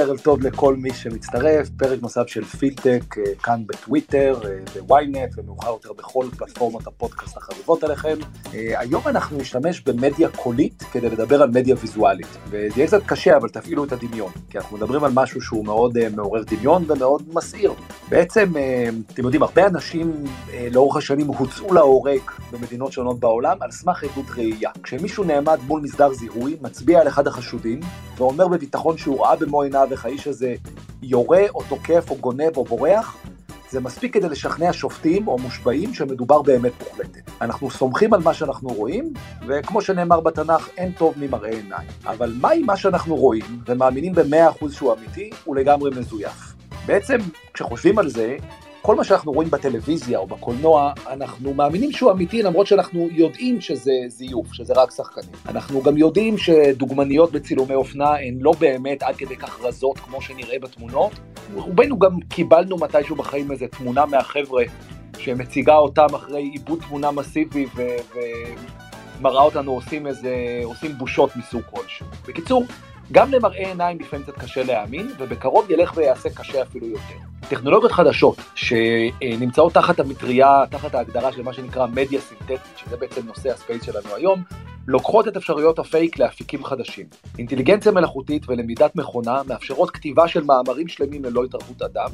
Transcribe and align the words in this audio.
ערב 0.00 0.18
טוב 0.18 0.46
לכל 0.46 0.76
מי 0.76 0.94
שמצטרף, 0.94 1.68
פרק 1.68 2.02
נוסף 2.02 2.26
של 2.26 2.44
פילטק 2.44 3.18
אה, 3.18 3.34
כאן 3.42 3.62
בטוויטר, 3.66 4.40
אה, 4.44 4.50
בוויינט 4.74 5.34
ומאוחר 5.36 5.68
יותר 5.68 5.92
בכל 5.92 6.26
פלטפורמות 6.38 6.86
הפודקאסט 6.86 7.36
החביבות 7.36 7.84
עליכם. 7.84 8.16
אה, 8.54 8.80
היום 8.80 9.02
אנחנו 9.06 9.38
נשתמש 9.38 9.80
במדיה 9.80 10.28
קולית 10.28 10.82
כדי 10.92 11.10
לדבר 11.10 11.42
על 11.42 11.50
מדיה 11.50 11.76
ויזואלית, 11.80 12.26
וזה 12.50 12.72
יהיה 12.76 12.86
קצת 12.86 13.02
קשה 13.06 13.36
אבל 13.36 13.48
תפעילו 13.48 13.84
את 13.84 13.92
הדמיון, 13.92 14.32
כי 14.50 14.58
אנחנו 14.58 14.76
מדברים 14.76 15.04
על 15.04 15.10
משהו 15.14 15.40
שהוא 15.40 15.64
מאוד 15.64 15.98
מעורר 16.16 16.42
דמיון 16.42 16.84
ומאוד 16.88 17.22
מסעיר. 17.34 17.72
בעצם, 18.08 18.52
אתם 19.12 19.24
יודעים, 19.24 19.42
הרבה 19.42 19.66
אנשים 19.66 20.24
לאורך 20.70 20.96
השנים 20.96 21.26
הוצאו 21.26 21.74
להורג 21.74 22.20
במדינות 22.52 22.92
שונות 22.92 23.20
בעולם 23.20 23.56
על 23.60 23.70
סמך 23.70 24.04
עדות 24.04 24.26
ראייה. 24.36 24.70
כשמישהו 24.82 25.24
נעמד 25.24 25.58
מול 25.66 25.80
מסדר 25.80 26.12
זיהוי, 26.12 26.56
מצביע 26.62 27.00
על 27.00 27.08
אחד 27.08 27.26
החשודים, 27.26 27.80
ואומר 28.16 28.48
בביטחון 28.48 28.98
שהוא 28.98 29.20
ראה 29.20 29.36
במו 29.36 29.62
עיניו 29.62 29.85
איך 29.92 30.04
האיש 30.04 30.26
הזה 30.26 30.54
יורה 31.02 31.42
או 31.54 31.62
תוקף 31.68 32.10
או 32.10 32.16
גונב 32.16 32.56
או 32.56 32.64
בורח, 32.64 33.16
זה 33.70 33.80
מספיק 33.80 34.14
כדי 34.14 34.28
לשכנע 34.28 34.72
שופטים 34.72 35.28
או 35.28 35.38
מושבעים 35.38 35.94
שמדובר 35.94 36.42
באמת 36.42 36.72
מוחלטת. 36.80 37.30
אנחנו 37.40 37.70
סומכים 37.70 38.14
על 38.14 38.20
מה 38.22 38.34
שאנחנו 38.34 38.68
רואים, 38.68 39.12
וכמו 39.46 39.80
שנאמר 39.82 40.20
בתנ"ך, 40.20 40.68
אין 40.76 40.92
טוב 40.92 41.14
ממראה 41.16 41.50
עיניים. 41.50 41.88
אבל 42.06 42.34
מה 42.40 42.50
עם 42.50 42.66
מה 42.66 42.76
שאנחנו 42.76 43.16
רואים, 43.16 43.44
ומאמינים 43.66 44.12
במאה 44.12 44.50
אחוז 44.50 44.74
שהוא 44.74 44.94
אמיתי, 44.94 45.30
הוא 45.44 45.56
לגמרי 45.56 45.90
מזויף. 45.90 46.52
בעצם, 46.86 47.16
כשחושבים 47.54 47.98
על 47.98 48.08
זה, 48.08 48.36
כל 48.86 48.94
מה 48.94 49.04
שאנחנו 49.04 49.32
רואים 49.32 49.50
בטלוויזיה 49.50 50.18
או 50.18 50.26
בקולנוע, 50.26 50.92
אנחנו 51.10 51.54
מאמינים 51.54 51.92
שהוא 51.92 52.12
אמיתי 52.12 52.42
למרות 52.42 52.66
שאנחנו 52.66 53.08
יודעים 53.12 53.60
שזה 53.60 53.92
זיוף, 54.08 54.52
שזה 54.52 54.74
רק 54.76 54.90
שחקנים. 54.90 55.30
אנחנו 55.48 55.82
גם 55.82 55.96
יודעים 55.96 56.38
שדוגמניות 56.38 57.32
בצילומי 57.32 57.74
אופנה 57.74 58.10
הן 58.10 58.38
לא 58.40 58.52
באמת 58.60 59.02
עד 59.02 59.16
כדי 59.16 59.36
כך 59.36 59.60
רזות 59.62 59.98
כמו 59.98 60.22
שנראה 60.22 60.58
בתמונות. 60.58 61.12
רובנו 61.54 61.98
גם 61.98 62.20
קיבלנו 62.28 62.76
מתישהו 62.76 63.16
בחיים 63.16 63.52
איזה 63.52 63.66
תמונה 63.68 64.06
מהחבר'ה 64.06 64.64
שמציגה 65.18 65.76
אותם 65.76 66.14
אחרי 66.14 66.42
עיבוד 66.42 66.78
תמונה 66.88 67.10
מסיבי 67.10 67.66
ו... 67.76 67.82
ומראה 69.20 69.42
אותנו 69.42 69.72
עושים 69.72 70.06
איזה, 70.06 70.60
עושים 70.64 70.98
בושות 70.98 71.30
מסוג 71.36 71.62
כלשהו. 71.70 72.06
בקיצור, 72.28 72.64
גם 73.12 73.32
למראה 73.32 73.68
עיניים 73.68 73.98
לפעמים 74.00 74.24
קצת 74.24 74.38
קשה 74.38 74.62
להאמין, 74.62 75.10
ובקרוב 75.18 75.70
ילך 75.70 75.96
ויעשה 75.96 76.30
קשה 76.30 76.62
אפילו 76.62 76.86
יותר. 76.86 77.14
טכנולוגיות 77.48 77.92
חדשות 77.92 78.36
שנמצאות 78.54 79.74
תחת 79.74 80.00
המטריה, 80.00 80.64
תחת 80.70 80.94
ההגדרה 80.94 81.32
של 81.32 81.42
מה 81.42 81.52
שנקרא 81.52 81.86
מדיה 81.86 82.20
סינתטית, 82.20 82.60
שזה 82.76 82.96
בעצם 82.96 83.26
נושא 83.26 83.50
הספייס 83.50 83.82
שלנו 83.84 84.14
היום, 84.16 84.42
לוקחות 84.86 85.28
את 85.28 85.36
אפשרויות 85.36 85.78
הפייק 85.78 86.18
לאפיקים 86.18 86.64
חדשים. 86.64 87.06
אינטליגנציה 87.38 87.92
מלאכותית 87.92 88.48
ולמידת 88.48 88.96
מכונה 88.96 89.42
מאפשרות 89.48 89.90
כתיבה 89.90 90.28
של 90.28 90.44
מאמרים 90.44 90.88
שלמים 90.88 91.24
ללא 91.24 91.44
התערבות 91.44 91.82
אדם, 91.82 92.10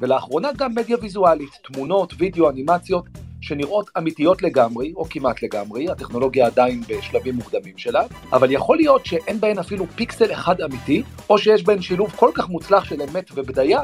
ולאחרונה 0.00 0.48
גם 0.56 0.74
מדיה 0.74 0.96
ויזואלית, 1.00 1.58
תמונות, 1.62 2.14
וידאו, 2.18 2.50
אנימציות, 2.50 3.04
שנראות 3.46 3.90
אמיתיות 3.98 4.42
לגמרי, 4.42 4.92
או 4.96 5.04
כמעט 5.04 5.42
לגמרי, 5.42 5.90
הטכנולוגיה 5.90 6.46
עדיין 6.46 6.80
בשלבים 6.88 7.34
מוקדמים 7.34 7.78
שלה, 7.78 8.02
אבל 8.32 8.50
יכול 8.50 8.76
להיות 8.76 9.06
שאין 9.06 9.40
בהן 9.40 9.58
אפילו 9.58 9.86
פיקסל 9.86 10.32
אחד 10.32 10.60
אמיתי, 10.60 11.02
או 11.30 11.38
שיש 11.38 11.64
בהן 11.64 11.80
שילוב 11.80 12.12
כל 12.16 12.30
כך 12.34 12.48
מוצלח 12.48 12.84
של 12.84 13.02
אמת 13.02 13.30
ובדיה, 13.34 13.80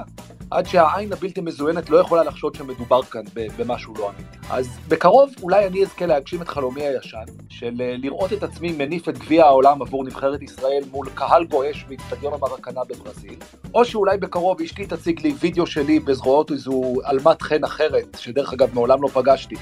עד 0.53 0.67
שהעין 0.67 1.13
הבלתי 1.13 1.41
מזוינת 1.41 1.91
לא 1.91 1.97
יכולה 1.97 2.23
לחשוד 2.25 2.55
שמדובר 2.55 3.03
כאן 3.03 3.23
במשהו 3.57 3.95
לא 3.99 4.11
אמיתי. 4.11 4.39
אז 4.51 4.69
בקרוב 4.89 5.31
אולי 5.43 5.67
אני 5.67 5.83
אזכה 5.83 6.07
להגשים 6.07 6.43
את 6.43 6.49
חלומי 6.49 6.83
הישן, 6.83 7.25
של 7.49 7.81
אה, 7.81 7.95
לראות 7.99 8.33
את 8.33 8.43
עצמי 8.43 8.73
מניף 8.73 9.09
את 9.09 9.19
גביע 9.19 9.45
העולם 9.45 9.83
עבור 9.83 10.05
נבחרת 10.05 10.43
ישראל 10.43 10.83
מול 10.91 11.09
קהל 11.15 11.45
גועש 11.45 11.85
באיצטדיון 11.89 12.33
המרקנה 12.35 12.81
בברזיל, 12.85 13.35
או 13.75 13.85
שאולי 13.85 14.19
בקרוב 14.19 14.61
אשתי 14.61 14.87
תציג 14.87 15.21
לי 15.21 15.35
וידאו 15.41 15.67
שלי 15.67 16.01
בזרועות 16.01 16.51
איזו 16.51 16.95
עלמת 17.05 17.43
חן 17.43 17.65
אחרת, 17.65 18.17
שדרך 18.21 18.53
אגב 18.53 18.75
מעולם 18.75 19.03
לא 19.03 19.09
פגשתי. 19.09 19.57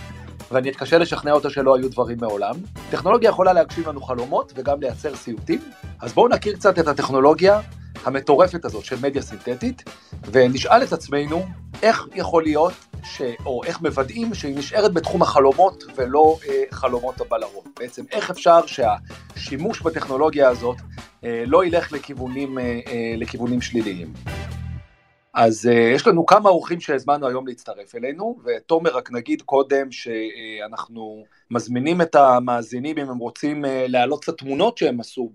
ואני 0.50 0.70
אתקשה 0.70 0.98
לשכנע 0.98 1.32
אותה 1.32 1.50
שלא 1.50 1.76
היו 1.76 1.90
דברים 1.90 2.18
מעולם. 2.20 2.54
טכנולוגיה 2.90 3.28
יכולה 3.28 3.52
להגשים 3.52 3.84
לנו 3.86 4.00
חלומות 4.00 4.52
וגם 4.56 4.80
לייצר 4.80 5.14
סיוטים, 5.14 5.60
אז 6.00 6.12
בואו 6.12 6.28
נכיר 6.28 6.54
קצת 6.54 6.78
את 6.78 6.88
הטכנולוגיה 6.88 7.60
המטורפת 8.04 8.64
הזאת 8.64 8.84
של 8.84 8.96
מדיה 9.02 9.22
סינתטית, 9.22 9.82
ונשאל 10.32 10.82
את 10.82 10.92
עצמנו 10.92 11.46
איך 11.82 12.06
יכול 12.14 12.42
להיות, 12.42 12.72
ש... 13.04 13.22
או 13.46 13.64
איך 13.64 13.80
מוודאים 13.80 14.34
שהיא 14.34 14.56
נשארת 14.56 14.92
בתחום 14.94 15.22
החלומות 15.22 15.84
ולא 15.96 16.36
אה, 16.48 16.62
חלומות 16.70 17.20
הבלהות. 17.20 17.64
בעצם 17.78 18.04
איך 18.12 18.30
אפשר 18.30 18.60
שהשימוש 18.66 19.82
בטכנולוגיה 19.82 20.48
הזאת 20.48 20.76
אה, 21.24 21.44
לא 21.46 21.64
ילך 21.64 21.92
לכיוונים, 21.92 22.58
אה, 22.58 22.80
אה, 22.86 23.14
לכיוונים 23.16 23.60
שליליים. 23.60 24.12
אז 25.34 25.66
uh, 25.66 25.72
יש 25.94 26.06
לנו 26.06 26.26
כמה 26.26 26.48
אורחים 26.48 26.80
שהזמנו 26.80 27.26
היום 27.28 27.46
להצטרף 27.46 27.94
אלינו, 27.94 28.38
ותומר 28.44 28.90
רק 28.96 29.12
נגיד 29.12 29.42
קודם 29.42 29.92
שאנחנו 29.92 31.24
מזמינים 31.50 32.00
את 32.02 32.14
המאזינים 32.14 32.98
אם 32.98 33.10
הם 33.10 33.18
רוצים 33.18 33.64
uh, 33.64 33.68
להעלות 33.68 34.22
קצת 34.22 34.38
תמונות 34.38 34.78
שהם 34.78 35.00
עשו 35.00 35.30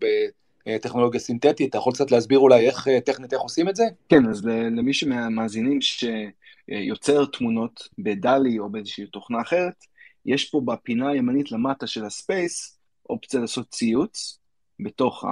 טכנולוגיה 0.82 1.20
סינתטית, 1.20 1.70
אתה 1.70 1.78
יכול 1.78 1.94
קצת 1.94 2.12
להסביר 2.12 2.40
אולי 2.40 2.68
איך, 2.68 2.88
אה, 2.88 3.02
טכנית 3.02 3.34
איך 3.34 3.42
עושים 3.42 3.70
את 3.70 3.76
זה? 3.76 3.84
כן, 4.10 4.26
אז 4.30 4.46
למי 4.46 4.94
שמאזינים 4.94 5.80
שיוצר 5.82 7.26
תמונות 7.26 7.90
בדלי 8.00 8.60
או 8.60 8.70
באיזושהי 8.70 9.08
תוכנה 9.08 9.42
אחרת, 9.42 9.74
יש 10.26 10.50
פה 10.50 10.62
בפינה 10.66 11.10
הימנית 11.10 11.52
למטה 11.52 11.88
של 11.88 12.06
הספייס 12.06 12.80
אופציה 13.10 13.40
לעשות 13.40 13.70
ציוץ 13.70 14.40
בתוך 14.80 15.26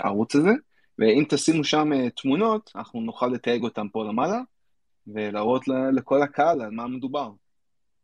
הערוץ 0.00 0.36
הזה, 0.36 0.52
ואם 0.98 1.24
תשימו 1.28 1.64
שם 1.64 1.92
אה, 1.92 2.10
תמונות, 2.10 2.70
אנחנו 2.76 3.00
נוכל 3.00 3.26
לתייג 3.26 3.62
אותם 3.62 3.88
פה 3.88 4.04
למעלה, 4.04 4.40
ולהראות 5.06 5.62
לכל 5.92 6.22
הקהל 6.22 6.62
על 6.62 6.70
מה 6.70 6.86
מדובר. 6.86 7.30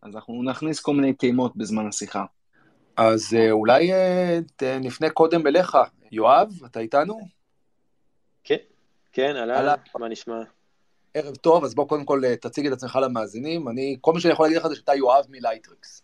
אז 0.02 0.14
אנחנו 0.14 0.42
נכניס 0.42 0.80
כל 0.80 0.94
מיני 0.94 1.14
טעימות 1.14 1.56
בזמן 1.56 1.86
השיחה. 1.86 2.24
אז 2.96 3.34
אה, 3.34 3.50
אולי 3.50 3.90
נפנה 4.80 5.10
קודם 5.10 5.46
אליך, 5.46 5.76
יואב, 6.14 6.48
אתה 6.66 6.80
איתנו? 6.80 7.28
כן, 8.44 8.56
כן, 9.12 9.36
אהלן, 9.36 9.74
מה 9.98 10.08
נשמע? 10.08 10.40
ערב 11.14 11.36
טוב, 11.36 11.64
אז 11.64 11.74
בוא 11.74 11.88
קודם 11.88 12.04
כל 12.04 12.24
אה, 12.24 12.36
תציג 12.36 12.66
את 12.66 12.72
עצמך 12.72 12.98
למאזינים. 13.02 13.68
אני, 13.68 13.96
כל 14.00 14.12
מה 14.12 14.20
שאני 14.20 14.32
יכול 14.32 14.46
להגיד 14.46 14.58
לך 14.58 14.66
זה 14.66 14.74
שאתה 14.74 14.94
יואב 14.94 15.24
מ 15.28 15.35
Lightricks. 15.35 16.02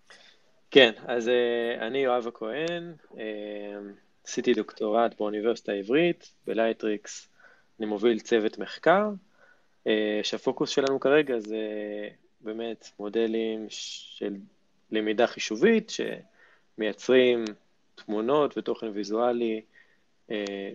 כן, 0.70 0.92
אז 1.06 1.28
אה, 1.28 1.82
אני 1.82 1.98
יואב 1.98 2.26
הכהן, 2.26 2.94
אה, 3.10 3.16
עשיתי 4.26 4.54
דוקטורט 4.54 5.14
באוניברסיטה 5.18 5.72
העברית, 5.72 6.32
ב 6.46 6.54
Lightricks 6.54 7.28
אני 7.78 7.86
מוביל 7.86 8.20
צוות 8.20 8.58
מחקר, 8.58 9.10
שהפוקוס 10.22 10.70
שלנו 10.70 11.00
כרגע 11.00 11.38
זה 11.38 11.58
באמת 12.40 12.90
מודלים 12.98 13.66
של 13.68 14.36
למידה 14.90 15.26
חישובית, 15.26 15.92
שמייצרים 16.78 17.44
תמונות 17.94 18.58
ותוכן 18.58 18.86
ויזואלי 18.94 19.54
אה, 19.54 19.60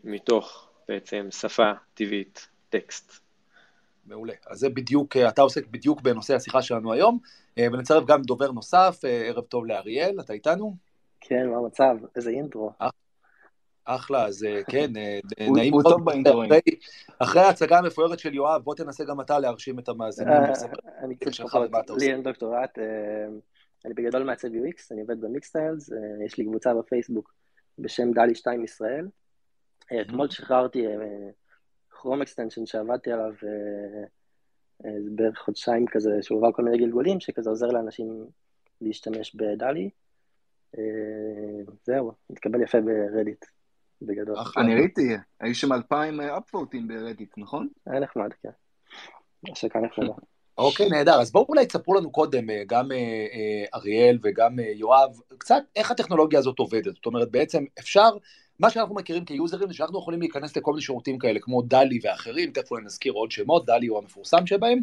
מתוך 0.04 0.70
בעצם 0.88 1.28
שפה 1.32 1.72
טבעית, 1.94 2.48
טקסט. 2.70 3.26
מעולה. 4.06 4.34
אז 4.48 4.60
זה 4.60 4.70
בדיוק, 4.70 5.18
אה, 5.18 5.30
אתה 5.30 5.42
עוסק 5.42 5.68
בדיוק 5.68 6.02
בנושא 6.02 6.36
השיחה 6.36 6.62
שלנו 6.62 6.94
היום, 6.94 7.20
אה, 7.58 7.68
ונצרף 7.74 8.06
גם 8.06 8.22
דובר 8.22 8.52
נוסף, 8.52 9.00
ערב 9.04 9.44
טוב 9.44 9.66
לאריאל, 9.66 10.20
אתה 10.20 10.34
איתנו? 10.34 10.76
כן, 11.22 11.50
מה 11.50 11.58
המצב? 11.58 11.98
איזה 12.16 12.30
אינטרו. 12.30 12.72
אחלה, 13.86 14.26
אז 14.26 14.48
כן, 14.68 14.92
נעים 15.56 15.72
מאוד. 15.72 15.86
הוא 15.86 15.92
טוב 15.92 16.06
באינטרואים. 16.06 16.52
אחרי 17.20 17.42
ההצגה 17.42 17.78
המפוארת 17.78 18.20
של 18.20 18.34
יואב, 18.34 18.62
בוא 18.62 18.76
תנסה 18.76 19.04
גם 19.04 19.22
אתה 19.22 19.40
להרשים 19.40 19.80
את 19.80 19.90
המאזינים. 19.90 20.34
אני 21.04 21.16
קצת 21.16 21.42
פחות, 21.42 21.70
לי 21.98 22.12
אין 22.12 22.24
דוקטורט, 22.24 22.80
אני 23.86 23.94
בגדול 23.94 24.24
מעצב 24.24 24.48
UX, 24.48 24.88
אני 24.92 25.02
עובד 25.02 25.22
ב 25.22 25.28
Mixtiles, 25.28 25.90
יש 26.26 26.38
לי 26.38 26.46
קבוצה 26.46 26.74
בפייסבוק 26.74 27.34
בשם 27.80 28.12
DALL-E 28.12 28.36
2 28.36 28.64
ישראל. 28.64 29.08
אה, 29.92 30.02
אתמול 30.02 30.30
שחררתי 30.30 30.86
Chrome 31.90 32.22
extension 32.22 32.66
שעבדתי 32.66 33.12
עליו 33.12 33.32
אה, 33.44 34.04
אה, 34.86 34.92
בערך 35.16 35.40
חודשיים 35.40 35.86
כזה, 35.88 36.10
שהוא 36.22 36.38
עבר 36.38 36.52
כל 36.52 36.64
מיני 36.64 36.78
גלגולים, 36.78 37.20
שכזה 37.20 37.50
עוזר 37.50 37.68
לאנשים 37.68 38.26
להשתמש 38.82 39.36
ב 39.36 39.42
DALL-E. 39.42 39.90
זהו, 41.84 42.12
התקבל 42.30 42.62
יפה 42.62 42.78
ברדיט, 42.82 43.46
בגדול. 44.02 44.36
אני 44.58 44.76
ראיתי, 44.76 45.02
היו 45.40 45.56
שם 45.56 45.74
אלפיים 45.74 46.22
אפוורטים 46.22 46.88
ברדיט, 46.88 47.34
נכון? 47.38 47.68
היה 47.86 48.00
נחמד, 48.00 48.30
כן. 48.44 48.50
השקה 49.52 49.80
נחמדה. 49.80 50.14
אוקיי, 50.58 50.90
נהדר. 50.90 51.22
אז 51.22 51.32
בואו 51.32 51.46
אולי 51.50 51.66
תספרו 51.66 51.94
לנו 51.94 52.12
קודם, 52.12 52.48
גם 52.68 52.90
אריאל 53.74 54.20
וגם 54.24 54.60
יואב, 54.60 55.10
קצת 55.38 55.64
איך 55.76 55.92
הטכנולוגיה 55.92 56.40
הזאת 56.40 56.60
עובדת. 56.60 56.96
זאת 56.96 57.06
אומרת, 57.06 57.32
בעצם 57.32 57.64
אפשר 57.80 58.10
מה 58.60 58.70
שאנחנו 58.70 58.96
מכירים 58.96 59.26
כיוזרים 59.26 59.68
זה 59.68 59.74
שאנחנו 59.74 60.00
יכולים 60.00 60.20
להיכנס 60.20 60.58
לכל 60.58 60.72
מיני 60.72 60.82
שירותים 60.82 61.18
כאלה, 61.18 61.40
כמו 61.40 61.62
דלי 61.62 62.00
ואחרים, 62.04 62.52
תכף 62.52 62.72
אולי 62.72 62.84
נזכיר 62.86 63.14
עוד 63.14 63.32
שמות, 63.32 63.66
דלי 63.66 63.88
הוא 63.88 63.98
המפורסם 63.98 64.48
שבהם, 64.48 64.80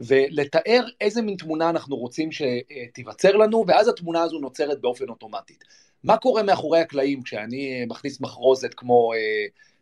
ולתאר 0.00 0.84
איזה 1.00 1.22
מין 1.22 1.36
תמונה 1.36 1.70
אנחנו 1.70 1.96
רוצים 1.96 2.28
שתיווצר 2.32 3.36
לנו, 3.36 3.64
ואז 3.66 3.88
התמונה 3.88 4.22
הזו 4.22 4.38
נוצרת 4.38 4.80
באופן 4.80 5.08
אוטומטית. 5.08 5.64
מה 6.04 6.16
קורה 6.16 6.42
מאחורי 6.42 6.80
הקלעים 6.80 7.22
כשאני 7.22 7.84
מכניס 7.88 8.20
מחרוזת 8.20 8.74
כמו 8.74 9.12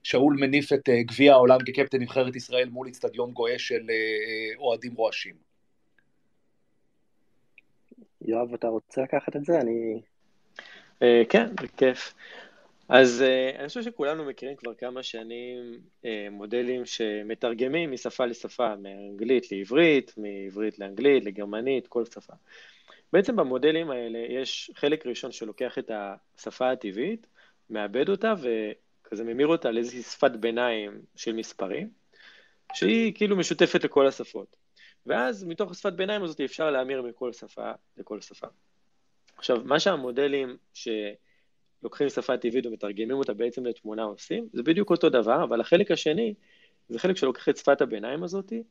שאול 0.03 0.37
מניף 0.41 0.73
את 0.73 0.89
גביע 0.89 1.33
העולם 1.33 1.59
כקפטן 1.67 1.99
נבחרת 1.99 2.37
ישראל 2.37 2.69
מול 2.69 2.87
איצטדיון 2.87 3.33
גועש 3.33 3.69
של 3.69 3.91
אוהדים 4.59 4.95
רועשים? 4.95 5.35
יואב, 8.25 8.55
אתה 8.55 8.69
רוצה 8.69 9.03
לקחת 9.03 9.37
את 9.37 9.45
זה? 9.45 9.61
אני... 9.61 10.01
כן, 11.29 11.55
בכיף. 11.55 12.15
אז 12.93 13.25
uh, 13.27 13.59
אני 13.59 13.69
חושב 13.69 13.83
שכולנו 13.83 14.25
מכירים 14.25 14.57
כבר 14.57 14.75
כמה 14.75 15.03
שנים 15.03 15.81
uh, 16.03 16.07
מודלים 16.31 16.87
שמתרגמים 16.87 17.93
משפה 17.93 18.27
לשפה, 18.27 18.77
מאנגלית 18.77 19.53
לעברית, 19.53 20.15
מעברית 20.17 20.79
לאנגלית, 20.79 21.25
לגרמנית, 21.25 21.87
כל 21.87 22.05
שפה. 22.05 22.33
בעצם 23.13 23.37
במודלים 23.37 23.91
האלה 23.91 24.19
יש 24.19 24.71
חלק 24.75 25.07
ראשון 25.07 25.33
שלוקח 25.33 25.79
את 25.79 25.91
השפה 25.95 26.71
הטבעית, 26.71 27.27
מאבד 27.71 28.09
אותה 28.09 28.35
וכזה 28.41 29.25
ממיר 29.25 29.47
אותה 29.47 29.71
לאיזושהי 29.71 30.03
שפת 30.03 30.31
ביניים 30.31 31.03
של 31.17 31.33
מספרים, 31.33 31.91
שהיא 32.75 33.15
כאילו 33.15 33.37
משותפת 33.37 33.85
לכל 33.85 34.07
השפות. 34.07 34.57
ואז 35.07 35.45
מתוך 35.45 35.71
השפת 35.71 35.93
ביניים 35.93 36.23
הזאת 36.23 36.41
אפשר 36.41 36.71
להמיר 36.71 37.03
מכל 37.03 37.33
שפה 37.33 37.73
לכל 37.97 38.21
שפה. 38.21 38.47
עכשיו, 39.37 39.57
מה 39.65 39.81
שהמודלים 39.81 40.57
ש... 40.75 40.89
לוקחים 41.83 42.09
שפה 42.09 42.37
טבעית 42.37 42.67
ומתרגמים 42.67 43.17
אותה 43.17 43.35
בעצם 43.35 43.67
לתמונה 43.67 44.03
עושים, 44.03 44.49
זה 44.53 44.63
בדיוק 44.63 44.91
אותו 44.91 45.09
דבר, 45.09 45.45
אבל 45.45 45.61
החלק 45.61 45.91
השני 45.91 46.35
זה 46.89 46.99
חלק 46.99 47.17
שלוקח 47.17 47.49
את 47.49 47.57
שפת 47.57 47.81
הביניים 47.81 48.23
הזאתי, 48.23 48.63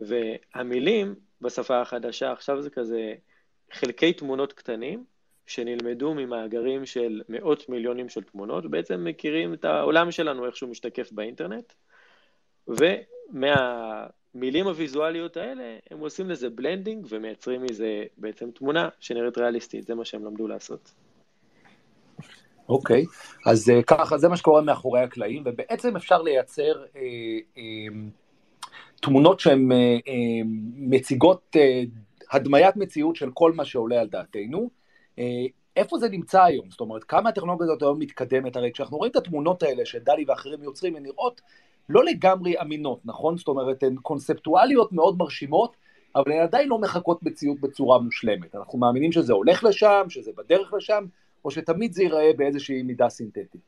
והמילים 0.00 1.14
בשפה 1.40 1.80
החדשה 1.80 2.32
עכשיו 2.32 2.62
זה 2.62 2.70
כזה 2.70 3.14
חלקי 3.72 4.12
תמונות 4.12 4.52
קטנים, 4.52 5.04
שנלמדו 5.46 6.14
ממאגרים 6.14 6.86
של 6.86 7.22
מאות 7.28 7.68
מיליונים 7.68 8.08
של 8.08 8.22
תמונות, 8.22 8.66
ובעצם 8.66 9.04
מכירים 9.04 9.54
את 9.54 9.64
העולם 9.64 10.10
שלנו, 10.10 10.46
איך 10.46 10.56
שהוא 10.56 10.70
משתקף 10.70 11.12
באינטרנט, 11.12 11.72
ומהמילים 12.68 14.66
הוויזואליות 14.66 15.36
האלה, 15.36 15.76
הם 15.90 15.98
עושים 15.98 16.30
לזה 16.30 16.50
blending 16.50 17.06
ומייצרים 17.08 17.62
מזה 17.62 18.04
בעצם 18.16 18.50
תמונה 18.50 18.88
שנראית 19.00 19.38
ריאליסטית, 19.38 19.86
זה 19.86 19.94
מה 19.94 20.04
שהם 20.04 20.24
למדו 20.24 20.48
לעשות. 20.48 20.94
אוקיי, 22.68 23.02
okay. 23.02 23.50
אז 23.50 23.68
אה, 23.68 23.82
ככה, 23.82 24.18
זה 24.18 24.28
מה 24.28 24.36
שקורה 24.36 24.62
מאחורי 24.62 25.00
הקלעים, 25.00 25.42
ובעצם 25.46 25.96
אפשר 25.96 26.22
לייצר 26.22 26.84
אה, 26.84 26.96
uh, 27.56 27.60
תמונות 29.00 29.40
שהן 29.40 29.72
uh, 29.72 29.74
uh, 29.74 30.10
מציגות 30.76 31.56
uh, 31.56 32.36
הדמיית 32.36 32.76
מציאות 32.76 33.16
של 33.16 33.30
כל 33.34 33.52
מה 33.52 33.64
שעולה 33.64 34.00
על 34.00 34.08
דעתנו. 34.08 34.70
Uh, 35.16 35.20
איפה 35.76 35.98
זה 35.98 36.08
נמצא 36.08 36.42
היום? 36.42 36.70
זאת 36.70 36.80
אומרת, 36.80 37.04
כמה 37.04 37.28
הטכנולוגיה 37.28 37.64
הזאת 37.64 37.82
היום 37.82 37.98
מתקדמת? 37.98 38.56
הרי 38.56 38.72
כשאנחנו 38.72 38.96
רואים 38.96 39.10
את 39.10 39.16
התמונות 39.16 39.62
האלה 39.62 39.86
שדלי 39.86 40.24
ואחרים 40.28 40.62
יוצרים, 40.62 40.96
הן 40.96 41.02
נראות 41.02 41.40
לא 41.88 42.04
לגמרי 42.04 42.60
אמינות, 42.60 43.00
נכון? 43.04 43.38
זאת 43.38 43.48
אומרת, 43.48 43.82
הן 43.82 43.96
קונספטואליות 43.96 44.92
מאוד 44.92 45.18
מרשימות, 45.18 45.76
אבל 46.16 46.32
הן 46.32 46.38
עדיין 46.38 46.68
לא 46.68 46.78
מחקות 46.78 47.22
מציאות 47.22 47.60
בצורה 47.60 47.98
מושלמת. 47.98 48.54
אנחנו 48.54 48.78
מאמינים 48.78 49.12
שזה 49.12 49.32
הולך 49.32 49.64
לשם, 49.64 50.06
שזה 50.08 50.30
בדרך 50.36 50.74
לשם, 50.74 51.04
או 51.44 51.50
שתמיד 51.50 51.92
זה 51.92 52.02
ייראה 52.02 52.32
באיזושהי 52.36 52.82
מידה 52.82 53.08
סינתטית? 53.08 53.60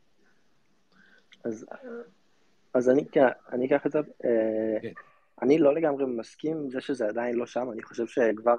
אז, 1.44 1.66
אז 2.74 2.90
אני, 2.90 3.04
אני 3.52 3.66
אקח 3.66 3.86
את 3.86 3.92
זה. 3.92 3.98
אה, 3.98 4.80
כן. 4.82 4.92
אני 5.42 5.58
לא 5.58 5.74
לגמרי 5.74 6.04
מסכים 6.06 6.56
עם 6.56 6.70
זה 6.70 6.80
שזה 6.80 7.06
עדיין 7.06 7.36
לא 7.36 7.46
שם, 7.46 7.68
אני 7.72 7.82
חושב 7.82 8.06
שכבר 8.06 8.54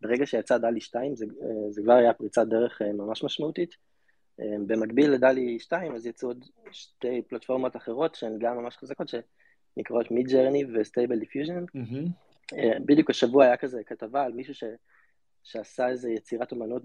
ברגע 0.00 0.26
שיצא 0.26 0.58
DALL-E 0.58 0.80
2 0.80 1.16
זה, 1.16 1.24
אה, 1.42 1.70
זה 1.70 1.82
כבר 1.82 1.92
היה 1.92 2.14
פריצת 2.14 2.46
דרך 2.46 2.82
אה, 2.82 2.92
ממש 2.92 3.24
משמעותית. 3.24 3.76
במקביל 4.66 5.10
ל 5.10 5.17
DALL-E 5.17 5.58
2 5.58 5.94
אז 5.94 6.06
יצאו 6.06 6.28
עוד 6.28 6.44
שתי 6.72 7.22
פלטפורמות 7.28 7.76
אחרות 7.76 8.14
שהן 8.14 8.38
גם 8.38 8.56
ממש 8.56 8.76
חזקות, 8.76 9.08
שנקראות 9.08 10.10
Midjourney 10.10 10.28
ו 10.28 10.64
Stable 10.74 11.18
Diffusion. 11.18 11.64
בדיוק 12.86 13.10
השבוע 13.10 13.44
היה 13.44 13.56
כזה 13.56 13.84
כתבה 13.84 14.24
על 14.24 14.32
מישהו 14.32 14.54
ש... 14.54 14.64
שעשה 15.42 15.88
איזה 15.88 16.10
יצירת 16.10 16.52
אומנות 16.52 16.82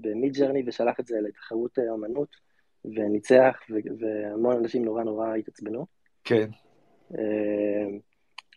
ב 0.00 0.32
Midjourney 0.32 0.62
ושלח 0.66 1.00
את 1.00 1.06
זה 1.06 1.20
לתחרות 1.20 1.78
אה, 1.78 1.90
אומנות 1.90 2.36
וניצח, 2.84 3.60
והמון 3.98 4.56
אנשים 4.56 4.84
נורא 4.84 5.02
נורא 5.02 5.34
התעצבנו. 5.34 5.86
כן. 6.24 6.50
אה, 7.14 7.98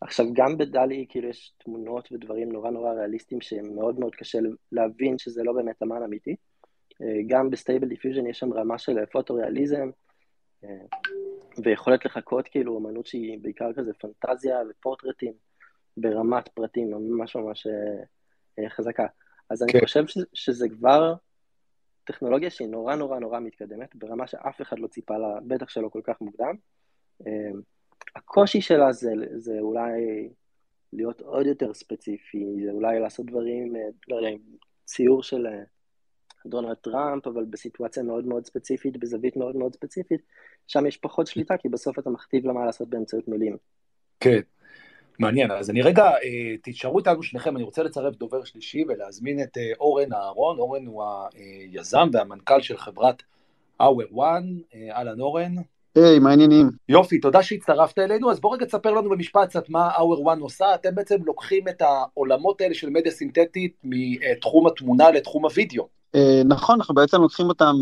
עכשיו, 0.02 0.26
גם 0.34 0.58
ב 0.58 0.64
DALL-E, 0.64 1.06
כאילו, 1.10 1.30
יש 1.30 1.54
תמונות 1.58 2.12
ודברים 2.12 2.52
נורא 2.52 2.70
נורא 2.70 2.94
ריאליסטיים 2.94 3.42
שהם 3.42 3.76
מאוד 3.76 4.00
מאוד 4.00 4.16
קשה 4.16 4.40
להבין 4.72 5.18
שזה 5.18 5.44
לא 5.44 5.54
באמת 5.54 5.84
אמן 5.84 6.04
אמיתי. 6.04 6.36
אה, 7.02 7.22
גם 7.28 7.50
ב 7.50 7.55
Stable 7.55 7.88
Diffusion 7.88 8.28
יש 8.28 8.40
שם 8.40 8.54
רמה 8.54 8.78
של 8.78 9.06
פוטו-ריאליזם, 9.12 9.90
ויכולת 11.64 12.06
לחקות 12.06 12.48
כאילו 12.48 12.78
אמנות 12.78 13.06
שהיא 13.06 13.40
בעיקר 13.42 13.74
כזה 13.74 13.92
פנטזיה 13.94 14.60
ופורטרטים 14.70 15.34
ברמת 15.98 16.48
פרטים 16.48 16.92
ממש 16.92 17.36
ממש 17.36 17.68
חזקה. 18.70 19.06
אז 19.52 19.64
אני 19.64 19.72
כן. 19.72 19.80
חושב 19.80 20.08
ש, 20.08 20.18
שזה 20.34 20.70
כבר 20.70 21.14
טכנולוגיה 22.04 22.50
שהיא 22.50 22.68
נורא 22.68 22.96
נורא 22.96 23.20
נורא 23.20 23.40
מתקדמת, 23.40 23.96
ברמה 23.96 24.28
שאף 24.28 24.62
אחד 24.62 24.80
לא 24.80 24.88
ציפה 24.88 25.18
לה, 25.18 25.40
בטח 25.48 25.70
שלא 25.70 25.90
כל 25.90 26.02
כך 26.04 26.22
מוקדם. 26.22 26.56
אמ, 27.26 27.62
הקושי 28.16 28.62
שלה 28.62 28.92
זה, 28.92 29.14
זה 29.36 29.60
אולי 29.60 30.30
להיות 30.94 31.22
עוד 31.22 31.46
יותר 31.46 31.74
ספציפי, 31.74 32.46
זה 32.66 32.72
אולי 32.72 33.00
לעשות 33.00 33.26
דברים, 33.26 33.76
אה, 33.76 33.82
לא 34.08 34.16
יודע, 34.16 34.30
ציור 34.86 35.24
של 35.24 35.48
אה, 35.48 35.64
דונלד 36.46 36.76
טראמפ, 36.76 37.28
אבל 37.28 37.46
בסיטואציה 37.46 38.04
מאוד 38.04 38.26
מאוד 38.26 38.46
ספציפית, 38.46 38.98
בזווית 38.98 39.38
מאוד 39.38 39.56
מאוד 39.56 39.74
ספציפית, 39.76 40.22
שם 40.68 40.86
יש 40.86 40.98
פחות 40.98 41.28
שליטה, 41.28 41.58
כי 41.58 41.70
בסוף 41.70 42.00
אתה 42.00 42.10
מכתיב 42.10 42.46
לה 42.46 42.54
מה 42.54 42.66
לעשות 42.66 42.90
באמצעות 42.90 43.28
מילים. 43.28 43.58
כן. 44.20 44.40
מעניין, 45.22 45.52
אז 45.52 45.70
אני 45.70 45.82
רגע, 45.82 46.04
אה, 46.04 46.58
תישארו 46.64 47.00
איתנו 47.00 47.24
שניכם, 47.24 47.56
אני 47.56 47.64
רוצה 47.64 47.84
לצרף 47.84 48.16
דובר 48.16 48.44
שלישי 48.44 48.84
ולהזמין 48.88 49.44
את 49.44 49.58
אה, 49.58 49.72
אורן 49.80 50.14
אהרון, 50.14 50.60
אורן 50.60 50.86
הוא 50.86 51.04
היזם 51.34 52.10
והמנכ"ל 52.14 52.62
של 52.62 52.78
חברת 52.78 53.24
Hour 53.82 54.14
One, 54.14 54.76
אה, 54.76 54.98
אהלן 54.98 55.22
אורן. 55.22 55.56
היי, 55.96 56.18
hey, 56.18 56.20
מה 56.20 56.30
העניינים? 56.30 56.70
יופי, 56.90 57.20
תודה 57.20 57.44
שהצטרפת 57.44 58.00
אלינו, 58.00 58.32
אז 58.32 58.40
בוא 58.40 58.56
רגע 58.56 58.66
תספר 58.66 58.92
לנו 58.92 59.10
במשפט 59.10 59.50
קצת 59.50 59.70
מה 59.70 59.90
Hour 59.96 60.26
One 60.26 60.42
עושה, 60.42 60.76
אתם 60.76 60.96
בעצם 60.96 61.16
לוקחים 61.26 61.68
את 61.68 61.82
העולמות 61.82 62.62
האלה 62.62 62.74
של 62.74 62.90
מדיה 62.90 63.12
סינתטית 63.12 63.74
מתחום 63.84 64.68
התמונה 64.68 65.12
לתחום 65.12 65.46
הוידאו. 65.46 65.88
נכון, 66.46 66.76
אנחנו 66.76 66.96
בעצם 66.96 67.22
לוקחים 67.22 67.46
אותם 67.46 67.74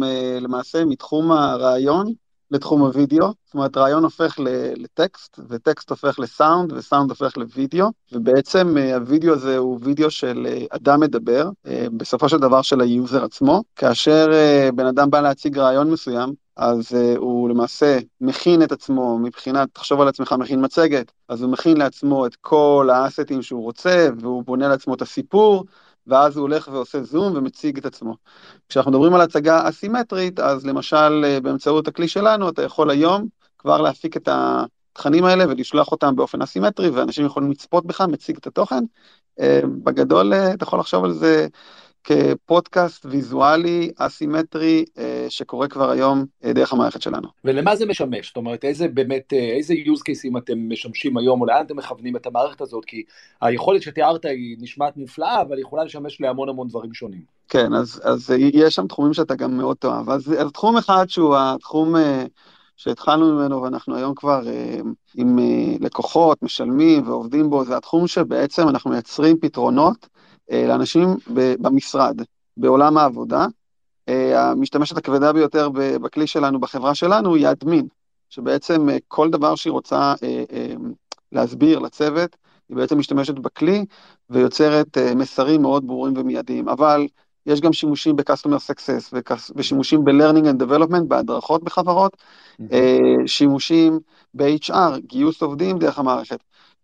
למעשה 0.41 0.85
מתחום 0.85 1.31
הרעיון 1.31 2.13
לתחום 2.51 2.81
הוידאו, 2.81 3.27
זאת 3.45 3.53
אומרת 3.53 3.77
רעיון 3.77 4.03
הופך 4.03 4.35
לטקסט, 4.75 5.39
וטקסט 5.49 5.89
הופך 5.89 6.19
לסאונד, 6.19 6.73
וסאונד 6.73 7.09
הופך 7.09 7.37
לוידאו, 7.37 7.87
ובעצם 8.11 8.77
אה, 8.77 8.95
הוידאו 8.95 9.33
הזה 9.33 9.57
הוא 9.57 9.79
וידאו 9.81 10.11
של 10.11 10.47
אה, 10.49 10.65
אדם 10.69 10.99
מדבר, 10.99 11.49
אה, 11.67 11.87
בסופו 11.97 12.29
של 12.29 12.37
דבר 12.37 12.61
של 12.61 12.81
ה-user 12.81 13.23
עצמו, 13.23 13.63
כאשר 13.75 14.31
בן 14.75 14.85
אדם 14.85 15.09
בא 15.09 15.21
להציג 15.21 15.57
רעיון 15.57 15.91
מסוים, 15.91 16.33
אז 16.55 16.93
הוא 17.17 17.49
למעשה 17.49 17.99
מכין 18.21 18.63
את 18.63 18.71
עצמו 18.71 19.19
מבחינת, 19.19 19.69
תחשוב 19.73 20.01
על 20.01 20.07
עצמך, 20.07 20.35
מכין 20.39 20.65
מצגת, 20.65 21.11
אז 21.29 21.41
הוא 21.41 21.51
מכין 21.51 21.77
לעצמו 21.77 22.25
את 22.25 22.35
כל 22.35 22.89
ה-assetים 22.93 23.41
שהוא 23.41 23.63
רוצה, 23.63 24.09
והוא 24.19 24.43
בונה 24.43 24.67
לעצמו 24.67 24.93
את 24.93 25.01
הסיפור, 25.01 25.65
ואז 26.09 26.37
הוא 26.37 26.41
הולך 26.41 26.69
ועושה 26.71 27.03
זום 27.03 27.37
ומציג 27.37 27.77
את 27.77 27.85
עצמו. 27.85 28.15
כשאנחנו 28.69 28.91
מדברים 28.91 29.13
על 29.13 29.21
הצגה 29.21 29.69
אסימטרית, 29.69 30.39
אז 30.39 30.65
למשל 30.65 31.25
אה, 31.25 31.39
באמצעות 31.39 31.87
הכלי 31.87 32.07
שלנו, 32.07 32.49
אתה 32.49 32.63
יכול 32.63 32.89
היום 32.89 33.27
כבר 33.57 33.81
להפיק 33.81 34.17
את 34.17 34.29
התכנים 34.31 35.25
האלה 35.25 35.45
ולשלוח 35.47 35.91
אותם 35.91 36.15
באופן 36.15 36.41
אסימטרי, 36.41 36.89
ואנשים 36.89 37.25
יכולים 37.25 37.51
לצפות 37.51 37.85
בך, 37.85 38.01
מציג 38.01 38.37
את 38.37 38.47
התוכן. 38.47 38.83
אה, 39.39 39.61
בגדול, 39.83 40.33
אה, 40.33 40.53
אתה 40.53 40.63
יכול 40.63 40.79
לחשוב 40.79 41.05
על 41.05 41.13
זה 41.13 41.47
כפודקאסט 42.03 43.05
ויזואלי, 43.05 43.91
אסימטרי, 43.97 44.85
שקורה 45.29 45.67
כבר 45.67 45.89
היום 45.89 46.25
אה, 46.43 46.53
דרך 46.53 46.74
המערכת 46.74 47.01
שלנו. 47.01 47.27
ולמה 47.45 47.75
זה 47.75 47.86
משמש? 47.86 48.27
זאת 48.27 48.38
אומרת, 48.38 48.65
איזה 48.65 48.88
באמת, 48.88 49.33
אה, 49.33 49.39
איזה 49.39 49.74
use 49.74 50.00
cases 50.00 50.38
אתם 50.38 50.69
משמשים 50.69 51.17
היום, 51.17 51.41
או 51.41 51.45
לאן 51.45 51.65
אתם 51.65 51.77
מכוונים 51.77 52.15
את 52.15 52.25
המערכת 52.25 52.62
הזאת? 52.62 52.86
כי 52.86 53.03
היכולת 53.41 53.81
שתיארת 53.81 54.25
היא 54.25 54.57
נשמעת 54.59 54.98
מופלאה, 54.98 55.41
אבל 55.41 55.55
היא 55.55 55.62
יכולה 55.65 55.83
לשמש 55.83 56.21
להמון 56.21 56.50
המון 56.50 56.67
דברים 56.67 56.93
שונים. 56.93 57.21
כן, 57.50 57.74
אז, 57.74 58.01
אז 58.03 58.33
יש 58.53 58.75
שם 58.75 58.88
תחומים 58.88 59.13
שאתה 59.13 59.36
גם 59.36 59.57
מאוד 59.57 59.77
תאהב. 59.77 60.09
אז, 60.09 60.33
אז 60.39 60.51
תחום 60.51 60.77
אחד 60.77 61.09
שהוא 61.09 61.36
התחום... 61.38 61.95
שהתחלנו 62.79 63.36
ממנו 63.36 63.62
ואנחנו 63.62 63.95
היום 63.95 64.15
כבר 64.15 64.48
אה, 64.48 64.79
עם 65.15 65.39
אה, 65.39 65.75
לקוחות, 65.79 66.43
משלמים 66.43 67.07
ועובדים 67.07 67.50
בו, 67.50 67.65
זה 67.65 67.77
התחום 67.77 68.07
שבעצם 68.07 68.69
אנחנו 68.69 68.89
מייצרים 68.89 69.38
פתרונות 69.39 70.07
אה, 70.51 70.65
לאנשים 70.67 71.15
במשרד, 71.62 72.21
בעולם 72.57 72.98
העבודה. 72.98 73.48
אה, 74.09 74.51
המשתמשת 74.51 74.97
הכבדה 74.97 75.33
ביותר 75.33 75.69
בכלי 75.73 76.27
שלנו, 76.27 76.59
בחברה 76.59 76.95
שלנו, 76.95 77.35
היא 77.35 77.47
אדמין, 77.47 77.87
שבעצם 78.29 78.89
אה, 78.89 78.97
כל 79.07 79.29
דבר 79.29 79.55
שהיא 79.55 79.71
רוצה 79.71 80.13
להסביר 81.31 81.79
לצוות, 81.79 82.35
היא 82.69 82.77
בעצם 82.77 82.97
משתמשת 82.97 83.33
בכלי 83.39 83.85
ויוצרת 84.29 84.97
מסרים 85.15 85.61
מאוד 85.61 85.87
ברורים 85.87 86.13
ומיידיים, 86.17 86.69
אבל 86.69 87.07
יש 87.45 87.61
גם 87.61 87.73
שימושים 87.73 88.15
ב-customer 88.15 88.71
success 88.71 89.13
ושימושים 89.55 90.03
ב-learning 90.03 90.45
and 90.45 90.63
development, 90.63 91.03
בהדרכות 91.07 91.63
בחברות, 91.63 92.17
mm-hmm. 92.61 92.65
שימושים 93.25 93.99
ב-HR, 94.33 94.99
גיוס 95.05 95.41
עובדים 95.41 95.77
דרך 95.79 95.99
המערכת, 95.99 96.39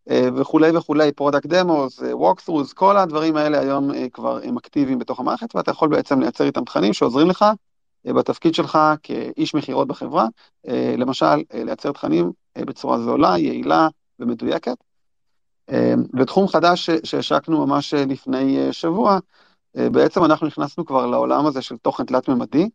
וכולי 0.10 0.78
וכולי, 0.78 1.12
product 1.22 1.48
demos, 1.48 2.02
walkthroughs, 2.14 2.74
כל 2.74 2.98
הדברים 2.98 3.36
האלה 3.38 3.60
היום 3.60 3.92
כבר 4.14 4.40
הם 4.44 4.58
אקטיביים 4.58 5.00
בתוך 5.00 5.20
המערכת, 5.20 5.56
ואתה 5.56 5.72
יכול 5.72 5.90
בעצם 5.90 6.20
לייצר 6.20 6.44
איתם 6.44 6.64
תכנים 6.64 6.94
שעוזרים 6.94 7.30
לך 7.30 7.46
בתפקיד 8.06 8.56
שלך 8.56 8.80
כאיש 9.04 9.56
מכירות 9.56 9.88
בחברה, 9.88 10.28
למשל, 10.98 11.44
לייצר 11.54 11.92
תכנים 11.92 12.32
בצורה 12.58 13.00
זולה, 13.00 13.38
יעילה 13.38 13.88
ומדויקת. 14.20 14.78
ותחום 16.20 16.48
חדש 16.48 16.90
שהשקנו 16.90 17.66
ממש 17.66 17.94
לפני 17.94 18.74
שבוע, 18.74 19.20
בעצם 19.76 20.26
אנחנו 20.26 20.48
נכנסנו 20.48 20.86
כבר 20.86 21.06
לעולם 21.06 21.46
הזה 21.46 21.62
של 21.62 21.78
תוכן 21.78 22.06
תלת-ממדי, 22.06 22.70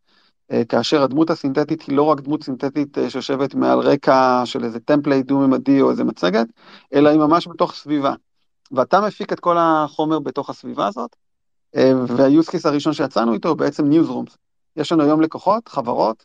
כאשר 0.68 1.02
הדמות 1.02 1.30
הסינתטית 1.30 1.82
היא 1.82 1.96
לא 1.96 2.02
רק 2.02 2.20
דמות 2.20 2.42
סינתטית 2.42 2.98
שיושבת 3.08 3.54
מעל 3.54 3.78
רקע 3.78 4.42
של 4.44 4.64
איזה 4.64 4.80
template 4.80 5.26
דו-ממדי 5.26 5.80
או 5.80 5.90
איזה 5.90 6.04
מצגת, 6.04 6.46
אלא 6.94 7.08
היא 7.08 7.18
ממש 7.18 7.48
בתוך 7.48 7.74
סביבה. 7.74 8.14
ואתה 8.72 9.00
מפיק 9.00 9.32
את 9.32 9.40
כל 9.40 9.56
החומר 9.58 10.18
בתוך 10.18 10.50
הסביבה 10.50 10.86
הזאת, 10.86 11.16
וה-use 11.76 12.48
case 12.50 12.68
הראשון 12.68 12.92
שיצאנו 12.92 13.32
איתו 13.32 13.48
הוא 13.48 13.56
בעצם 13.56 13.90
newsrooms. 13.90 14.36
יש 14.76 14.92
לנו 14.92 15.02
היום 15.02 15.20
לקוחות, 15.20 15.68
חברות, 15.68 16.24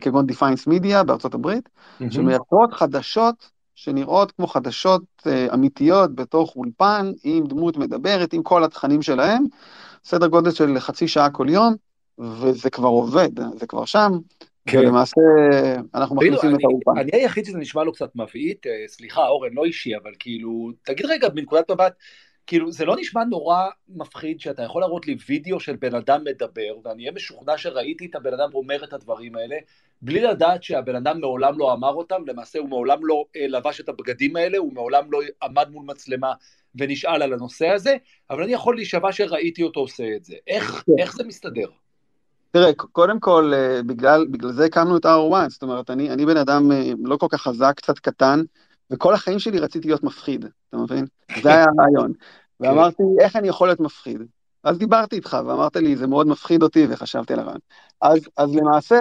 כגון 0.00 0.26
Defiance 0.30 0.68
Media 0.70 1.02
בארצות 1.02 1.34
הברית, 1.34 1.68
mm-hmm. 1.68 2.04
שמייצרות 2.10 2.72
חדשות 2.72 3.50
שנראות 3.74 4.32
כמו 4.32 4.46
חדשות 4.46 5.02
אמיתיות 5.54 6.14
בתוך 6.14 6.56
אולפן, 6.56 7.12
עם 7.24 7.46
דמות 7.46 7.76
מדברת, 7.76 8.32
עם 8.32 8.42
כל 8.42 8.64
התכנים 8.64 9.02
שלהם, 9.02 9.44
סדר 10.04 10.26
גודל 10.26 10.50
של 10.50 10.80
חצי 10.80 11.08
שעה 11.08 11.30
כל 11.30 11.46
יום, 11.48 11.74
וזה 12.18 12.70
כבר 12.70 12.88
עובד, 12.88 13.30
זה 13.58 13.66
כבר 13.66 13.84
שם, 13.84 14.12
כן. 14.66 14.78
ולמעשה 14.78 15.20
אנחנו 15.94 16.16
מכניסים 16.16 16.54
את 16.54 16.60
האולפן. 16.64 17.00
אני 17.00 17.10
היחיד 17.12 17.44
שזה 17.44 17.58
נשמע 17.58 17.84
לו 17.84 17.92
קצת 17.92 18.10
מבעית, 18.16 18.66
סליחה 18.86 19.26
אורן, 19.26 19.52
לא 19.52 19.64
אישי, 19.64 19.96
אבל 19.96 20.10
כאילו, 20.18 20.70
תגיד 20.82 21.06
רגע, 21.06 21.28
מנקודת 21.34 21.70
מבט, 21.70 21.92
כאילו, 22.46 22.72
זה 22.72 22.84
לא 22.84 22.96
נשמע 22.98 23.24
נורא 23.24 23.66
מפחיד 23.88 24.40
שאתה 24.40 24.62
יכול 24.62 24.82
להראות 24.82 25.06
לי 25.06 25.16
וידאו 25.28 25.60
של 25.60 25.76
בן 25.76 25.94
אדם 25.94 26.24
מדבר, 26.24 26.76
ואני 26.84 27.02
אהיה 27.02 27.12
משוכנע 27.12 27.58
שראיתי 27.58 28.06
את 28.06 28.14
הבן 28.14 28.34
אדם 28.34 28.50
אומר 28.54 28.84
את 28.84 28.92
הדברים 28.92 29.36
האלה, 29.36 29.56
בלי 30.02 30.20
לדעת 30.20 30.62
שהבן 30.62 30.96
אדם 30.96 31.20
מעולם 31.20 31.58
לא 31.58 31.72
אמר 31.72 31.94
אותם, 31.94 32.22
למעשה 32.26 32.58
הוא 32.58 32.68
מעולם 32.68 33.06
לא 33.06 33.24
אה, 33.36 33.46
לבש 33.48 33.80
את 33.80 33.88
הבגדים 33.88 34.36
האלה, 34.36 34.58
הוא 34.58 34.72
מעולם 34.72 35.12
לא 35.12 35.20
עמד 35.42 35.68
מול 35.70 35.84
מצלמה 35.86 36.32
ונשאל 36.74 37.22
על 37.22 37.32
הנושא 37.32 37.68
הזה, 37.68 37.96
אבל 38.30 38.42
אני 38.42 38.52
יכול 38.52 38.76
להישבע 38.76 39.12
שראיתי 39.12 39.62
אותו 39.62 39.80
עושה 39.80 40.16
את 40.16 40.24
זה. 40.24 40.34
איך, 40.46 40.84
כן. 40.86 40.92
איך 40.98 41.16
זה 41.16 41.24
מסתדר? 41.24 41.68
תראה, 42.56 42.72
קודם 42.74 43.20
כל, 43.20 43.52
אה, 43.54 43.82
בגלל, 43.82 44.26
בגלל 44.30 44.52
זה 44.52 44.64
הקמנו 44.64 44.96
את 44.96 45.06
R1, 45.06 45.48
זאת 45.48 45.62
אומרת, 45.62 45.90
אני, 45.90 46.10
אני 46.10 46.26
בן 46.26 46.36
אדם 46.36 46.72
אה, 46.72 46.92
לא 47.04 47.16
כל 47.16 47.26
כך 47.30 47.42
חזק, 47.42 47.72
קצת 47.76 47.98
קטן, 47.98 48.42
וכל 48.90 49.14
החיים 49.14 49.38
שלי 49.38 49.58
רציתי 49.58 49.88
להיות 49.88 50.02
מפחיד, 50.02 50.44
אתה 50.68 50.76
מבין? 50.76 51.06
זה 51.42 51.48
היה 51.48 51.64
הרעיון. 51.64 52.12
כן. 52.62 52.66
ואמרתי, 52.66 53.02
איך 53.20 53.36
אני 53.36 53.48
יכול 53.48 53.68
להיות 53.68 53.80
מפחיד? 53.80 54.22
אז 54.64 54.78
דיברתי 54.78 55.16
איתך, 55.16 55.36
ואמרת 55.46 55.76
לי, 55.76 55.96
זה 55.96 56.06
מאוד 56.06 56.26
מפחיד 56.26 56.62
אותי, 56.62 56.86
וחשבתי 56.90 57.32
על 57.32 57.38
הרעיון. 57.38 57.60
אז, 58.00 58.18
אז 58.36 58.54
למעשה, 58.54 58.98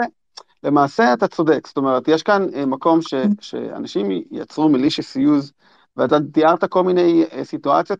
למעשה 0.63 1.13
אתה 1.13 1.27
צודק, 1.27 1.67
זאת 1.67 1.77
אומרת, 1.77 2.07
יש 2.07 2.23
כאן 2.23 2.47
אה, 2.55 2.65
מקום 2.65 3.01
ש, 3.01 3.13
שאנשים 3.41 4.05
יצרו 4.31 4.69
malicious 4.69 5.17
use, 5.17 5.51
ואתה 5.97 6.17
תיארת 6.33 6.63
כל 6.63 6.83
מיני 6.83 7.25
סיטואציות, 7.43 7.99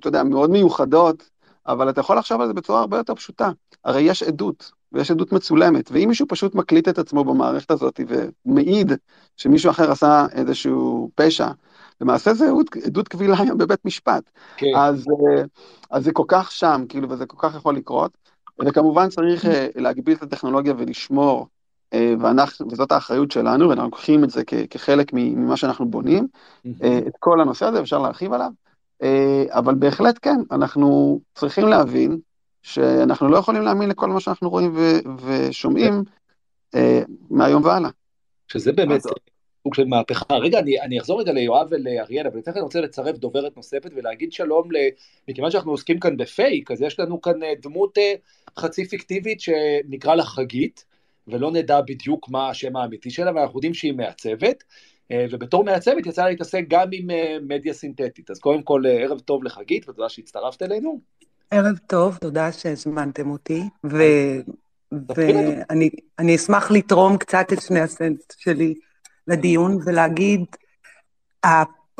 אתה 0.00 0.08
יודע, 0.08 0.22
מאוד 0.22 0.50
מיוחדות, 0.50 1.30
אבל 1.68 1.90
אתה 1.90 2.00
יכול 2.00 2.18
לחשוב 2.18 2.40
על 2.40 2.46
זה 2.46 2.52
בצורה 2.54 2.80
הרבה 2.80 2.96
יותר 2.96 3.14
פשוטה. 3.14 3.50
הרי 3.84 4.00
יש 4.00 4.22
עדות, 4.22 4.72
ויש 4.92 5.10
עדות 5.10 5.32
מצולמת, 5.32 5.90
ואם 5.92 6.08
מישהו 6.08 6.26
פשוט 6.28 6.54
מקליט 6.54 6.88
את 6.88 6.98
עצמו 6.98 7.24
במערכת 7.24 7.70
הזאת 7.70 8.00
ומעיד 8.46 8.92
שמישהו 9.36 9.70
אחר 9.70 9.90
עשה 9.90 10.26
איזשהו 10.32 11.10
פשע, 11.14 11.48
למעשה 12.00 12.34
זה 12.34 12.44
עדות, 12.44 12.76
עדות 12.76 13.08
קבילה 13.08 13.36
היום 13.38 13.58
בבית 13.58 13.84
משפט. 13.84 14.30
כן. 14.56 14.66
אז, 14.76 15.04
אז 15.90 16.04
זה 16.04 16.12
כל 16.12 16.24
כך 16.28 16.52
שם, 16.52 16.84
כאילו, 16.88 17.10
וזה 17.10 17.26
כל 17.26 17.48
כך 17.48 17.54
יכול 17.54 17.76
לקרות, 17.76 18.18
וכמובן 18.66 19.08
צריך 19.08 19.46
אה, 19.46 19.68
להגביל 19.74 20.16
את 20.16 20.22
הטכנולוגיה 20.22 20.74
ולשמור, 20.78 21.46
אה, 21.92 22.14
ואנחנו, 22.20 22.66
וזאת 22.70 22.92
האחריות 22.92 23.30
שלנו, 23.30 23.68
ואנחנו 23.68 23.84
לוקחים 23.84 24.24
את 24.24 24.30
זה 24.30 24.42
כחלק 24.70 25.10
ממה 25.12 25.56
שאנחנו 25.56 25.90
בונים, 25.90 26.26
אה, 26.82 26.98
את 27.06 27.12
כל 27.18 27.40
הנושא 27.40 27.66
הזה, 27.66 27.80
אפשר 27.80 27.98
להרחיב 27.98 28.32
עליו. 28.32 28.50
אה, 29.02 29.44
אבל 29.50 29.74
בהחלט 29.74 30.18
כן, 30.22 30.36
אנחנו 30.50 31.20
צריכים 31.34 31.68
להבין 31.68 32.18
שאנחנו 32.62 33.28
לא 33.28 33.36
יכולים 33.36 33.62
להאמין 33.62 33.88
לכל 33.88 34.10
מה 34.10 34.20
שאנחנו 34.20 34.50
רואים 34.50 34.76
ושומעים 35.26 36.02
אה, 36.74 37.02
מהיום 37.30 37.64
והלאה. 37.64 37.90
שזה 38.48 38.72
באמת 38.72 39.00
סוג 39.62 39.74
של 39.74 39.84
מהפכה. 39.84 40.34
רגע, 40.34 40.58
אני, 40.58 40.80
אני 40.80 41.00
אחזור 41.00 41.20
רגע 41.20 41.32
ליואב 41.32 41.66
ולאריאל, 41.70 42.26
אבל 42.26 42.42
כן 42.42 42.50
אני 42.50 42.60
רוצה 42.60 42.80
לצרף 42.80 43.16
דוברת 43.16 43.56
נוספת 43.56 43.90
ולהגיד 43.96 44.32
שלום, 44.32 44.72
ל... 44.72 44.76
מכיוון 45.28 45.50
שאנחנו 45.50 45.70
עוסקים 45.70 46.00
כאן 46.00 46.16
בפייק, 46.16 46.70
אז 46.70 46.82
יש 46.82 47.00
לנו 47.00 47.20
כאן 47.20 47.42
אה, 47.42 47.52
דמות 47.62 47.98
חצי 48.58 48.84
פיקטיבית 48.84 49.40
שנקרא 49.40 50.14
לה 50.14 50.24
חגית, 50.24 50.84
ולא 51.28 51.52
נדע 51.52 51.80
בדיוק 51.80 52.28
מה 52.28 52.48
השם 52.50 52.76
האמיתי 52.76 53.10
שלה, 53.10 53.32
ואנחנו 53.34 53.58
יודעים 53.58 53.74
שהיא 53.74 53.92
מעצבת. 53.92 54.64
אה, 55.12 55.26
ובתור 55.30 55.64
מעצבת 55.64 56.06
יצא 56.06 56.22
לה 56.22 56.28
להתעסק 56.28 56.64
גם 56.68 56.88
עם 56.92 57.10
אה, 57.10 57.36
מדיה 57.48 57.74
סינתטית. 57.74 58.30
אז 58.30 58.38
קודם 58.38 58.62
כל, 58.62 58.82
אה, 58.86 58.90
ערב 58.90 59.18
טוב 59.18 59.44
לחגית, 59.44 59.88
ותודה 59.88 60.08
שהצטרפת 60.08 60.62
אלינו. 60.62 61.00
ערב 61.50 61.78
טוב, 61.86 62.16
תודה 62.16 62.52
שהזמנתם 62.52 63.30
אותי, 63.30 63.62
ו... 63.86 64.02
ואני 64.92 66.36
אשמח 66.36 66.70
לתרום 66.70 67.18
קצת 67.18 67.52
את 67.52 67.62
שני 67.62 67.80
הסנט 67.80 68.20
שלי 68.38 68.74
לדיון 69.26 69.78
ולהגיד, 69.84 70.44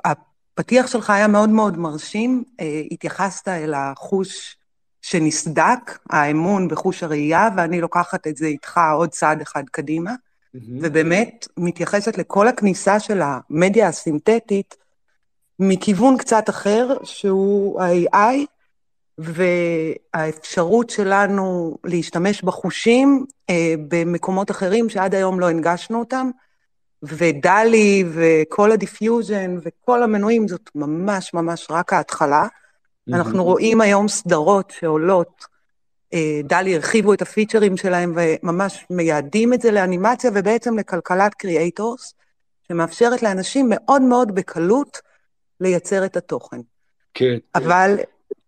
הפתיח 0.04 0.86
שלך 0.86 1.10
היה 1.10 1.28
מאוד 1.28 1.48
מאוד 1.48 1.78
מרשים, 1.78 2.44
התייחסת 2.90 3.48
אל 3.48 3.74
החוש 3.74 4.56
שנסדק, 5.02 5.98
האמון 6.10 6.68
בחוש 6.68 7.02
הראייה, 7.02 7.48
ואני 7.56 7.80
לוקחת 7.80 8.26
את 8.26 8.36
זה 8.36 8.46
איתך 8.46 8.80
עוד 8.94 9.10
צעד 9.10 9.40
אחד 9.40 9.64
קדימה. 9.70 10.12
Mm-hmm. 10.56 10.60
ובאמת 10.82 11.48
מתייחסת 11.56 12.18
לכל 12.18 12.48
הכניסה 12.48 13.00
של 13.00 13.20
המדיה 13.22 13.88
הסינתטית 13.88 14.76
מכיוון 15.58 16.16
קצת 16.16 16.50
אחר, 16.50 16.96
שהוא 17.04 17.80
ה-AI, 17.82 18.36
והאפשרות 19.18 20.90
שלנו 20.90 21.76
להשתמש 21.84 22.42
בחושים 22.42 23.26
אה, 23.50 23.74
במקומות 23.88 24.50
אחרים 24.50 24.88
שעד 24.88 25.14
היום 25.14 25.40
לא 25.40 25.50
הנגשנו 25.50 25.98
אותם, 25.98 26.30
ו-DALL-E 27.02 28.04
וכל 28.08 28.72
ה-diffusion 28.72 29.56
וכל 29.62 30.02
המנויים, 30.02 30.48
זאת 30.48 30.70
ממש 30.74 31.34
ממש 31.34 31.66
רק 31.70 31.92
ההתחלה. 31.92 32.44
Mm-hmm. 32.44 33.14
אנחנו 33.16 33.44
רואים 33.44 33.80
היום 33.80 34.08
סדרות 34.08 34.72
שעולות 34.78 35.44
DALL-E 36.44 36.74
הרחיבו 36.74 37.14
את 37.14 37.22
הפיצ'רים 37.22 37.76
שלהם 37.76 38.14
וממש 38.16 38.86
מייעדים 38.90 39.54
את 39.54 39.60
זה 39.60 39.70
לאנימציה 39.70 40.30
ובעצם 40.34 40.78
לכלכלת 40.78 41.34
creators, 41.34 42.14
שמאפשרת 42.68 43.22
לאנשים 43.22 43.66
מאוד 43.68 44.02
מאוד 44.02 44.34
בקלות 44.34 45.00
לייצר 45.60 46.04
את 46.04 46.16
התוכן. 46.16 46.60
כן. 47.14 47.38
אבל 47.54 47.98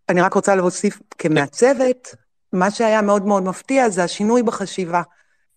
אני 0.09 0.21
רק 0.21 0.35
רוצה 0.35 0.55
להוסיף, 0.55 0.99
כמעצבת, 1.19 2.15
מה 2.53 2.71
שהיה 2.71 3.03
מאוד 3.03 3.27
מאוד 3.27 3.43
מפתיע 3.43 3.89
זה 3.89 4.05
השינוי 4.05 4.43
בחשיבה. 4.43 5.03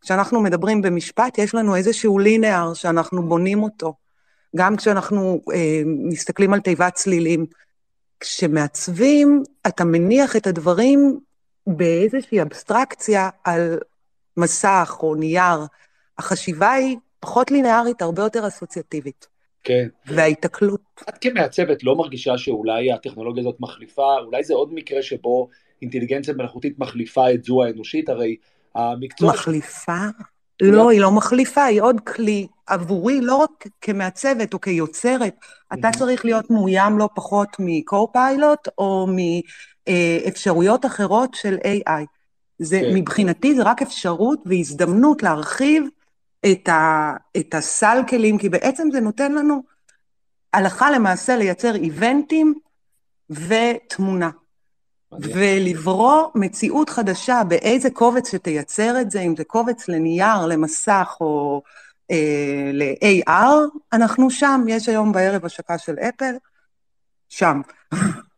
כשאנחנו 0.02 0.42
מדברים 0.42 0.82
במשפט, 0.82 1.38
יש 1.38 1.56
לנו 1.56 1.76
איזשהו 1.76 2.20
לינאר 2.20 2.74
שאנחנו 2.74 3.24
בונים 3.24 3.64
אותו. 3.64 3.94
גם 4.56 4.76
כשאנחנו 4.76 5.42
אה, 5.54 5.82
מסתכלים 5.86 6.54
על 6.54 6.60
תיבת 6.60 6.94
צלילים. 6.94 7.46
כשמעצבים, 8.20 9.44
אתה 9.68 9.84
מניח 9.84 10.36
את 10.36 10.48
הדברים 10.48 11.20
באיזושהי 11.68 12.42
אבסטרקציה 12.42 13.30
על 13.44 13.80
מסך 14.38 14.98
או 15.04 15.16
נייר. 15.16 15.60
החשיבה 16.18 16.72
היא 16.72 16.98
פחות 17.20 17.52
לינארית, 17.52 18.02
הרבה 18.02 18.24
יותר 18.24 18.48
אסוציאטיבית. 18.48 19.28
כן. 19.64 19.88
וההיתקלות. 20.06 20.82
את 21.10 21.18
כמעצבת 21.22 21.84
לא 21.84 21.96
מרגישה 21.96 22.38
שאולי 22.38 22.92
הטכנולוגיה 22.92 23.42
הזאת 23.42 23.56
מחליפה, 23.60 24.18
אולי 24.26 24.44
זה 24.44 24.54
עוד 24.54 24.74
מקרה 24.74 25.02
שבו 25.02 25.50
אינטליגנציה 25.82 26.34
מלאכותית 26.34 26.80
מחליפה 26.80 27.32
את 27.32 27.44
זו 27.44 27.64
האנושית, 27.64 28.10
הרי 28.10 28.36
המקצוע... 28.76 29.34
מחליפה? 29.34 30.06
לא, 30.62 30.90
היא 30.90 31.02
לא 31.02 31.12
מחליפה, 31.12 31.64
היא 31.64 31.82
עוד 31.82 32.00
כלי 32.00 32.48
עבורי, 32.68 33.22
לא 33.22 33.36
רק 33.36 33.68
כמעצבת 33.82 34.54
או 34.54 34.62
כיוצרת. 34.62 35.36
אתה 35.74 35.90
צריך 35.98 36.26
להיות 36.26 36.50
מאוים 36.50 36.98
לא 36.98 37.10
פחות 37.16 37.50
מקו-פיילוט 37.60 38.68
או 38.78 39.08
מאפשרויות 39.90 40.86
אחרות 40.86 41.34
של 41.34 41.58
AI. 41.64 42.06
זה, 42.60 42.80
כן. 42.80 42.96
מבחינתי 42.96 43.56
זה 43.56 43.64
רק 43.64 43.82
אפשרות 43.82 44.40
והזדמנות 44.46 45.24
להרחיב 45.24 45.84
את, 46.52 46.70
ה, 46.70 47.14
את 47.38 47.54
הסל 47.54 48.02
כלים, 48.10 48.38
כי 48.38 48.50
בעצם 48.50 48.88
זה 48.92 49.00
נותן 49.00 49.32
לנו 49.32 49.64
הלכה 50.54 50.92
למעשה 50.92 51.36
לייצר 51.36 51.76
איבנטים 51.76 52.54
ותמונה. 53.30 54.30
ולברוא 55.20 56.28
מציאות 56.36 56.90
חדשה 56.90 57.42
באיזה 57.48 57.90
קובץ 57.90 58.32
שתייצר 58.32 59.02
את 59.02 59.12
זה, 59.12 59.22
אם 59.22 59.36
זה 59.36 59.44
קובץ 59.44 59.88
לנייר, 59.88 60.46
למסך 60.46 61.18
או 61.22 61.62
אה, 62.12 62.72
ל-AR, 62.74 63.80
אנחנו 63.94 64.30
שם, 64.30 64.66
יש 64.68 64.90
היום 64.90 65.12
בערב 65.12 65.46
השקה 65.46 65.78
של 65.78 65.96
אפל, 66.00 66.36
שם. 67.30 67.62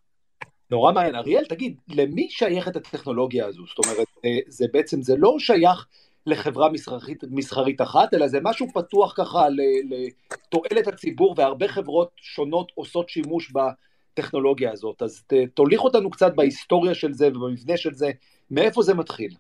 נורא 0.72 0.92
מעניין. 0.92 1.16
אריאל, 1.16 1.46
תגיד, 1.46 1.78
למי 1.88 2.30
שייכת 2.30 2.76
הטכנולוגיה 2.76 3.46
הזו? 3.46 3.64
זאת 3.68 3.86
אומרת, 3.86 4.08
אה, 4.26 4.38
זה 4.48 4.66
בעצם, 4.74 5.02
זה 5.02 5.16
לא 5.18 5.36
שייך 5.40 5.88
לחברה 6.26 6.70
מסחרית, 6.70 7.24
מסחרית 7.32 7.82
אחת, 7.82 8.14
אלא 8.14 8.28
זה 8.28 8.40
משהו 8.44 8.68
פתוח 8.74 9.14
ככה 9.18 9.48
לתועלת 9.90 10.88
הציבור, 10.88 11.36
והרבה 11.38 11.68
חברות 11.68 12.12
שונות 12.16 12.72
עושות 12.76 13.10
שימוש 13.10 13.52
בטכנולוגיה 13.52 14.72
הזאת. 14.72 15.02
אז 15.02 15.24
תוליך 15.54 15.82
אותנו 15.82 16.10
קצת 16.10 16.36
בהיסטוריה 16.36 16.94
של 16.94 17.14
זה 17.14 17.28
ובמבנה 17.28 17.78
של 17.78 17.94
זה, 17.94 18.12
מאיפה 18.52 18.82
זה 18.82 18.94
מתחיל? 18.94 19.32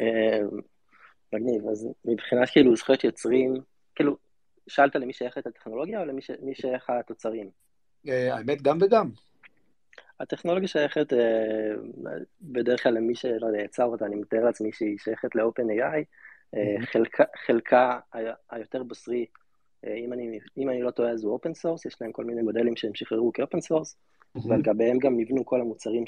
אה, 0.00 0.40
מגניב, 1.32 1.68
אז 1.70 1.88
מבחינת 2.04 2.50
כאילו 2.50 2.76
זכויות 2.76 3.04
יוצרים, 3.04 3.54
כאילו, 3.94 4.16
שאלת 4.68 4.96
למי 4.96 5.12
שייכת 5.12 5.46
הטכנולוגיה 5.46 6.00
או 6.00 6.04
למי 6.04 6.54
שייך 6.54 6.90
התוצרים? 6.90 7.50
אה, 8.08 8.34
האמת, 8.34 8.62
גם 8.62 8.78
וגם. 8.80 9.10
הטכנולוגיה 10.20 10.68
שייכת 10.68 11.12
אה, 11.12 11.18
בדרך 12.42 12.82
כלל 12.82 12.94
למי 12.94 13.14
שלא 13.14 13.46
יודע, 13.46 13.62
יצר 13.62 13.84
אותה, 13.84 14.06
אני 14.06 14.16
מתאר 14.16 14.44
לעצמי 14.44 14.72
שהיא 14.72 14.98
שייכת 14.98 15.34
ל-OpenAI, 15.34 16.04
אה, 16.54 16.86
חלקה, 16.86 17.24
חלקה 17.46 17.98
היותר 18.50 18.82
בשרי, 18.82 19.26
אה, 19.86 19.94
אם 19.94 20.12
אני, 20.12 20.38
אם 20.58 20.70
אני 20.70 20.82
לא 20.82 20.90
טועה, 20.90 21.10
אז 21.10 21.24
הוא 21.24 21.32
open 21.32 21.54
source, 21.54 21.86
יש 21.86 21.96
להם 22.00 22.12
כל 22.12 22.24
מיני 22.24 22.42
מודלים 22.42 22.76
שהם 22.76 22.94
שחררו 22.94 23.32
כ-open 23.32 23.60
source, 23.60 23.96
ועל 24.48 24.62
גביהם 24.62 24.98
גם 24.98 25.20
נבנו 25.20 25.44
כל 25.44 25.60
המוצרים 25.60 26.04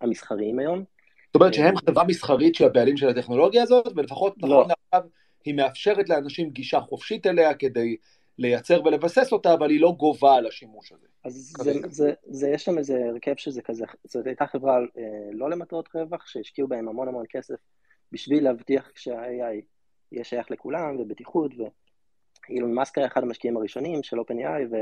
המסחריים 0.00 0.58
היום. 0.58 0.84
זאת 1.26 1.34
אומרת 1.34 1.54
שהם 1.54 1.76
חברה 1.76 2.04
מסחרית 2.04 2.54
של 2.54 2.64
הבעלים 2.64 2.96
של 2.96 3.08
הטכנולוגיה 3.08 3.62
הזאת, 3.62 3.92
ולפחות 3.96 4.38
נכון 4.38 4.50
לא. 4.50 4.66
עכשיו 4.86 5.10
היא 5.44 5.54
מאפשרת 5.54 6.08
לאנשים 6.08 6.50
גישה 6.50 6.80
חופשית 6.80 7.26
אליה 7.26 7.54
כדי 7.54 7.96
לייצר 8.38 8.82
ולבסס 8.84 9.32
אותה, 9.32 9.54
אבל 9.54 9.70
היא 9.70 9.80
לא 9.80 9.94
גובה 9.98 10.34
על 10.34 10.46
השימוש 10.46 10.92
הזה. 10.92 11.06
אז 11.24 11.54
זה, 11.58 11.72
זה, 11.72 11.80
זה, 11.88 12.12
זה, 12.26 12.48
יש 12.48 12.64
שם 12.64 12.78
איזה 12.78 13.04
הרכב 13.08 13.34
שזה 13.36 13.62
כזה, 13.62 13.84
זאת 14.04 14.26
הייתה 14.26 14.46
חברה 14.46 14.76
אה, 14.76 15.30
לא 15.32 15.50
למטרות 15.50 15.88
רווח, 15.94 16.26
שהשקיעו 16.26 16.68
בהם 16.68 16.88
המון 16.88 17.08
המון 17.08 17.24
כסף 17.28 17.54
בשביל 18.12 18.44
להבטיח 18.44 18.90
שה-AI 18.94 19.64
יהיה 20.12 20.24
שייך 20.24 20.50
לכולם, 20.50 20.96
ובטיחות, 20.98 21.52
ואילון 22.48 22.74
מאסק 22.74 22.98
היה 22.98 23.06
אחד 23.06 23.22
המשקיעים 23.22 23.56
הראשונים 23.56 24.02
של 24.02 24.16
OpenAI, 24.18 24.74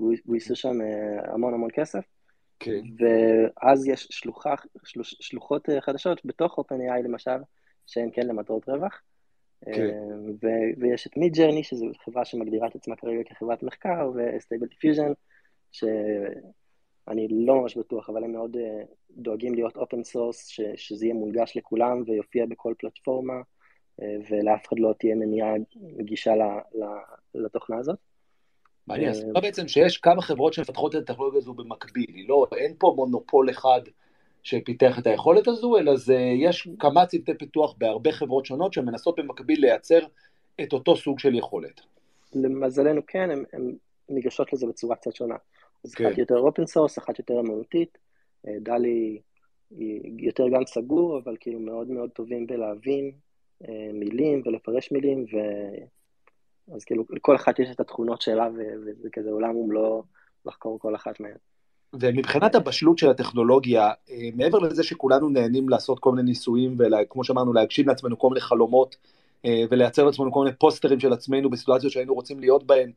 והוא 0.00 0.34
ייסו 0.34 0.56
שם 0.56 0.80
אה, 0.80 1.32
המון 1.32 1.54
המון 1.54 1.70
כסף. 1.74 2.04
כן. 2.58 2.80
ואז 2.98 3.88
יש 3.88 4.08
שלוחה, 4.10 4.54
שלוש, 4.84 5.16
שלוחות 5.20 5.70
אה, 5.70 5.80
חדשות 5.80 6.20
בתוך 6.24 6.58
OpenAI 6.58 7.02
למשל, 7.04 7.38
שהן 7.86 8.10
כן 8.12 8.26
למטרות 8.26 8.68
רווח. 8.68 9.00
כן. 9.72 9.90
ו- 10.42 10.80
ויש 10.80 11.06
את 11.06 11.16
Midjourney, 11.16 11.64
שזו 11.64 11.86
חברה 12.04 12.24
שמגדירה 12.24 12.68
את 12.68 12.74
עצמה 12.74 12.96
כרגע 12.96 13.22
כחברת 13.24 13.62
מחקר, 13.62 14.10
ו-Stable 14.14 14.66
Diffusion, 14.66 15.12
שאני 15.72 17.28
לא 17.30 17.54
ממש 17.54 17.76
בטוח, 17.76 18.10
אבל 18.10 18.24
הם 18.24 18.32
מאוד 18.32 18.56
uh, 18.56 18.60
דואגים 19.10 19.54
להיות 19.54 19.76
open 19.76 20.04
source, 20.04 20.46
ש- 20.46 20.60
שזה 20.76 21.06
יהיה 21.06 21.14
מונגש 21.14 21.56
לכולם 21.56 22.02
ויופיע 22.06 22.46
בכל 22.46 22.74
פלטפורמה, 22.78 23.34
uh, 24.00 24.04
ולאף 24.30 24.66
אחד 24.68 24.78
לא 24.78 24.94
תהיה 24.98 25.14
מניעה 25.14 25.54
גישה 26.00 26.34
ל- 26.36 26.82
ל- 26.82 27.42
לתוכנה 27.44 27.78
הזאת. 27.78 27.98
מעניין, 28.86 29.10
אז 29.10 29.24
בעצם 29.42 29.68
שיש 29.68 29.98
כמה 29.98 30.22
חברות 30.22 30.52
שמפתחות 30.52 30.94
את 30.94 31.00
הטכנולוגיה 31.00 31.38
הזו 31.38 31.54
במקביל, 31.54 32.24
לא, 32.28 32.46
אין 32.56 32.74
פה 32.78 32.94
מונופול 32.96 33.50
אחד 33.50 33.80
שפיתח 34.44 34.98
את 34.98 35.06
היכולת 35.06 35.48
הזו, 35.48 35.78
אלא 35.78 35.96
זה, 35.96 36.16
יש 36.16 36.68
כמה 36.78 37.06
צוותי 37.06 37.34
פיתוח 37.38 37.74
בהרבה 37.78 38.12
חברות 38.12 38.46
שונות 38.46 38.72
שמנסות 38.72 39.18
במקביל 39.18 39.60
לייצר 39.60 39.98
את 40.62 40.72
אותו 40.72 40.96
סוג 40.96 41.18
של 41.18 41.34
יכולת. 41.34 41.80
למזלנו 42.34 43.00
כן, 43.06 43.30
הן 43.52 43.74
ניגשות 44.08 44.52
לזה 44.52 44.66
בצורה 44.66 44.96
קצת 44.96 45.14
שונה. 45.14 45.34
אז 45.84 45.94
כן. 45.94 46.06
אחת 46.06 46.18
יותר 46.18 46.38
open 46.38 46.66
source, 46.66 46.98
אחת 46.98 47.18
יותר 47.18 47.40
אמנותית, 47.40 47.98
אה, 48.46 48.52
DALL-E 48.60 49.20
היא 49.70 50.26
יותר 50.26 50.48
גם 50.48 50.66
סגור, 50.66 51.18
אבל 51.18 51.36
כאילו 51.40 51.60
מאוד 51.60 51.90
מאוד 51.90 52.10
טובים 52.10 52.46
בלהבין 52.46 53.12
אה, 53.68 53.90
מילים 53.92 54.42
ולפרש 54.44 54.92
מילים, 54.92 55.24
ו... 55.24 55.36
אז 56.74 56.84
כאילו 56.84 57.04
לכל 57.10 57.36
אחת 57.36 57.58
יש 57.58 57.70
את 57.70 57.80
התכונות 57.80 58.22
שלה, 58.22 58.48
וזה 58.86 59.08
כזה 59.12 59.30
עולם 59.30 59.56
ומלואו 59.56 60.02
לחקור 60.46 60.78
כל 60.78 60.94
אחת 60.94 61.20
מהן. 61.20 61.36
ומבחינת 62.00 62.54
הבשלות 62.54 62.98
של 62.98 63.10
הטכנולוגיה, 63.10 63.90
אה, 64.10 64.28
מעבר 64.34 64.58
לזה 64.58 64.82
שכולנו 64.82 65.28
נהנים 65.28 65.68
לעשות 65.68 65.98
כל 65.98 66.10
מיני 66.10 66.22
ניסויים, 66.22 66.76
וכמו 66.78 67.24
שאמרנו, 67.24 67.52
להגשים 67.52 67.88
לעצמנו 67.88 68.18
כל 68.18 68.28
מיני 68.28 68.40
חלומות, 68.40 68.96
אה, 69.44 69.62
ולייצר 69.70 70.04
לעצמנו 70.04 70.32
כל 70.32 70.44
מיני 70.44 70.56
פוסטרים 70.56 71.00
של 71.00 71.12
עצמנו 71.12 71.50
בסיטואציות 71.50 71.92
שהיינו 71.92 72.14
רוצים 72.14 72.40
להיות 72.40 72.64
בהן, 72.64 72.92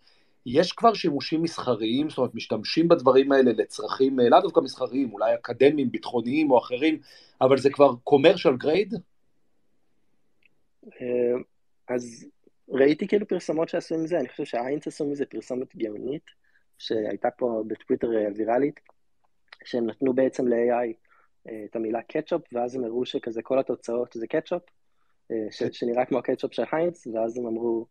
יש 0.45 0.71
כבר 0.71 0.93
שימושים 0.93 1.41
מסחריים, 1.41 2.09
זאת 2.09 2.17
אומרת, 2.17 2.35
משתמשים 2.35 2.87
בדברים 2.87 3.31
האלה 3.31 3.51
לצרכים 3.51 4.19
אה, 4.19 4.29
לאו 4.29 4.39
דווקא 4.41 4.59
מסחריים, 4.59 5.13
אולי 5.13 5.35
אקדמיים, 5.35 5.91
ביטחוניים 5.91 6.51
או 6.51 6.57
אחרים, 6.57 6.99
אבל 7.41 7.57
זה 7.57 7.69
כבר 7.69 7.93
commercial 8.09 8.63
grade? 8.63 8.97
אז 11.89 12.25
ראיתי 12.69 13.07
כאילו 13.07 13.27
פרסמות 13.27 13.69
שעשו 13.69 13.95
עם 13.95 14.07
זה, 14.07 14.19
אני 14.19 14.27
חושב 14.27 14.45
שהאיינס 14.45 14.87
עשו 14.87 15.05
מזה 15.05 15.25
פרסומת 15.25 15.75
גאונית. 15.75 16.46
שהייתה 16.77 17.31
פה 17.31 17.63
בטוויטר 17.67 18.17
אה, 18.17 18.27
ויראלית, 18.35 18.79
שהם 19.63 19.85
נתנו 19.85 20.13
בעצם 20.13 20.47
ל-AI 20.47 20.93
אה, 21.49 21.63
את 21.65 21.75
המילה 21.75 22.01
קטשופ, 22.01 22.41
ואז 22.53 22.75
הם 22.75 22.83
הראו 22.83 23.05
שכזה 23.05 23.41
כל 23.41 23.59
התוצאות 23.59 24.13
זה 24.13 24.27
קטשופ, 24.27 24.63
אה, 25.31 25.47
ש- 25.51 25.63
שנראה 25.71 26.05
כמו 26.05 26.17
הקטשופ 26.17 26.53
של 26.53 26.63
היינץ, 26.71 27.07
ואז 27.07 27.37
הם 27.37 27.45
אמרו, 27.45 27.85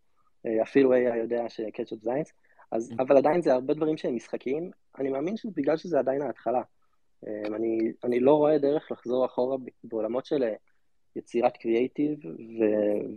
אפילו 0.62 0.94
AI 0.94 1.16
יודע 1.16 1.48
שקטשופ 1.48 2.02
זה 2.02 2.12
היינץ, 2.12 2.32
אז, 2.72 2.92
mm. 2.92 2.94
אבל 2.98 3.16
עדיין 3.16 3.42
זה 3.42 3.52
הרבה 3.52 3.74
דברים 3.74 3.96
שהם 3.96 4.16
משחקיים, 4.16 4.70
אני 4.98 5.08
מאמין 5.08 5.36
שבגלל 5.36 5.76
שזה 5.76 5.98
עדיין 5.98 6.22
ההתחלה. 6.22 6.62
אני, 7.26 7.92
אני 8.04 8.20
לא 8.20 8.34
רואה 8.34 8.58
דרך 8.58 8.92
לחזור 8.92 9.26
אחורה 9.26 9.56
בעולמות 9.84 10.26
של 10.26 10.44
יצירת 11.16 11.56
קריאייטיב 11.56 12.18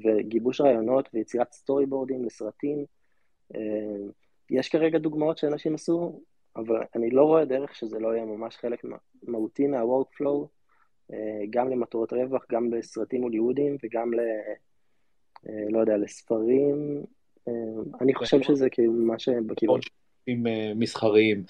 וגיבוש 0.03 0.61
רעיונות 0.61 1.09
ויצירת 1.13 1.53
סטורי 1.53 1.85
בורדים 1.85 2.25
לסרטים. 2.25 2.85
יש 4.49 4.69
כרגע 4.69 4.97
דוגמאות 4.97 5.37
שאנשים 5.37 5.75
עשו, 5.75 6.19
אבל 6.55 6.83
אני 6.95 7.09
לא 7.09 7.23
רואה 7.23 7.45
דרך 7.45 7.75
שזה 7.75 7.99
לא 7.99 8.15
יהיה 8.15 8.25
ממש 8.25 8.55
חלק 8.55 8.83
מהותי 9.23 9.67
מה-workflow, 9.67 10.47
אה, 11.13 11.45
גם 11.49 11.69
למטרות 11.69 12.13
רווח, 12.13 12.45
גם 12.51 12.69
בסרטים 12.69 13.21
הוליוודיים 13.21 13.77
וגם 13.83 14.13
ל... 14.13 14.19
אה, 15.49 15.69
לא 15.69 15.79
יודע, 15.79 15.97
לספרים. 15.97 17.03
אה, 17.47 17.53
אני 18.01 18.13
חושב 18.13 18.41
שזה 18.41 18.69
כאילו 18.69 18.93
מה 18.93 19.19
שבכיוון. 19.19 19.79
מסחריים. 20.75 21.43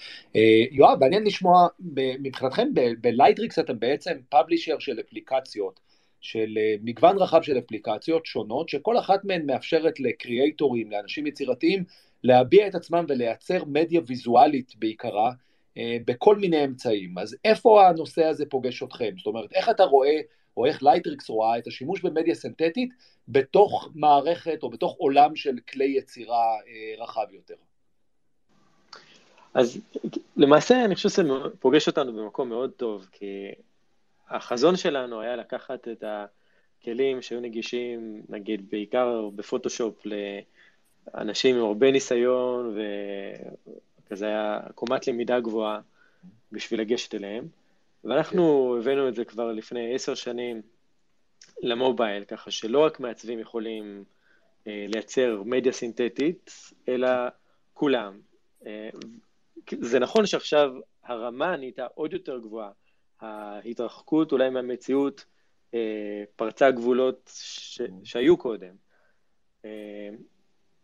יואב, 0.70 1.00
מעניין 1.00 1.24
לשמוע, 1.24 1.68
מבחינתכם 2.20 2.68
ב-Lightricks 3.00 3.58
אתם 3.58 3.78
בעצם 3.78 4.12
publisher 4.28 4.78
של 4.78 5.00
אפליקציות, 5.00 5.80
של 6.20 6.58
מגוון 6.82 7.18
רחב 7.18 7.42
של 7.42 7.58
אפליקציות 7.58 8.26
שונות, 8.26 8.68
שכל 8.68 8.98
אחת 8.98 9.24
מהן 9.24 9.46
מאפשרת 9.46 10.00
ל-creatorים, 10.00 10.90
לאנשים 10.90 11.26
יצירתיים, 11.26 11.84
להביע 12.24 12.66
את 12.66 12.74
עצמם 12.74 13.04
ולייצר 13.08 13.64
מדיה 13.64 14.00
ויזואלית 14.06 14.72
בעיקרה, 14.76 15.32
אה, 15.76 15.96
בכל 16.04 16.36
מיני 16.36 16.64
אמצעים. 16.64 17.18
אז 17.18 17.36
איפה 17.44 17.88
הנושא 17.88 18.24
הזה 18.24 18.46
פוגש 18.46 18.82
אתכם? 18.82 19.14
זאת 19.16 19.26
אומרת, 19.26 19.52
איך 19.52 19.68
אתה 19.68 19.84
רואה, 19.84 20.20
או 20.56 20.66
איך 20.66 20.82
Lightricks 20.82 21.28
רואה 21.28 21.58
את 21.58 21.66
השימוש 21.66 22.00
במדיה 22.00 22.34
סינתטית 22.34 22.90
בתוך 23.28 23.88
מערכת 23.94 24.62
או 24.62 24.70
בתוך 24.70 24.96
עולם 24.98 25.36
של 25.36 25.58
כלי 25.72 25.94
יצירה 25.98 26.56
אה, 26.66 27.04
רחב 27.04 27.26
יותר? 27.32 27.54
אז 29.54 29.80
למעשה 30.36 30.84
אני 30.84 30.94
חושב 30.94 31.08
שזה 31.08 31.22
פוגש 31.60 31.88
אותנו 31.88 32.12
במקום 32.12 32.48
מאוד 32.48 32.70
טוב, 32.70 33.08
כי 33.12 33.48
החזון 34.28 34.76
שלנו 34.76 35.20
היה 35.20 35.36
לקחת 35.36 35.88
את 35.88 36.04
הכלים 36.80 37.22
שהיו 37.22 37.40
נגישים, 37.40 38.22
נגיד 38.28 38.70
בעיקר 38.70 39.28
בפוטושופ, 39.34 40.06
אנשים 41.14 41.56
עם 41.56 41.64
הרבה 41.64 41.90
ניסיון, 41.90 42.76
וכזה 44.06 44.26
היה 44.26 44.60
קומת 44.74 45.06
למידה 45.06 45.40
גבוהה 45.40 45.80
בשביל 46.52 46.80
לגשת 46.80 47.14
אליהם. 47.14 47.48
ואנחנו 48.04 48.72
כן. 48.74 48.80
הבאנו 48.80 49.08
את 49.08 49.14
זה 49.14 49.24
כבר 49.24 49.52
לפני 49.52 49.94
עשר 49.94 50.14
שנים 50.14 50.62
למובייל, 51.62 52.24
ככה 52.24 52.50
שלא 52.50 52.78
רק 52.84 53.00
מעצבים 53.00 53.38
יכולים 53.38 54.04
אה, 54.66 54.86
לייצר 54.88 55.42
מדיה 55.44 55.72
סינתטית, 55.72 56.50
אלא 56.88 57.08
כולם. 57.74 58.20
אה, 58.66 58.88
זה 59.80 59.98
נכון 59.98 60.26
שעכשיו 60.26 60.72
הרמה 61.04 61.56
נהייתה 61.56 61.86
עוד 61.94 62.12
יותר 62.12 62.38
גבוהה, 62.38 62.70
ההתרחקות 63.20 64.32
אולי 64.32 64.50
מהמציאות 64.50 65.24
אה, 65.74 66.22
פרצה 66.36 66.70
גבולות 66.70 67.30
ש... 67.34 67.80
שהיו 68.04 68.36
קודם. 68.36 68.74
אה, 69.64 70.10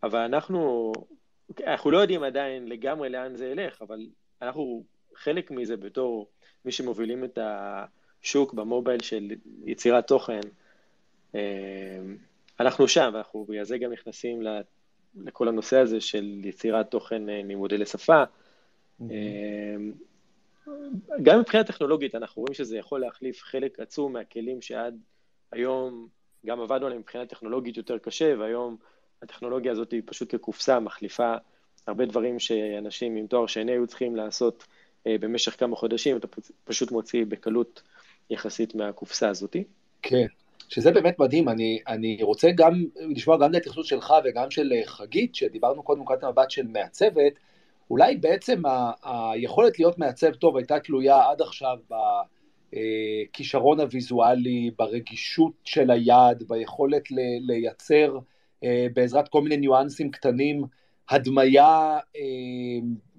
אבל 0.07 0.19
אנחנו 0.19 0.93
אנחנו 1.67 1.91
לא 1.91 1.99
יודעים 1.99 2.23
עדיין 2.23 2.69
לגמרי 2.69 3.09
לאן 3.09 3.37
זה 3.37 3.47
ילך, 3.47 3.83
אבל 3.83 4.07
אנחנו 4.43 4.85
חלק 5.15 5.51
מזה 5.51 5.77
בתור 5.77 6.29
מי 6.65 6.73
שמובילים 6.73 7.25
את 7.25 7.39
השוק 8.23 8.55
במובייל 8.55 9.03
של 9.03 9.31
יצירת 9.65 10.07
תוכן. 10.09 10.41
אה, 11.35 11.99
אנחנו 12.61 12.89
שם, 12.89 13.11
ואנחנו 13.15 13.45
בגלל 13.45 13.65
זה 13.65 13.79
גם 13.79 13.93
נכנסים 13.93 14.43
לכל 15.17 15.49
הנושא 15.49 15.79
הזה 15.79 16.01
של 16.01 16.41
יצירת 16.45 16.91
תוכן 16.91 17.29
אה, 17.29 17.41
ממודל 17.45 17.81
לשפה. 17.81 18.23
Mm-hmm. 19.01 19.05
גם 21.23 21.41
מבחינה 21.41 21.65
טכנולוגית 21.65 22.15
אנחנו 22.15 22.43
רואים 22.43 22.55
שזה 22.55 22.79
יכול 22.79 23.01
להחליף 23.01 23.43
חלק 23.43 23.81
עצום 23.81 24.13
מהכלים 24.13 24.63
שעד 24.63 24.99
היום 25.53 26.09
גם 26.47 26.61
עבדנו 26.61 26.87
עליהם 26.87 27.01
מבחינה 27.01 27.27
טכנולוגית 27.27 27.77
יותר 27.77 27.99
קשה, 27.99 28.35
והיום 28.39 28.77
הטכנולוגיה 29.23 29.73
הזאת 29.73 29.93
היא 29.93 30.03
פשוט 30.07 30.35
כקופסה 30.35 30.81
מחליפה 30.81 31.35
הרבה 31.87 32.07
דברים 32.07 32.39
שאנשים 32.39 33.17
עם 33.17 33.27
תואר 33.27 33.47
שני 33.47 33.73
היו 33.73 33.87
צריכים 33.87 34.17
לעשות 34.17 34.65
אה, 35.07 35.17
במשך 35.21 35.61
כמה 35.61 35.77
חודשים, 35.77 36.17
אתה 36.17 36.27
פשוט 36.65 36.91
מוציא 36.91 37.25
בקלות 37.29 37.83
יחסית 38.31 38.75
מהקופסה 38.75 39.29
הזאת. 39.29 39.57
כן, 40.03 40.27
שזה 40.69 40.91
באמת 40.91 41.19
מדהים, 41.19 41.49
אני, 41.49 41.81
אני 41.89 42.19
רוצה 42.23 42.49
גם 42.55 42.85
לשמוע 42.97 43.37
גם 43.37 43.51
את 43.51 43.55
ההתייחסות 43.55 43.87
שלך 43.87 44.13
וגם 44.25 44.51
של 44.51 44.73
אה, 44.73 44.87
חגית, 44.87 45.35
שדיברנו 45.35 45.83
קודם 45.83 46.05
כל 46.05 46.15
המבט 46.23 46.51
של 46.51 46.67
מעצבת, 46.67 47.33
אולי 47.91 48.17
בעצם 48.17 48.67
ה, 48.67 48.93
היכולת 49.33 49.79
להיות 49.79 49.99
מעצב 49.99 50.35
טוב 50.35 50.57
הייתה 50.57 50.81
תלויה 50.81 51.31
עד 51.31 51.43
עכשיו 51.43 51.77
בכישרון 52.73 53.81
הוויזואלי, 53.81 54.71
ברגישות 54.79 55.53
של 55.65 55.91
היד, 55.91 56.49
ביכולת 56.49 57.11
ל, 57.11 57.17
לייצר 57.41 58.15
אה, 58.15 58.21
בעזרת 58.95 59.29
כל 59.29 59.43
מיני 59.43 59.57
ניואנסים 59.57 60.11
קטנים, 60.11 60.65
הדמיה 61.11 61.99
אה, 62.17 62.21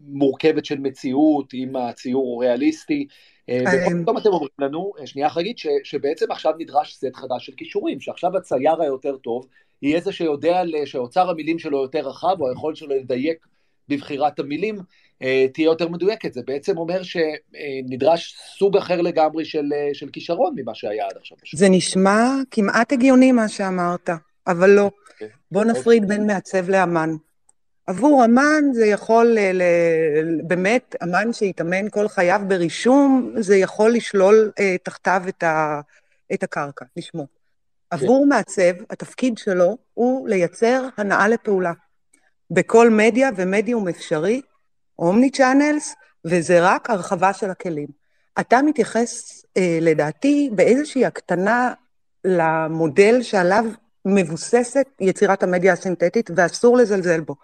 מורכבת 0.07 0.65
של 0.65 0.79
מציאות, 0.79 1.49
עם 1.53 1.75
הציור 1.75 2.43
ריאליסטי. 2.43 3.07
אה, 3.49 3.63
ופתאום 3.99 4.17
אתם 4.17 4.29
אומרים 4.29 4.49
לנו, 4.59 4.93
שנייה 5.05 5.29
חגית, 5.29 5.57
שבעצם 5.83 6.31
עכשיו 6.31 6.53
נדרש 6.59 6.95
סט 6.95 7.15
חדש 7.15 7.45
של 7.45 7.53
כישורים, 7.57 7.99
שעכשיו 7.99 8.37
הצייר 8.37 8.81
היותר 8.81 9.17
טוב 9.17 9.47
יהיה 9.81 10.01
זה 10.01 10.11
שיודע 10.11 10.61
שאוצר 10.85 11.29
המילים 11.29 11.59
שלו 11.59 11.81
יותר 11.81 12.07
רחב, 12.07 12.35
או 12.39 12.49
היכולת 12.49 12.77
שלו 12.77 12.95
לדייק 12.95 13.47
בבחירת 13.89 14.39
המילים 14.39 14.75
תהיה 15.53 15.65
יותר 15.65 15.87
מדויקת. 15.87 16.33
זה 16.33 16.41
בעצם 16.47 16.77
אומר 16.77 17.01
שנדרש 17.03 18.35
סוג 18.57 18.77
אחר 18.77 19.01
לגמרי 19.01 19.45
של, 19.45 19.65
של 19.93 20.09
כישרון 20.09 20.53
ממה 20.55 20.75
שהיה 20.75 21.05
עד 21.05 21.17
עכשיו. 21.17 21.37
זה 21.53 21.69
נשמע 21.69 22.23
כמעט 22.51 22.93
הגיוני 22.93 23.31
מה 23.31 23.47
שאמרת, 23.47 24.09
אבל 24.47 24.69
לא. 24.69 24.91
Okay. 24.93 25.11
אוקיי. 25.13 25.29
בוא 25.51 25.63
נפריד 25.63 26.07
בין 26.07 26.27
מעצב 26.27 26.69
לאמן. 26.69 27.15
עבור 27.87 28.25
אמן 28.25 28.63
זה 28.73 28.85
יכול, 28.85 29.25
ל, 29.25 29.39
ל, 29.53 30.41
באמת, 30.43 30.95
אמן 31.03 31.33
שהתאמן 31.33 31.89
כל 31.89 32.07
חייו 32.07 32.41
ברישום, 32.47 33.33
זה 33.39 33.57
יכול 33.57 33.91
לשלול 33.91 34.51
אה, 34.59 34.75
תחתיו 34.83 35.21
את, 35.27 35.43
ה, 35.43 35.81
את 36.33 36.43
הקרקע, 36.43 36.85
לשמו. 36.97 37.27
עבור 37.89 38.25
מעצב, 38.25 38.71
התפקיד 38.89 39.37
שלו 39.37 39.77
הוא 39.93 40.29
לייצר 40.29 40.87
הנאה 40.97 41.27
לפעולה. 41.27 41.73
בכל 42.51 42.89
מדיה 42.89 43.29
ומדיום 43.35 43.87
אפשרי, 43.87 44.41
אומני 44.99 45.29
צ'אנלס, 45.29 45.95
וזה 46.25 46.57
רק 46.61 46.89
הרחבה 46.89 47.33
של 47.33 47.49
הכלים. 47.49 47.87
אתה 48.39 48.61
מתייחס, 48.61 49.43
אה, 49.57 49.77
לדעתי, 49.81 50.49
באיזושהי 50.55 51.05
הקטנה 51.05 51.73
למודל 52.25 53.21
שעליו 53.21 53.65
מבוססת 54.07 54.87
יצירת 54.99 55.43
המדיה 55.43 55.73
הסינתטית, 55.73 56.29
ואסור 56.35 56.77
לזלזל 56.77 57.19
בו. 57.19 57.35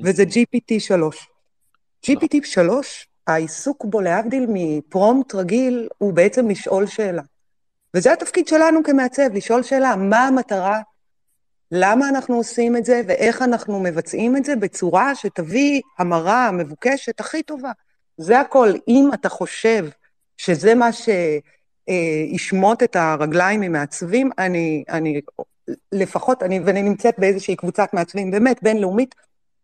וזה 0.00 0.22
GPT-3. 0.22 1.14
GPT-3, 2.06 2.60
העיסוק 3.26 3.84
בו, 3.84 4.00
להבדיל 4.00 4.46
מפרומפט 4.48 5.34
רגיל, 5.34 5.88
הוא 5.98 6.12
בעצם 6.12 6.48
לשאול 6.48 6.86
שאלה. 6.86 7.22
וזה 7.94 8.12
התפקיד 8.12 8.48
שלנו 8.48 8.82
כמעצב, 8.84 9.34
לשאול 9.34 9.62
שאלה, 9.62 9.96
מה 9.96 10.26
המטרה, 10.26 10.80
למה 11.72 12.08
אנחנו 12.08 12.36
עושים 12.36 12.76
את 12.76 12.84
זה, 12.84 13.02
ואיך 13.06 13.42
אנחנו 13.42 13.80
מבצעים 13.80 14.36
את 14.36 14.44
זה 14.44 14.56
בצורה 14.56 15.14
שתביא 15.14 15.80
המרה 15.98 16.46
המבוקשת 16.46 17.20
הכי 17.20 17.42
טובה. 17.42 17.72
זה 18.16 18.40
הכל. 18.40 18.72
אם 18.88 19.10
אתה 19.14 19.28
חושב 19.28 19.88
שזה 20.36 20.74
מה 20.74 20.88
שישמוט 21.88 22.82
את 22.82 22.96
הרגליים 22.96 23.60
ממעצבים, 23.60 24.30
אני, 24.38 24.84
אני 24.88 25.20
לפחות, 25.92 26.42
אני, 26.42 26.60
ואני 26.60 26.82
נמצאת 26.82 27.14
באיזושהי 27.18 27.56
קבוצת 27.56 27.94
מעצבים 27.94 28.30
באמת 28.30 28.62
בינלאומית, 28.62 29.14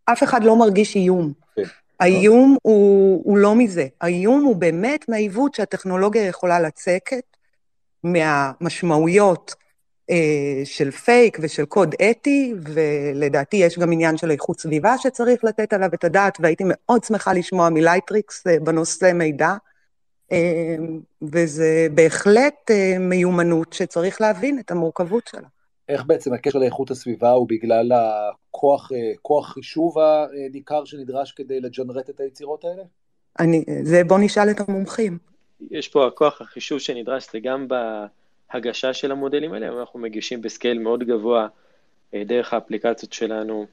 אף 0.05 0.23
אחד 0.23 0.45
לא 0.45 0.57
מרגיש 0.57 0.97
איום. 0.97 1.33
כן. 1.57 1.62
האיום 2.01 2.57
הוא, 2.62 3.23
הוא 3.25 3.38
לא 3.38 3.55
מזה, 3.55 3.87
האיום 4.01 4.45
הוא 4.45 4.57
באמת 4.57 5.09
מהעיוות 5.09 5.55
שהטכנולוגיה 5.55 6.27
יכולה 6.27 6.61
לצקת, 6.61 7.25
מהמשמעויות 8.05 9.55
אה, 10.11 10.62
של 10.64 10.90
פייק 10.90 11.38
ושל 11.40 11.64
קוד 11.64 11.95
אתי, 12.11 12.55
ולדעתי 12.62 13.57
יש 13.57 13.79
גם 13.79 13.93
עניין 13.93 14.17
של 14.17 14.31
איכות 14.31 14.61
סביבה 14.61 14.99
שצריך 14.99 15.45
לתת 15.45 15.73
עליו 15.73 15.90
את 15.95 16.05
הדעת, 16.05 16.38
והייתי 16.40 16.64
מאוד 16.67 17.05
שמחה 17.05 17.33
לשמוע 17.33 17.69
מ-Lightricks 17.69 18.47
אה, 18.47 18.61
בנושא 18.61 19.12
מידע, 19.14 19.55
אה, 20.33 20.77
וזה 21.23 21.87
בהחלט 21.95 22.71
אה, 22.71 22.97
מיומנות 23.01 23.73
שצריך 23.73 24.21
להבין 24.21 24.59
את 24.59 24.71
המורכבות 24.71 25.27
שלה. 25.27 25.49
איך 25.88 26.05
בעצם 26.05 26.33
הקשר 26.33 26.59
לאיכות 26.59 26.90
הסביבה 26.90 27.31
הוא 27.31 27.49
בגלל 27.49 27.92
הכוח 27.92 28.90
כוח 29.23 29.53
חישוב 29.53 29.97
הניכר 29.99 30.85
שנדרש 30.85 31.33
כדי 31.33 31.61
לג'נרט 31.61 32.11
את 32.11 32.20
היצירות 32.20 32.64
האלה? 32.64 32.83
אני, 33.40 33.64
זה 33.83 34.05
בוא 34.05 34.18
נשאל 34.18 34.51
את 34.51 34.68
המומחים. 34.68 35.18
יש 35.70 35.88
פה 35.88 36.07
הכוח 36.07 36.40
החישוב 36.40 36.79
שנדרש, 36.79 37.27
זה 37.33 37.38
גם 37.40 37.68
בהגשה 37.68 38.92
של 38.92 39.12
המודלים 39.12 39.53
האלה, 39.53 39.81
אנחנו 39.81 40.01
מגישים 40.01 40.42
בסקייל 40.42 40.79
מאוד 40.79 41.05
גבוה 41.05 41.49
דרך 42.14 42.55
האפליקציות 42.55 43.12
שלנו, 43.12 43.66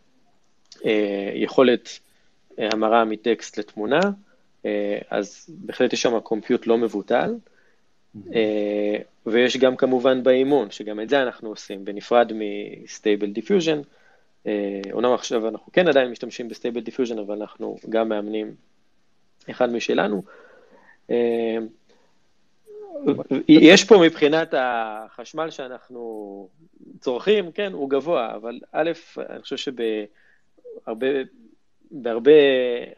יכולת 1.34 1.89
המרה 2.58 3.06
מטקסט 3.06 3.60
לתמונה, 3.60 4.00
אז 5.10 5.50
בהחלט 5.50 5.93
יש 5.93 6.02
שם 6.02 6.19
compute 6.20 6.67
לא 6.67 6.78
מבוטל. 6.78 7.36
אה, 8.34 8.97
ויש 9.26 9.58
גם 9.58 9.76
כמובן 9.76 10.24
באימון, 10.24 10.71
שגם 10.71 11.00
את 11.00 11.10
זה 11.10 11.21
אנחנו 11.21 11.50
עושים 11.50 11.86
בנפרד 11.86 12.32
מ-Stable 12.36 13.32
Diffusion. 13.32 13.82
אומנם 14.91 15.13
עכשיו 15.13 15.47
אנחנו 15.47 15.71
כן 15.74 15.88
עדיין 15.88 16.12
משתמשים 16.12 16.47
ב-Stable 16.48 16.82
Diffusion, 16.82 17.20
אבל 17.19 17.36
אנחנו 17.36 17.78
גם 17.89 18.10
מאמנים 18.10 18.56
אחד 19.50 19.71
משלנו. 19.74 20.24
אה, 21.10 21.58
יש 23.47 23.84
פה 23.84 23.95
מבחינת 24.06 24.54
החשמל 24.58 25.50
שאנחנו 25.50 26.47
צורכים, 27.00 27.52
כן, 27.52 27.74
הוא 27.74 27.89
גבוה, 27.89 28.36
אבל 28.36 28.60
א', 28.71 28.91
אני 29.30 29.41
חושב 29.41 29.58
שבהרבה 29.58 31.08
בהרבה 31.91 32.32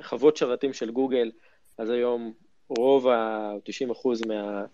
חוות 0.01 0.37
שרתים 0.37 0.73
של 0.73 0.91
גוגל, 0.91 1.31
אז 1.77 1.89
היום 1.89 2.33
רוב 2.67 3.07
ה-90% 3.07 4.27
מה... 4.27 4.65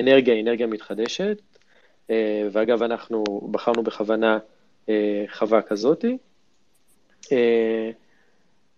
אנרגיה 0.00 0.34
היא 0.34 0.42
אנרגיה 0.42 0.66
מתחדשת, 0.66 1.42
אה, 2.10 2.48
ואגב, 2.52 2.82
אנחנו 2.82 3.24
בחרנו 3.50 3.82
בכוונה 3.82 4.38
אה, 4.88 5.24
חווה 5.28 5.62
כזאתי. 5.62 6.18
אה, 7.32 7.90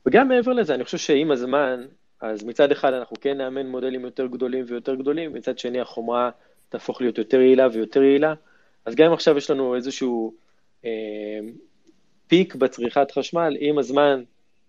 וגם 0.07 0.29
מעבר 0.29 0.53
לזה, 0.53 0.75
אני 0.75 0.85
חושב 0.85 0.99
שעם 0.99 1.31
הזמן, 1.31 1.85
אז 2.21 2.45
מצד 2.45 2.73
אחד 2.73 2.93
אנחנו 2.93 3.17
כן 3.21 3.39
נאמן 3.39 3.67
מודלים 3.67 4.05
יותר 4.05 4.27
גדולים 4.27 4.65
ויותר 4.69 4.95
גדולים, 4.95 5.33
מצד 5.33 5.59
שני 5.59 5.81
החומרה 5.81 6.31
תהפוך 6.69 7.01
להיות 7.01 7.19
יותר 7.19 7.41
יעילה 7.41 7.69
ויותר 7.73 8.03
יעילה. 8.03 8.35
אז 8.85 8.95
גם 8.95 9.07
אם 9.07 9.13
עכשיו 9.13 9.39
יש 9.39 9.51
לנו 9.51 9.75
איזשהו 9.75 10.35
אה, 10.85 10.91
פיק 12.27 12.55
בצריכת 12.55 13.11
חשמל, 13.11 13.57
עם 13.61 13.79
הזמן, 13.79 14.23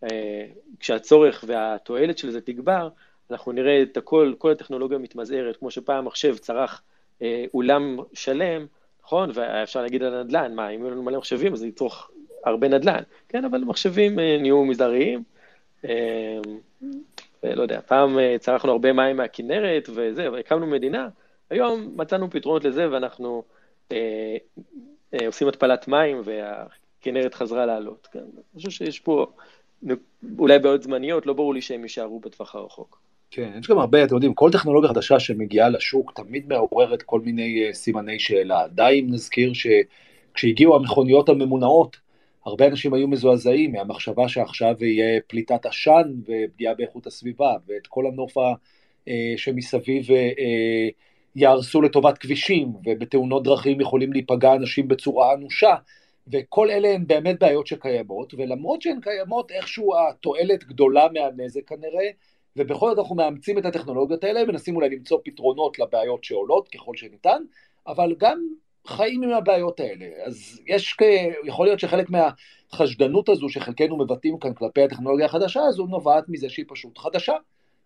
אה, 0.03 0.45
כשהצורך 0.79 1.43
והתועלת 1.47 2.17
של 2.17 2.31
זה 2.31 2.41
תגבר, 2.41 2.89
אנחנו 3.31 3.51
נראה 3.51 3.81
את 3.81 3.97
הכל, 3.97 4.33
כל 4.37 4.51
הטכנולוגיה 4.51 4.97
מתמזערת, 4.97 5.57
כמו 5.57 5.71
שפעם 5.71 6.05
מחשב 6.05 6.37
צרך 6.37 6.81
אה, 7.21 7.45
אולם 7.53 7.97
שלם, 8.13 8.65
נכון? 9.03 9.29
ואפשר 9.33 9.81
להגיד 9.81 10.03
על 10.03 10.23
נדל"ן, 10.23 10.55
מה, 10.55 10.69
אם 10.69 10.79
יהיו 10.79 10.91
לנו 10.91 11.03
מלא 11.03 11.17
מחשבים, 11.17 11.53
אז 11.53 11.59
זה 11.59 11.67
יצרוך 11.67 12.11
הרבה 12.45 12.67
נדל"ן, 12.67 13.01
כן? 13.29 13.45
אבל 13.45 13.63
מחשבים 13.63 14.19
אה, 14.19 14.37
נהיו 14.39 14.65
מזעריים. 14.65 15.23
אה, 15.85 16.39
לא 17.43 17.61
יודע, 17.61 17.81
פעם 17.81 18.19
אה, 18.19 18.35
צרכנו 18.39 18.71
הרבה 18.71 18.93
מים 18.93 19.17
מהכנרת 19.17 19.89
וזה, 19.93 20.31
והקמנו 20.31 20.67
מדינה, 20.67 21.09
היום 21.49 21.93
מצאנו 21.95 22.29
פתרונות 22.29 22.63
לזה 22.63 22.91
ואנחנו 22.91 23.43
אה, 23.91 24.37
אה, 25.13 25.27
עושים 25.27 25.47
התפלת 25.47 25.87
מים 25.87 26.21
והכנרת 26.23 27.33
חזרה 27.33 27.65
לעלות. 27.65 28.07
כן? 28.11 28.19
אני 28.19 28.41
חושב 28.55 28.69
שיש 28.69 28.99
פה 28.99 29.25
אולי 30.39 30.59
בעיות 30.59 30.83
זמניות, 30.83 31.25
לא 31.25 31.33
ברור 31.33 31.53
לי 31.53 31.61
שהם 31.61 31.83
יישארו 31.83 32.19
בטווח 32.19 32.55
הרחוק. 32.55 32.99
כן, 33.31 33.51
יש 33.59 33.69
גם 33.69 33.79
הרבה, 33.79 34.03
אתם 34.03 34.13
יודעים, 34.13 34.33
כל 34.33 34.51
טכנולוגיה 34.51 34.89
חדשה 34.89 35.19
שמגיעה 35.19 35.69
לשוק 35.69 36.11
תמיד 36.15 36.47
מעוררת 36.47 37.01
כל 37.01 37.19
מיני 37.19 37.69
uh, 37.69 37.73
סימני 37.73 38.19
שאלה. 38.19 38.67
די 38.67 38.99
אם 38.99 39.07
נזכיר 39.13 39.51
שכשהגיעו 39.53 40.75
המכוניות 40.75 41.29
הממונעות, 41.29 41.97
הרבה 42.45 42.67
אנשים 42.67 42.93
היו 42.93 43.07
מזועזעים 43.07 43.71
מהמחשבה 43.71 44.29
שעכשיו 44.29 44.75
יהיה 44.79 45.19
פליטת 45.27 45.65
עשן 45.65 46.13
ופגיעה 46.27 46.73
באיכות 46.73 47.07
הסביבה, 47.07 47.55
ואת 47.67 47.87
כל 47.87 48.05
הנוף 48.07 48.33
שמסביב 49.37 50.07
יהרסו 51.35 51.81
לטובת 51.81 52.17
כבישים, 52.17 52.73
ובתאונות 52.85 53.43
דרכים 53.43 53.81
יכולים 53.81 54.13
להיפגע 54.13 54.53
אנשים 54.53 54.87
בצורה 54.87 55.33
אנושה, 55.33 55.75
וכל 56.31 56.69
אלה 56.69 56.87
הן 56.87 57.07
באמת 57.07 57.39
בעיות 57.39 57.67
שקיימות, 57.67 58.33
ולמרות 58.37 58.81
שהן 58.81 58.99
קיימות, 59.01 59.51
איכשהו 59.51 59.91
התועלת 59.97 60.63
גדולה 60.63 61.07
מהנזק 61.13 61.67
כנראה, 61.67 62.09
ובכל 62.59 62.89
זאת 62.89 62.99
אנחנו 62.99 63.15
מאמצים 63.15 63.57
את 63.57 63.65
הטכנולוגיות 63.65 64.23
האלה, 64.23 64.45
מנסים 64.45 64.75
אולי 64.75 64.89
למצוא 64.89 65.19
פתרונות 65.23 65.79
לבעיות 65.79 66.23
שעולות 66.23 66.67
ככל 66.67 66.95
שניתן, 66.95 67.41
אבל 67.87 68.15
גם 68.17 68.47
חיים 68.87 69.23
עם 69.23 69.29
הבעיות 69.29 69.79
האלה. 69.79 70.05
אז 70.25 70.61
יש, 70.67 70.97
יכול 71.45 71.65
להיות 71.65 71.79
שחלק 71.79 72.07
מהחשדנות 72.09 73.29
הזו 73.29 73.49
שחלקנו 73.49 73.97
מבטאים 73.97 74.39
כאן 74.39 74.53
כלפי 74.53 74.83
הטכנולוגיה 74.83 75.25
החדשה 75.25 75.61
הזו, 75.61 75.85
נובעת 75.85 76.23
מזה 76.27 76.49
שהיא 76.49 76.65
פשוט 76.67 76.97
חדשה, 76.97 77.33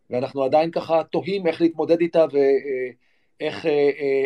ואנחנו 0.09 0.43
עדיין 0.43 0.71
ככה 0.71 1.03
תוהים 1.03 1.47
איך 1.47 1.61
להתמודד 1.61 2.01
איתה 2.01 2.25
ואיך, 3.39 3.65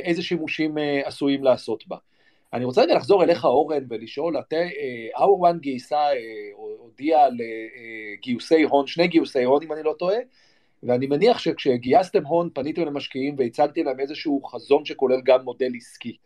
איזה 0.04 0.24
שימושים 0.24 0.76
עשויים 1.04 1.44
לעשות 1.44 1.88
בה. 1.88 1.98
אני 2.54 2.66
רוצה 2.66 2.82
רגע 2.82 2.96
לחזור 2.96 3.24
אליך 3.24 3.46
אורן 3.46 3.84
ולשאול, 3.90 4.40
אתה, 4.40 4.56
האוואן 5.16 5.60
גייסה, 5.60 6.06
הודיעה 6.80 7.26
על 7.26 7.38
גיוסי 8.22 8.64
הון, 8.64 8.88
שני 8.88 9.08
גיוסי 9.08 9.44
הון 9.44 9.64
אם 9.64 9.74
אני 9.74 9.84
לא 9.84 9.96
טועה, 10.00 10.18
ואני 10.84 11.08
מניח 11.08 11.40
שכשגייסתם 11.40 12.26
הון 12.26 12.50
פניתם 12.54 12.82
למשקיעים 12.82 13.36
והצגתם 13.38 13.86
להם 13.86 14.00
איזשהו 14.00 14.44
חזון 14.44 14.86
שכולל 14.86 15.22
גם 15.26 15.44
מודל 15.44 15.72
עסקי. 15.76 16.18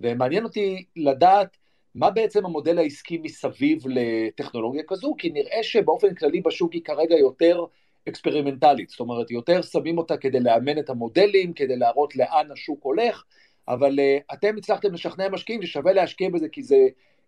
ומעניין 0.00 0.44
אותי 0.44 0.84
לדעת 0.96 1.56
מה 1.94 2.10
בעצם 2.10 2.46
המודל 2.46 2.78
העסקי 2.78 3.18
מסביב 3.18 3.82
לטכנולוגיה 3.86 4.82
כזו, 4.86 5.14
כי 5.18 5.30
נראה 5.30 5.62
שבאופן 5.62 6.14
כללי 6.14 6.40
בשוק 6.40 6.72
היא 6.72 6.82
כרגע 6.84 7.16
יותר 7.16 7.64
אקספרימנטלית, 8.08 8.88
זאת 8.88 9.00
אומרת 9.00 9.30
יותר 9.30 9.62
שמים 9.62 9.98
אותה 9.98 10.16
כדי 10.16 10.40
לאמן 10.40 10.78
את 10.78 10.90
המודלים, 10.90 11.52
כדי 11.52 11.76
להראות 11.76 12.16
לאן 12.16 12.48
השוק 12.52 12.82
הולך, 12.82 13.24
אבל 13.68 13.98
uh, 13.98 14.34
אתם 14.34 14.56
הצלחתם 14.58 14.94
לשכנע 14.94 15.28
משקיעים 15.28 15.62
ששווה 15.62 15.92
להשקיע 15.92 16.30
בזה 16.30 16.48
כי 16.48 16.62
זה 16.62 16.76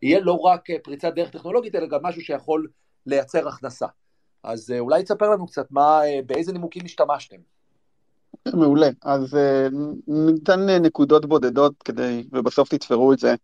יהיה 0.02 0.20
לא 0.20 0.32
רק 0.32 0.70
uh, 0.70 0.74
פריצת 0.82 1.14
דרך 1.14 1.30
טכנולוגית, 1.30 1.74
אלא 1.74 1.86
גם 1.86 2.00
משהו 2.02 2.22
שיכול 2.22 2.66
לייצר 3.06 3.48
הכנסה. 3.48 3.86
אז 4.42 4.70
uh, 4.70 4.78
אולי 4.78 5.02
תספר 5.02 5.30
לנו 5.30 5.46
קצת 5.46 5.66
מה, 5.70 6.00
באיזה 6.26 6.52
נימוקים 6.52 6.82
השתמשתם. 6.84 7.36
מעולה, 8.54 8.88
אז 9.02 9.38
ניתן 10.08 10.70
נקודות 10.70 11.26
בודדות 11.26 11.72
כדי, 11.84 12.24
ובסוף 12.32 12.68
תתפרו 12.68 13.12
את 13.12 13.18
זה. 13.18 13.34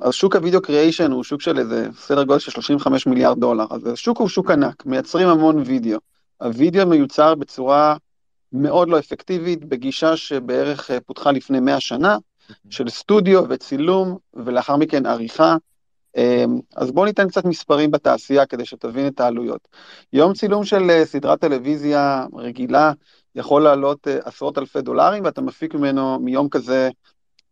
אז 0.00 0.14
שוק 0.14 0.36
הוידאו 0.36 0.62
קריאיישן 0.62 1.10
הוא 1.10 1.24
שוק 1.24 1.40
של 1.40 1.58
איזה 1.58 1.88
סדר 1.98 2.24
גודל 2.24 2.38
של 2.38 2.50
35 2.50 3.06
מיליארד 3.06 3.40
דולר, 3.40 3.64
אז 3.70 3.86
השוק 3.86 4.18
הוא 4.18 4.28
שוק 4.28 4.50
ענק, 4.50 4.86
מייצרים 4.86 5.28
המון 5.28 5.62
וידאו. 5.66 5.98
הוידאו 6.40 6.86
מיוצר 6.86 7.34
בצורה 7.34 7.96
מאוד 8.52 8.88
לא 8.88 8.98
אפקטיבית, 8.98 9.64
בגישה 9.64 10.16
שבערך 10.16 10.90
פותחה 11.06 11.32
לפני 11.32 11.60
100 11.60 11.80
שנה, 11.80 12.16
של 12.70 12.88
סטודיו 12.88 13.44
וצילום, 13.48 14.16
ולאחר 14.34 14.76
מכן 14.76 15.06
עריכה. 15.06 15.56
אז 16.76 16.92
בואו 16.92 17.04
ניתן 17.04 17.28
קצת 17.28 17.44
מספרים 17.44 17.90
בתעשייה 17.90 18.46
כדי 18.46 18.64
שתבין 18.64 19.06
את 19.06 19.20
העלויות. 19.20 19.68
יום 20.12 20.32
צילום 20.32 20.64
של 20.64 21.04
סדרת 21.04 21.40
טלוויזיה 21.40 22.26
רגילה 22.34 22.92
יכול 23.34 23.62
לעלות 23.62 24.06
עשרות 24.24 24.58
אלפי 24.58 24.82
דולרים, 24.82 25.24
ואתה 25.24 25.40
מפיק 25.40 25.74
ממנו 25.74 26.18
מיום 26.20 26.48
כזה 26.48 26.90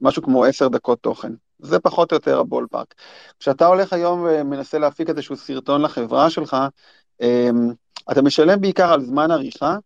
משהו 0.00 0.22
כמו 0.22 0.44
עשר 0.44 0.68
דקות 0.68 0.98
תוכן. 1.00 1.32
זה 1.58 1.78
פחות 1.78 2.12
או 2.12 2.16
יותר 2.16 2.38
הבול 2.38 2.66
פארק. 2.70 2.94
כשאתה 3.40 3.66
הולך 3.66 3.92
היום 3.92 4.26
ומנסה 4.28 4.78
להפיק 4.78 5.08
איזשהו 5.08 5.36
סרטון 5.36 5.82
לחברה 5.82 6.30
שלך, 6.30 6.56
אתה 8.12 8.22
משלם 8.22 8.60
בעיקר 8.60 8.92
על 8.92 9.00
זמן 9.00 9.30
עריכה, 9.30 9.76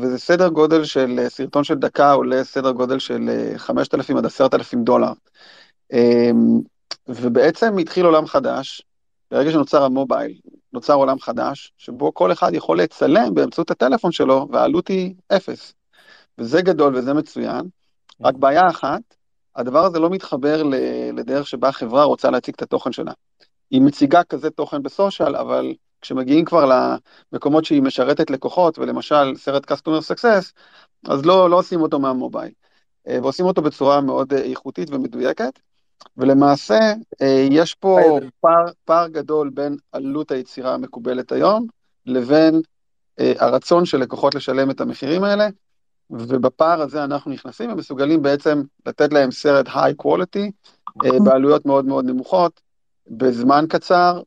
וזה 0.00 0.18
סדר 0.18 0.48
גודל 0.48 0.84
של 0.84 1.26
סרטון 1.28 1.64
של 1.64 1.74
דקה 1.74 2.12
עולה 2.12 2.44
סדר 2.44 2.70
גודל 2.70 2.98
של 2.98 3.30
5,000 3.56 4.16
עד 4.16 4.26
10,000 4.26 4.84
דולר. 4.84 5.12
ובעצם 7.08 7.78
התחיל 7.78 8.06
עולם 8.06 8.26
חדש, 8.26 8.82
ברגע 9.30 9.50
שנוצר 9.50 9.82
המובייל, 9.84 10.38
נוצר 10.72 10.94
עולם 10.94 11.18
חדש, 11.20 11.72
שבו 11.78 12.14
כל 12.14 12.32
אחד 12.32 12.54
יכול 12.54 12.80
לצלם 12.80 13.34
באמצעות 13.34 13.70
הטלפון 13.70 14.12
שלו, 14.12 14.48
והעלות 14.52 14.88
היא 14.88 15.14
אפס. 15.28 15.74
וזה 16.38 16.62
גדול 16.62 16.96
וזה 16.96 17.14
מצוין, 17.14 17.64
רק 18.20 18.34
בעיה 18.34 18.68
אחת, 18.70 19.00
הדבר 19.56 19.84
הזה 19.84 19.98
לא 19.98 20.10
מתחבר 20.10 20.62
לדרך 21.12 21.46
שבה 21.46 21.72
חברה 21.72 22.04
רוצה 22.04 22.30
להציג 22.30 22.54
את 22.54 22.62
התוכן 22.62 22.92
שלה. 22.92 23.12
היא 23.70 23.82
מציגה 23.82 24.24
כזה 24.24 24.50
תוכן 24.50 24.82
בסושיאל, 24.82 25.36
אבל 25.36 25.74
כשמגיעים 26.00 26.44
כבר 26.44 26.70
למקומות 27.32 27.64
שהיא 27.64 27.82
משרתת 27.82 28.30
לקוחות, 28.30 28.78
ולמשל 28.78 29.34
סרט 29.36 29.72
Customer 29.72 30.12
Success, 30.12 30.52
אז 31.08 31.26
לא, 31.26 31.50
לא 31.50 31.58
עושים 31.58 31.80
אותו 31.80 31.98
מהמובייל, 31.98 32.52
ועושים 33.06 33.46
אותו 33.46 33.62
בצורה 33.62 34.00
מאוד 34.00 34.32
איכותית 34.34 34.90
ומדויקת, 34.90 35.58
ולמעשה 36.16 36.78
יש 37.50 37.74
פה 37.74 38.18
פער, 38.40 38.64
פער 38.84 39.08
גדול 39.08 39.50
בין 39.54 39.76
עלות 39.92 40.30
היצירה 40.30 40.74
המקובלת 40.74 41.32
היום, 41.32 41.66
לבין 42.06 42.60
הרצון 43.18 43.84
של 43.84 43.98
לקוחות 43.98 44.34
לשלם 44.34 44.70
את 44.70 44.80
המחירים 44.80 45.24
האלה, 45.24 45.48
ובפער 46.10 46.80
הזה 46.80 47.04
אנחנו 47.04 47.30
נכנסים 47.30 47.72
ומסוגלים 47.72 48.22
בעצם 48.22 48.62
לתת 48.86 49.12
להם 49.12 49.30
סרט 49.30 49.66
היי 49.74 49.94
קוולטי, 49.94 50.50
בעלויות 51.24 51.66
מאוד 51.66 51.84
מאוד 51.84 52.04
נמוכות, 52.04 52.60
בזמן 53.08 53.64
קצר, 53.68 54.20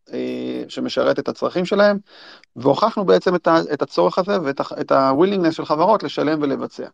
שמשרת 0.67 1.19
את 1.19 1.27
הצרכים 1.27 1.65
שלהם, 1.65 1.97
והוכחנו 2.55 3.05
בעצם 3.05 3.35
את 3.73 3.81
הצורך 3.81 4.17
הזה 4.19 4.41
ואת 4.41 4.91
ה-willingness 4.91 5.51
של 5.51 5.65
חברות 5.65 6.03
לשלם 6.03 6.41
ולבצע. 6.41 6.87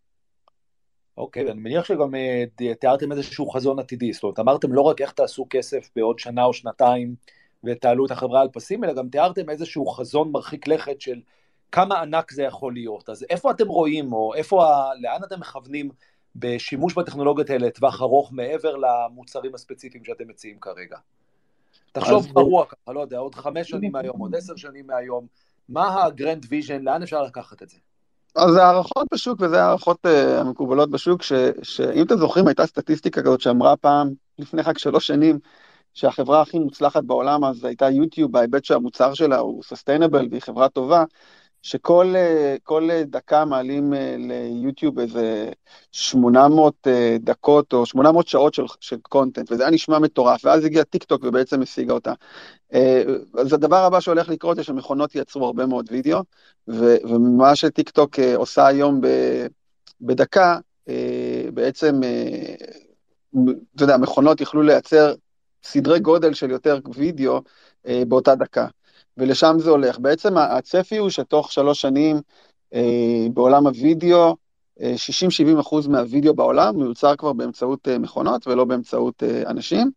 אוקיי, 1.17 1.47
okay, 1.47 1.51
אני 1.51 1.59
מניח 1.59 1.85
שגם 1.85 2.13
תיארתם 2.79 3.11
איזשהו 3.11 3.49
חזון 3.49 3.79
עתידי, 3.79 4.13
זאת 4.13 4.23
אומרת, 4.23 4.39
אמרתם 4.39 4.73
לא 4.73 4.81
רק 4.81 5.01
איך 5.01 5.11
תעשו 5.11 5.45
כסף 5.49 5.89
בעוד 5.95 6.19
שנה 6.19 6.43
או 6.43 6.53
שנתיים 6.53 7.15
ותעלו 7.63 8.05
את 8.05 8.11
החברה 8.11 8.41
על 8.41 8.47
פסים, 8.53 8.83
אלא 8.83 8.93
גם 8.93 9.09
תיארתם 9.09 9.49
איזשהו 9.49 9.87
חזון 9.87 10.31
מרחיק 10.31 10.67
לכת 10.67 11.01
של 11.01 11.21
כמה 11.71 12.01
ענק 12.01 12.31
זה 12.31 12.43
יכול 12.43 12.73
להיות. 12.73 13.09
אז 13.09 13.25
איפה 13.29 13.51
אתם 13.51 13.67
רואים, 13.67 14.13
או 14.13 14.33
איפה, 14.33 14.65
לאן 15.01 15.23
אתם 15.23 15.39
מכוונים 15.39 15.89
בשימוש 16.35 16.93
בטכנולוגיות 16.93 17.49
האלה 17.49 17.67
לטווח 17.67 18.01
ארוך 18.01 18.31
מעבר 18.33 18.75
למוצרים 18.75 19.55
הספציפיים 19.55 20.03
שאתם 20.05 20.27
מציעים 20.27 20.59
כרגע? 20.59 20.97
תחשוב 21.95 22.27
ברוח 22.33 22.67
ככה, 22.67 22.93
לא 22.93 22.99
יודע, 22.99 23.17
עוד 23.17 23.35
חמש 23.35 23.69
שנים 23.69 23.91
מהיום, 23.95 24.19
עוד 24.19 24.35
עשר 24.35 24.55
שנים 24.55 24.87
מהיום, 24.87 25.27
מה 25.69 26.03
ה-grand 26.03 26.45
vision, 26.49 26.81
לאן 26.81 27.03
אפשר 27.03 27.23
לקחת 27.23 27.63
את 27.63 27.69
זה? 27.69 27.77
אז 28.35 28.55
הערכות 28.55 29.07
בשוק, 29.13 29.41
וזה 29.41 29.63
הערכות 29.63 30.05
uh, 30.05 30.09
המקובלות 30.41 30.89
בשוק, 30.89 31.23
ש, 31.23 31.33
שאם 31.63 32.05
אתם 32.05 32.17
זוכרים, 32.17 32.47
הייתה 32.47 32.65
סטטיסטיקה 32.65 33.21
כזאת 33.21 33.41
שאמרה 33.41 33.75
פעם, 33.75 34.09
לפני 34.39 34.61
רק 34.61 34.77
שלוש 34.77 35.07
שנים, 35.07 35.39
שהחברה 35.93 36.41
הכי 36.41 36.59
מוצלחת 36.59 37.03
בעולם 37.03 37.45
אז 37.45 37.65
הייתה 37.65 37.89
יוטיוב, 37.89 38.31
בהיבט 38.31 38.65
שהמוצר 38.65 39.13
שלה 39.13 39.37
הוא 39.37 39.63
sustainable 39.63 40.27
והיא 40.31 40.41
חברה 40.41 40.69
טובה, 40.69 41.03
שכל 41.65 42.89
דקה 43.05 43.45
מעלים 43.45 43.93
ליוטיוב 44.17 44.99
איזה 44.99 45.49
800 45.91 46.87
דקות 47.19 47.73
או 47.73 47.85
800 47.85 48.27
שעות 48.27 48.53
של, 48.53 48.63
של 48.79 48.97
content, 49.01 49.51
וזה 49.51 49.63
היה 49.63 49.71
נשמע 49.71 49.99
מטורף, 49.99 50.45
ואז 50.45 50.65
הגיע 50.65 50.83
טיק 50.83 51.03
טוק 51.03 51.23
ובעצם 51.23 51.61
השיגה 51.61 51.93
אותה. 51.93 52.13
אז 53.37 53.53
הדבר 53.53 53.75
הבא 53.83 53.99
שהולך 53.99 54.29
לקרות 54.29 54.57
זה 54.57 54.63
שמכונות 54.63 55.15
ייצרו 55.15 55.45
הרבה 55.45 55.65
מאוד 55.65 55.85
וידאו, 55.91 56.19
ומה 56.67 57.55
שטיק 57.55 57.89
טוק 57.89 58.19
עושה 58.35 58.67
היום 58.67 59.01
בדקה, 60.01 60.59
בעצם, 61.53 62.01
אתה 63.75 63.83
יודע, 63.83 63.97
מכונות 63.97 64.41
יוכלו 64.41 64.61
לייצר 64.61 65.13
סדרי 65.63 65.99
גודל 65.99 66.33
של 66.33 66.51
יותר 66.51 66.79
וידאו 66.95 67.41
באותה 68.07 68.35
דקה. 68.35 68.67
ולשם 69.17 69.55
זה 69.59 69.69
הולך. 69.69 69.99
בעצם 69.99 70.37
הצפי 70.37 70.97
הוא 70.97 71.09
שתוך 71.09 71.51
שלוש 71.51 71.81
שנים 71.81 72.21
אה, 72.73 73.27
בעולם 73.33 73.67
הוידאו, 73.67 74.35
60-70 74.79 75.59
אחוז 75.59 75.87
מהווידאו 75.87 76.33
בעולם 76.33 76.77
מיוצר 76.77 77.15
כבר 77.15 77.33
באמצעות 77.33 77.87
אה, 77.87 77.99
מכונות 77.99 78.47
ולא 78.47 78.65
באמצעות 78.65 79.23
אה, 79.23 79.43
אנשים. 79.47 79.91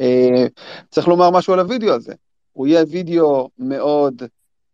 אה, 0.00 0.46
צריך 0.90 1.08
לומר 1.08 1.30
משהו 1.30 1.52
על 1.52 1.60
הוידאו 1.60 1.94
הזה. 1.94 2.14
הוא 2.52 2.66
יהיה 2.66 2.84
וידאו 2.90 3.48
מאוד 3.58 4.22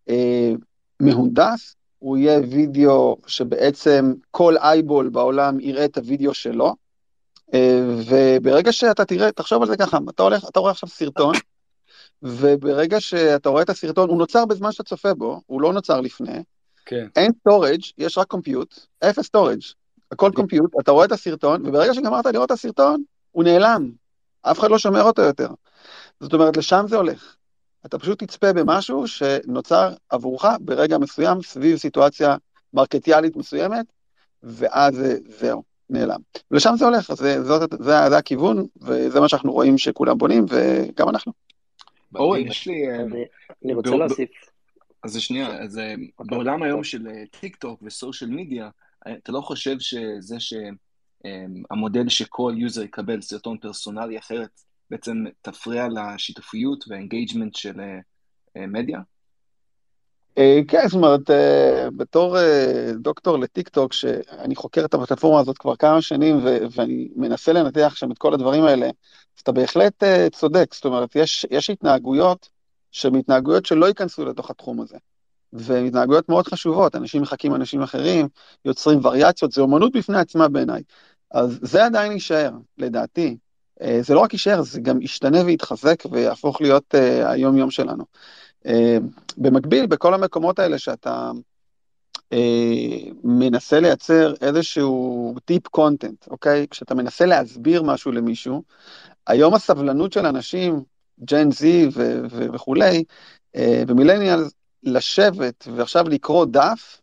אה, 0.08 0.52
מהונדס, 1.00 1.76
הוא 1.98 2.16
יהיה 2.16 2.40
וידאו 2.50 3.16
שבעצם 3.26 4.12
כל 4.30 4.56
אייבול 4.56 5.08
בעולם 5.08 5.60
יראה 5.60 5.84
את 5.84 5.98
הוידאו 5.98 6.34
שלו, 6.34 6.74
אה, 7.54 7.80
וברגע 8.08 8.72
שאתה 8.72 9.04
תראה, 9.04 9.32
תחשוב 9.32 9.62
על 9.62 9.68
זה 9.68 9.76
ככה, 9.76 9.98
אתה 10.08 10.22
הולך, 10.22 10.48
אתה 10.48 10.60
רואה 10.60 10.70
עכשיו 10.70 10.88
סרטון, 10.88 11.34
וברגע 12.22 13.00
שאתה 13.00 13.48
רואה 13.48 13.62
את 13.62 13.70
הסרטון, 13.70 14.08
הוא 14.08 14.18
נוצר 14.18 14.46
בזמן 14.46 14.72
שאתה 14.72 14.84
צופה 14.84 15.14
בו, 15.14 15.40
הוא 15.46 15.62
לא 15.62 15.72
נוצר 15.72 16.00
לפני. 16.00 16.42
כן. 16.84 17.06
אין 17.16 17.32
storage, 17.40 17.80
יש 17.98 18.18
רק 18.18 18.26
compute, 18.26 18.80
אפס 19.00 19.26
storage, 19.26 19.60
הכל 20.12 20.30
compute, 20.34 20.70
אתה 20.80 20.90
רואה 20.90 21.04
את 21.04 21.12
הסרטון, 21.12 21.66
וברגע 21.66 21.94
שגמרת 21.94 22.26
לראות 22.26 22.46
את 22.46 22.50
הסרטון, 22.50 23.02
הוא 23.30 23.44
נעלם, 23.44 23.90
אף 24.42 24.58
אחד 24.58 24.70
לא 24.70 24.78
שומר 24.78 25.02
אותו 25.02 25.22
יותר. 25.22 25.48
זאת 26.20 26.32
אומרת, 26.32 26.56
לשם 26.56 26.84
זה 26.88 26.96
הולך. 26.96 27.34
אתה 27.86 27.98
פשוט 27.98 28.24
תצפה 28.24 28.52
במשהו 28.52 29.06
שנוצר 29.06 29.94
עבורך 30.08 30.44
ברגע 30.60 30.98
מסוים 30.98 31.42
סביב 31.42 31.76
סיטואציה 31.78 32.36
מרקטיאלית 32.74 33.36
מסוימת, 33.36 33.86
ואז 34.42 35.02
זהו, 35.40 35.62
נעלם. 35.90 36.20
ולשם 36.50 36.74
זה 36.78 36.84
הולך, 36.84 37.14
זה, 37.14 37.42
זה, 37.42 37.54
זה, 37.58 38.08
זה 38.08 38.16
הכיוון, 38.16 38.66
וזה 38.82 39.20
מה 39.20 39.28
שאנחנו 39.28 39.52
רואים 39.52 39.78
שכולם 39.78 40.18
בונים, 40.18 40.44
וגם 40.48 41.08
אנחנו. 41.08 41.32
אורן, 42.14 42.46
יש 42.46 42.66
לי... 42.66 42.88
אה, 42.90 43.02
אני 43.64 43.74
רוצה 43.74 43.90
להוסיף. 43.90 44.30
אז 45.02 45.12
זה 45.12 45.20
שנייה, 45.20 45.62
אז 45.62 45.78
אה, 45.78 45.94
בעולם 46.20 46.62
היום 46.62 46.84
של 46.84 47.08
אה, 47.08 47.22
טיק 47.40 47.56
טוק 47.56 47.80
ו 47.82 47.89
social 47.89 48.30
media, 48.30 48.70
אתה 49.08 49.32
לא 49.32 49.40
חושב 49.40 49.76
שזה 49.78 50.36
שהמודל 50.40 52.08
שכל 52.08 52.54
user 52.56 52.82
יקבל 52.82 53.20
סרטון 53.20 53.58
personally 53.58 54.18
אחרת, 54.18 54.60
בעצם 54.90 55.24
תפריע 55.42 55.88
לשיתופיות 55.88 56.84
וה 56.88 56.99
engagement 56.99 57.54
של 57.54 57.80
מדיה? 58.56 59.00
כן, 60.68 60.82
זאת 60.88 60.94
אומרת, 60.94 61.30
בתור 61.96 62.36
דוקטור 62.94 63.38
לטיק 63.38 63.68
טוק, 63.68 63.92
שאני 63.92 64.56
חוקר 64.56 64.84
את 64.84 64.94
הפלטפורמה 64.94 65.40
הזאת 65.40 65.58
כבר 65.58 65.76
כמה 65.76 66.02
שנים, 66.02 66.38
ואני 66.70 67.08
מנסה 67.16 67.52
לנתח 67.52 67.92
שם 67.96 68.12
את 68.12 68.18
כל 68.18 68.34
הדברים 68.34 68.64
האלה, 68.64 68.90
אתה 69.42 69.52
בהחלט 69.52 70.02
צודק, 70.32 70.74
זאת 70.74 70.84
אומרת, 70.84 71.16
יש, 71.16 71.46
יש 71.50 71.70
התנהגויות 71.70 72.48
שהן 72.92 73.14
התנהגויות 73.14 73.66
שלא 73.66 73.86
ייכנסו 73.86 74.24
לתוך 74.24 74.50
התחום 74.50 74.80
הזה. 74.80 74.96
והן 75.52 75.86
התנהגויות 75.86 76.28
מאוד 76.28 76.48
חשובות, 76.48 76.96
אנשים 76.96 77.22
מחקים 77.22 77.54
אנשים 77.54 77.82
אחרים, 77.82 78.28
יוצרים 78.64 78.98
וריאציות, 79.02 79.52
זו 79.52 79.62
אומנות 79.62 79.92
בפני 79.92 80.18
עצמה 80.18 80.48
בעיניי. 80.48 80.82
אז 81.30 81.58
זה 81.62 81.84
עדיין 81.84 82.12
יישאר, 82.12 82.50
לדעתי. 82.78 83.36
אה, 83.82 83.98
זה 84.02 84.14
לא 84.14 84.20
רק 84.20 84.32
יישאר, 84.32 84.62
זה 84.62 84.80
גם 84.80 85.02
ישתנה 85.02 85.44
ויתחזק 85.44 86.02
ויהפוך 86.10 86.60
להיות 86.60 86.94
uh, 86.94 87.28
היום-יום 87.28 87.70
שלנו. 87.70 88.04
Uh, 88.66 88.70
במקביל, 89.36 89.86
בכל 89.86 90.14
המקומות 90.14 90.58
האלה 90.58 90.78
שאתה 90.78 91.30
uh, 92.34 92.36
מנסה 93.24 93.80
לייצר 93.80 94.34
איזשהו 94.40 95.34
טיפ 95.44 95.68
קונטנט, 95.68 96.26
אוקיי? 96.30 96.66
כשאתה 96.70 96.94
מנסה 96.94 97.26
להסביר 97.26 97.82
משהו 97.82 98.12
למישהו, 98.12 98.62
היום 99.28 99.54
הסבלנות 99.54 100.12
של 100.12 100.26
אנשים, 100.26 100.82
ג'ן 101.24 101.50
זי 101.50 101.88
וכולי, 102.30 103.04
ומילניאל, 103.56 104.40
לשבת 104.82 105.68
ועכשיו 105.74 106.08
לקרוא 106.08 106.46
דף, 106.46 107.00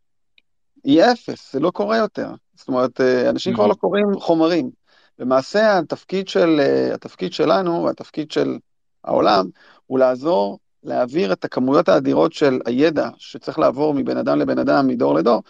יהיה 0.85 1.11
אפס, 1.11 1.53
זה 1.53 1.59
לא 1.59 1.71
קורה 1.71 1.97
יותר. 1.97 2.29
זאת 2.55 2.67
אומרת, 2.67 3.01
אנשים 3.29 3.53
כבר 3.53 3.67
לא 3.67 3.73
קוראים 3.73 4.05
חומרים. 4.19 4.69
למעשה 5.19 5.77
התפקיד, 5.77 6.27
של, 6.27 6.59
התפקיד 6.93 7.33
שלנו, 7.33 7.83
והתפקיד 7.83 8.31
של 8.31 8.57
העולם, 9.03 9.45
הוא 9.85 9.99
לעזור 9.99 10.59
להעביר 10.83 11.33
את 11.33 11.45
הכמויות 11.45 11.89
האדירות 11.89 12.33
של 12.33 12.59
הידע 12.65 13.09
שצריך 13.17 13.59
לעבור 13.59 13.93
מבן 13.93 14.17
אדם 14.17 14.39
לבן 14.39 14.59
אדם, 14.59 14.87
מדור 14.87 15.15
לדור, 15.15 15.43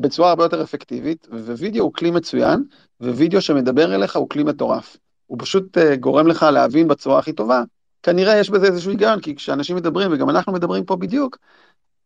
בצורה 0.00 0.28
הרבה 0.30 0.44
יותר 0.44 0.62
אפקטיבית, 0.62 1.26
ווידאו 1.30 1.84
הוא 1.84 1.92
כלי 1.92 2.10
מצוין, 2.10 2.64
ווידאו 3.00 3.40
שמדבר 3.40 3.94
אליך 3.94 4.16
הוא 4.16 4.28
כלי 4.28 4.42
מטורף. 4.42 4.96
הוא 5.30 5.38
פשוט 5.40 5.78
גורם 6.00 6.26
לך 6.26 6.42
להבין 6.42 6.88
בצורה 6.88 7.18
הכי 7.18 7.32
טובה. 7.32 7.62
כנראה 8.02 8.38
יש 8.38 8.50
בזה 8.50 8.66
איזשהו 8.66 8.90
היגיון, 8.90 9.20
כי 9.20 9.34
כשאנשים 9.34 9.76
מדברים, 9.76 10.12
וגם 10.12 10.30
אנחנו 10.30 10.52
מדברים 10.52 10.84
פה 10.84 10.96
בדיוק, 10.96 11.38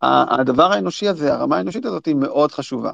הדבר 0.03 0.73
האנושי 0.73 1.09
הזה, 1.09 1.35
הרמה 1.35 1.57
האנושית 1.57 1.85
הזאת 1.85 2.07
היא 2.07 2.15
מאוד 2.15 2.53
חשובה. 2.53 2.91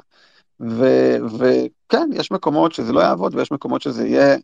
וכן, 0.59 2.09
יש 2.13 2.31
מקומות 2.31 2.71
שזה 2.71 2.93
לא 2.93 2.99
יעבוד 2.99 3.35
ויש 3.35 3.51
מקומות 3.51 3.81
שזה 3.81 4.07
יהיה 4.07 4.37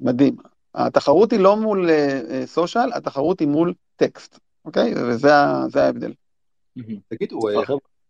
מדהים. 0.00 0.36
התחרות 0.74 1.32
היא 1.32 1.40
לא 1.40 1.56
מול 1.56 1.90
social, 2.44 2.92
uh, 2.92 2.96
התחרות 2.96 3.40
היא 3.40 3.48
מול 3.48 3.74
טקסט, 3.96 4.38
אוקיי? 4.64 4.94
וזה 4.96 5.34
ההבדל. 5.34 6.12
תגידו, 7.08 7.40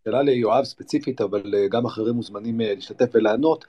שאלה 0.05 0.23
ליואב 0.23 0.65
ספציפית, 0.65 1.21
אבל 1.21 1.43
גם 1.71 1.87
אחרים 1.87 2.15
מוזמנים 2.15 2.61
להשתתף 2.61 3.11
ולענות. 3.15 3.65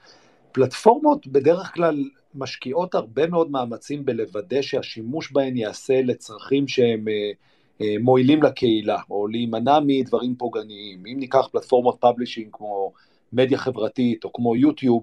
פלטפורמות 0.52 1.26
בדרך 1.26 1.74
כלל 1.74 2.04
משקיעות 2.34 2.94
הרבה 2.94 3.26
מאוד 3.26 3.50
מאמצים 3.50 4.04
בלוודא 4.04 4.62
שהשימוש 4.62 5.32
בהן 5.32 5.56
ייעשה 5.56 6.02
לצרכים 6.02 6.68
שהם 6.68 7.04
uh, 7.08 7.80
uh, 7.80 7.84
מועילים 8.00 8.42
לקהילה, 8.42 8.98
או 9.10 9.28
להימנע 9.28 9.78
מדברים 9.86 10.34
פוגעניים. 10.36 11.02
אם 11.06 11.16
ניקח 11.18 11.48
פלטפורמות 11.52 11.96
publishing 12.00 12.48
כמו 12.52 12.92
מדיה 13.32 13.58
חברתית, 13.58 14.24
או 14.24 14.32
כמו 14.32 14.56
יוטיוב, 14.56 15.02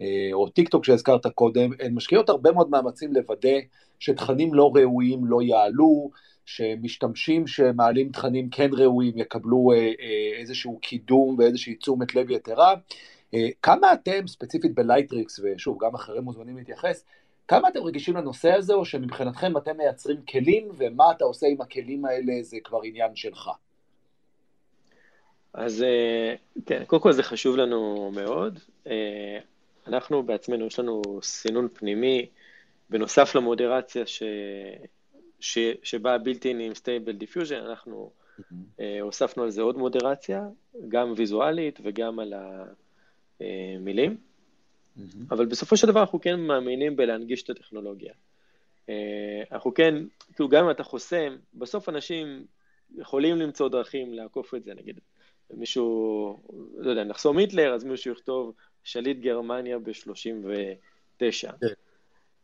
אה, 0.00 0.28
או 0.32 0.48
טיק 0.48 0.68
טוק 0.68 0.84
שהזכרת 0.84 1.26
קודם, 1.26 1.70
הן 1.80 1.94
משקיעות 1.94 2.28
הרבה 2.28 2.52
מאוד 2.52 2.70
מאמצים 2.70 3.12
לוודא 3.12 3.58
שתכנים 3.98 4.54
לא 4.54 4.72
ראויים 4.74 5.24
לא 5.24 5.42
יעלו, 5.42 6.10
שמשתמשים 6.46 7.46
שמעלים 7.46 8.08
תכנים 8.08 8.50
כן 8.50 8.70
ראויים 8.72 9.18
יקבלו 9.18 9.72
אה, 9.72 9.76
אה, 9.76 10.38
איזשהו 10.40 10.78
קידום 10.82 11.36
ואיזושהי 11.38 11.74
תשומת 11.74 12.14
לב 12.14 12.30
יתרה. 12.30 12.74
כמה 13.62 13.92
אתם, 13.92 14.26
ספציפית 14.26 14.74
בלייטריקס, 14.74 15.40
ושוב, 15.42 15.78
גם 15.84 15.94
אחרים 15.94 16.22
מוזמנים 16.22 16.56
להתייחס, 16.56 17.04
כמה 17.48 17.68
אתם 17.68 17.80
רגישים 17.80 18.16
לנושא 18.16 18.52
הזה, 18.52 18.74
או 18.74 18.84
שמבחינתכם 18.84 19.56
אתם 19.56 19.76
מייצרים 19.76 20.22
כלים, 20.22 20.68
ומה 20.78 21.10
אתה 21.10 21.24
עושה 21.24 21.46
עם 21.46 21.60
הכלים 21.60 22.04
האלה 22.04 22.32
זה 22.42 22.56
כבר 22.64 22.80
עניין 22.84 23.16
שלך? 23.16 23.50
אז 25.54 25.82
אה, 25.82 26.34
כן, 26.66 26.84
קודם 26.84 27.02
כל 27.02 27.12
זה 27.12 27.22
חשוב 27.22 27.56
לנו 27.56 28.10
מאוד. 28.14 28.58
אה, 28.86 29.38
אנחנו 29.86 30.22
בעצמנו, 30.22 30.66
יש 30.66 30.78
לנו 30.78 31.02
סינון 31.22 31.68
פנימי, 31.68 32.26
בנוסף 32.90 33.34
למודרציה 33.34 34.06
ש... 34.06 34.22
ש... 35.40 35.58
שבאה 35.82 36.18
built-in 36.18 36.60
עם 36.60 36.74
Stable 36.74 37.12
Diffusion, 37.12 37.56
אנחנו 37.56 38.10
mm-hmm. 38.40 38.82
הוספנו 39.00 39.42
על 39.42 39.50
זה 39.50 39.62
עוד 39.62 39.78
מודרציה, 39.78 40.48
גם 40.88 41.12
ויזואלית 41.16 41.78
וגם 41.82 42.18
על 42.18 42.32
המילים. 43.40 44.16
Mm-hmm. 44.16 45.02
אבל 45.30 45.46
בסופו 45.46 45.76
של 45.76 45.86
דבר 45.86 46.00
אנחנו 46.00 46.20
כן 46.20 46.40
מאמינים 46.40 46.96
בלהנגיש 46.96 47.42
את 47.42 47.50
הטכנולוגיה. 47.50 48.12
אנחנו 49.52 49.74
כן, 49.74 49.94
כאילו 50.34 50.48
גם 50.48 50.64
אם 50.64 50.70
אתה 50.70 50.82
חוסם, 50.82 51.36
בסוף 51.54 51.88
אנשים 51.88 52.44
יכולים 52.96 53.36
למצוא 53.36 53.68
דרכים 53.68 54.14
לעקוף 54.14 54.54
את 54.54 54.64
זה, 54.64 54.74
נגיד. 54.74 55.00
מישהו, 55.50 56.36
לא 56.76 56.90
יודע, 56.90 57.04
נחסום 57.04 57.38
היטלר, 57.38 57.74
אז 57.74 57.84
מישהו 57.84 58.12
יכתוב 58.12 58.54
שליט 58.84 59.18
גרמניה 59.18 59.78
ב-39. 59.78 61.52
כן. 61.60 61.66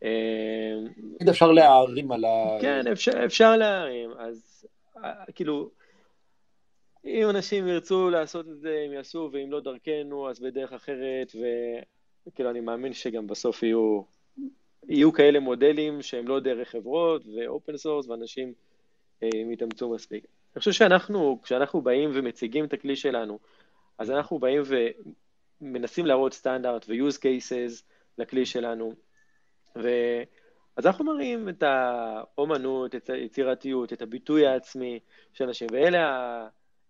אה, 0.03 1.31
אפשר 1.31 1.53
להערים 1.53 2.13
על 2.13 2.25
ה... 2.25 2.59
כן, 2.61 2.87
אפשר, 2.93 3.25
אפשר 3.25 3.57
להערים, 3.57 4.11
אז 4.19 4.67
אה, 5.05 5.25
כאילו, 5.35 5.71
אם 7.07 7.31
אנשים 7.31 7.69
ירצו 7.69 8.11
לעשות 8.11 8.49
את 8.49 8.61
זה, 8.61 8.83
הם 8.87 8.93
יעשו, 8.93 9.31
ואם 9.33 9.53
לא 9.53 9.61
דרכנו, 9.61 10.31
אז 10.31 10.41
בדרך 10.41 10.73
אחרת, 10.73 11.33
וכאילו, 12.27 12.51
אני 12.51 12.61
מאמין 12.61 12.93
שגם 12.93 13.27
בסוף 13.27 13.63
יהיו, 13.63 14.03
יהיו 14.89 15.13
כאלה 15.13 15.41
מודלים 15.41 16.03
שהם 16.03 16.29
לא 16.29 16.41
דרך 16.41 16.69
חברות 16.69 17.23
ו 17.37 17.45
open 17.45 17.77
source, 17.77 18.09
ואנשים 18.09 18.53
אה, 19.23 19.29
יתאמצו 19.53 19.91
מספיק. 19.91 20.25
אני 20.25 20.59
חושב 20.59 20.73
שאנחנו, 20.73 21.41
כשאנחנו 21.43 21.81
באים 21.81 22.11
ומציגים 22.15 22.65
את 22.65 22.73
הכלי 22.73 22.97
שלנו, 22.97 23.39
אז 23.99 24.11
אנחנו 24.11 24.39
באים 24.39 24.63
ומנסים 25.61 26.07
להראות 26.07 26.33
סטנדרט 26.33 26.87
ו-use 26.89 27.19
cases 27.19 27.83
לכלי 28.19 28.47
שלנו, 28.47 28.93
ואז 29.77 30.87
אנחנו 30.87 31.05
מראים 31.05 31.49
את 31.49 31.63
האומנות, 31.63 32.95
את 32.95 33.11
היצירתיות, 33.11 33.93
את 33.93 34.03
הביטוי 34.03 34.47
העצמי 34.47 34.99
של 35.33 35.45
אנשים, 35.45 35.69
ואלה. 35.73 36.49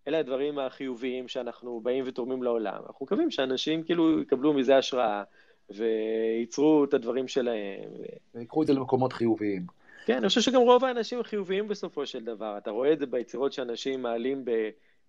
אלה 0.09 0.19
הדברים 0.19 0.59
החיוביים 0.59 1.29
שאנחנו 1.29 1.81
באים 1.81 2.05
ותורמים 2.07 2.42
לעולם. 2.42 2.81
אנחנו 2.87 3.07
מקווים 3.07 3.31
שאנשים 3.31 3.83
כאילו 3.83 4.21
יקבלו 4.21 4.53
מזה 4.53 4.77
השראה 4.77 5.23
וייצרו 5.71 6.85
את 6.85 6.95
הדברים 6.95 7.29
שלהם. 7.29 7.90
ויקחו 8.35 8.62
את 8.62 8.66
זה 8.66 8.73
למקומות 8.73 9.12
חיוביים. 9.12 9.62
כן, 10.07 10.16
אני 10.16 10.29
חושב 10.29 10.40
שגם 10.40 10.61
רוב 10.61 10.85
האנשים 10.85 11.23
חיוביים 11.23 11.69
בסופו 11.69 12.07
של 12.07 12.25
דבר. 12.25 12.59
אתה 12.59 12.71
רואה 12.71 12.92
את 12.92 12.98
זה 12.98 13.07
ביצירות 13.07 13.52
שאנשים 13.52 14.02
מעלים 14.02 14.44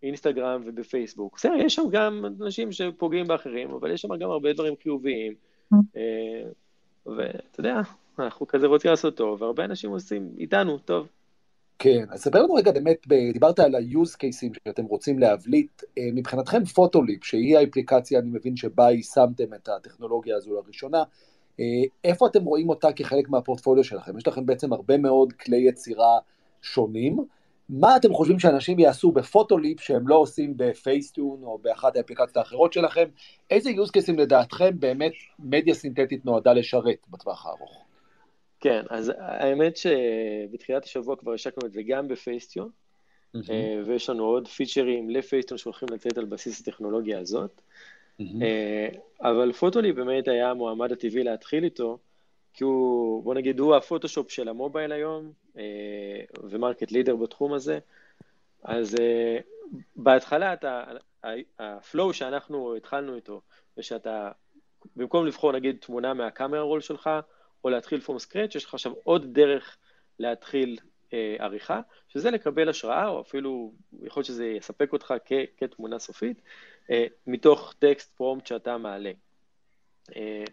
באינסטגרם 0.02 0.62
ובפייסבוק. 0.66 1.36
בסדר, 1.36 1.54
יש 1.54 1.76
שם 1.76 1.90
גם 1.92 2.26
אנשים 2.42 2.72
שפוגעים 2.72 3.28
באחרים, 3.28 3.72
אבל 3.72 3.92
יש 3.92 4.02
שם 4.02 4.16
גם 4.16 4.32
הרבה 4.32 4.54
דברים 4.54 4.74
חיוביים. 4.84 5.34
אה, 5.74 6.44
ואתה 7.06 7.60
יודע, 7.60 7.82
אנחנו 8.20 8.48
כזה 8.48 8.68
רוצים 8.68 8.92
לעשות 8.92 9.18
טוב, 9.18 9.42
והרבה 9.42 9.66
אנשים 9.66 9.90
עושים 9.90 10.30
איתנו 10.38 10.78
טוב. 10.78 11.08
כן, 11.80 12.06
אז 12.10 12.22
ספר 12.22 12.42
לנו 12.42 12.54
רגע 12.54 12.72
באמת, 12.72 13.08
דיברת 13.34 13.60
על 13.60 13.76
ה-use 13.76 14.16
cases 14.16 14.60
שאתם 14.68 14.86
רוצים 14.86 15.20
להבליט, 15.20 15.84
אה, 15.98 16.04
מבחינתכם 16.14 16.66
פוטוליפ, 16.66 17.24
שהיא 17.24 17.58
האפליקציה, 17.58 18.20
אני 18.20 18.30
מבין 18.30 18.56
שבה 18.56 18.92
יישמתם 18.92 19.54
את 19.54 19.70
הטכנולוגיה 19.70 20.36
הזו 20.36 20.54
לראשונה, 20.54 21.04
אה, 21.60 21.66
איפה 22.04 22.28
אתם 22.28 22.44
רואים 22.44 22.70
אותה 22.70 22.92
כחלק 22.92 23.30
מהפורטפוליו 23.30 23.84
שלכם? 23.84 24.18
יש 24.18 24.28
לכם 24.28 24.46
בעצם 24.46 24.74
הרבה 24.74 24.98
מאוד 24.98 25.34
כלי 25.34 25.58
יצירה 25.58 26.20
שונים. 26.62 27.18
מה 27.70 27.96
אתם 27.96 28.14
חושבים 28.14 28.40
שאנשים 28.40 28.80
יעשו 28.80 29.12
בפוטוליפ 29.12 29.80
שהם 29.80 30.08
לא 30.08 30.16
עושים 30.16 30.54
בפייסטון 30.58 31.44
או 31.44 31.58
באחת 31.58 31.96
האפליקציות 31.96 32.38
האחרות 32.38 32.74
שלכם? 32.74 33.06
איזה 33.50 33.70
use 33.70 33.90
cases 33.98 34.18
לדעתכם 34.18 34.80
באמת 34.80 35.12
מדיה 35.40 35.74
סינתטית 35.74 36.26
נועדה 36.26 36.54
לשרת 36.54 36.98
בטווח 37.10 37.46
הארוך? 37.46 37.87
כן, 38.60 38.84
אז 38.90 39.12
האמת 39.18 39.78
שבתחילת 39.78 40.84
השבוע 40.86 41.16
כבר 41.16 41.34
השקנו 41.34 41.68
את 41.68 41.72
זה 41.72 41.82
גם 41.84 42.08
בפייסטיון, 42.08 42.70
mm-hmm. 43.36 43.52
ויש 43.86 44.10
לנו 44.10 44.24
עוד 44.24 44.48
פיצ'רים 44.48 45.10
לפייסטיון 45.10 45.58
שהולכים 45.58 45.90
לצאת 45.92 46.18
על 46.18 46.26
בסיס 46.26 46.62
הטכנולוגיה 46.62 47.20
הזאת. 47.20 47.62
Mm-hmm. 48.22 48.24
אבל 49.22 49.52
פוטוליפ 49.52 49.94
באמת 49.94 50.28
היה 50.28 50.50
המועמד 50.50 50.92
הטבעי 50.92 51.24
להתחיל 51.24 51.64
איתו, 51.64 51.98
כי 52.54 52.64
הוא, 52.64 53.24
בוא 53.24 53.34
נגיד, 53.34 53.60
הוא 53.60 53.76
הפוטושופ 53.76 54.32
של 54.32 54.50
המובייל 54.50 54.92
היום, 54.92 55.32
ו 56.44 56.51
market 56.51 56.92
leader 56.92 57.16
בתחום 57.16 57.54
הזה. 57.54 57.80
אז 58.64 58.96
בהתחלה 59.96 60.54
אתה, 60.54 60.84
ה 61.60 61.71
flow 61.71 62.14
שאנחנו 62.14 62.76
התחלנו 62.76 63.16
איתו, 63.16 63.42
ושאתה, 63.78 64.32
במקום 64.96 65.26
לבחור 65.26 65.52
נגיד 65.52 65.78
תמונה 65.82 66.14
מה 66.14 66.26
camera 66.26 66.62
roll 66.62 66.82
שלך, 66.82 67.10
או 67.68 67.72
להתחיל 67.72 68.00
from 68.00 68.20
scratch, 68.20 68.56
יש 68.56 68.66
לך 68.66 68.74
עכשיו 68.74 68.94
עוד 69.04 69.34
דרך 69.34 69.78
להתחיל 70.20 70.78
אה, 71.14 71.36
עריכה, 71.40 71.82
שזה 72.08 72.32
לקבל 72.32 72.70
השראה, 72.70 73.08
או 73.08 73.22
אפילו 73.22 73.74
יכול 74.02 74.20
להיות 74.20 74.26
שזה 74.26 74.46
יספק 74.46 74.94
אותך 74.94 75.14
כ, 75.26 75.34
כתמונה 75.58 76.00
סופית, 76.00 76.42
אה, 76.92 77.06
מתוך 77.28 77.74
text 77.80 78.16
prompt 78.16 78.48
שאתה 78.48 78.78
מעלה. 78.78 79.12
אה, 80.16 80.44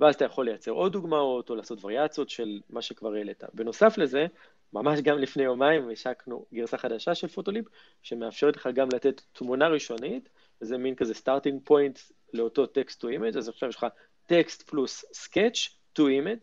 ואז 0.00 0.14
אתה 0.14 0.24
יכול 0.24 0.44
לייצר 0.44 0.70
עוד 0.70 0.92
דוגמאות, 0.92 1.50
או 1.50 1.54
לעשות 1.56 1.84
וריאציות 1.84 2.30
של 2.30 2.60
מה 2.70 2.82
שכבר 2.82 3.14
העלית. 3.14 3.44
בנוסף 3.54 3.98
לזה, 3.98 4.26
ממש 4.72 5.00
גם 5.00 5.18
לפני 5.18 5.42
יומיים 5.42 5.90
השקנו 5.90 6.46
גרסה 6.54 6.78
חדשה 6.78 7.14
של 7.14 7.28
פוטוליפ, 7.28 7.64
שמאפשרת 8.02 8.56
לך 8.56 8.68
גם 8.74 8.88
לתת 8.92 9.22
תמונה 9.32 9.68
ראשונית, 9.68 10.28
וזה 10.62 10.78
מין 10.78 10.94
כזה 10.94 11.14
starting 11.14 11.60
point 11.64 11.98
לאותו 12.32 12.66
text 12.66 13.00
to 13.00 13.08
image, 13.08 13.36
אז 13.36 13.48
עכשיו 13.48 13.68
יש 13.68 13.76
לך 13.76 13.86
text 14.26 14.62
plus 14.62 15.04
sketch 15.12 15.68
to 15.92 16.08
image, 16.08 16.42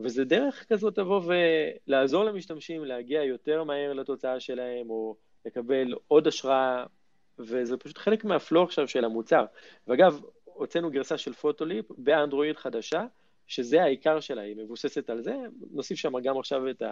וזה 0.00 0.24
דרך 0.24 0.66
כזאת 0.68 0.98
לבוא 0.98 1.22
ולעזור 1.86 2.24
למשתמשים 2.24 2.84
להגיע 2.84 3.24
יותר 3.24 3.64
מהר 3.64 3.92
לתוצאה 3.92 4.40
שלהם, 4.40 4.90
או 4.90 5.16
לקבל 5.46 5.94
עוד 6.08 6.26
השראה, 6.26 6.84
וזה 7.38 7.76
פשוט 7.76 7.98
חלק 7.98 8.24
מהפלואו 8.24 8.64
עכשיו 8.64 8.88
של 8.88 9.04
המוצר. 9.04 9.44
ואגב, 9.86 10.20
הוצאנו 10.44 10.90
גרסה 10.90 11.18
של 11.18 11.32
פוטוליפ 11.32 11.84
באנדרואיד 11.98 12.56
חדשה, 12.56 13.06
שזה 13.46 13.82
העיקר 13.82 14.20
שלה, 14.20 14.42
היא 14.42 14.56
מבוססת 14.56 15.10
על 15.10 15.22
זה, 15.22 15.34
נוסיף 15.70 15.98
שם 15.98 16.20
גם 16.20 16.38
עכשיו 16.38 16.70
את 16.70 16.82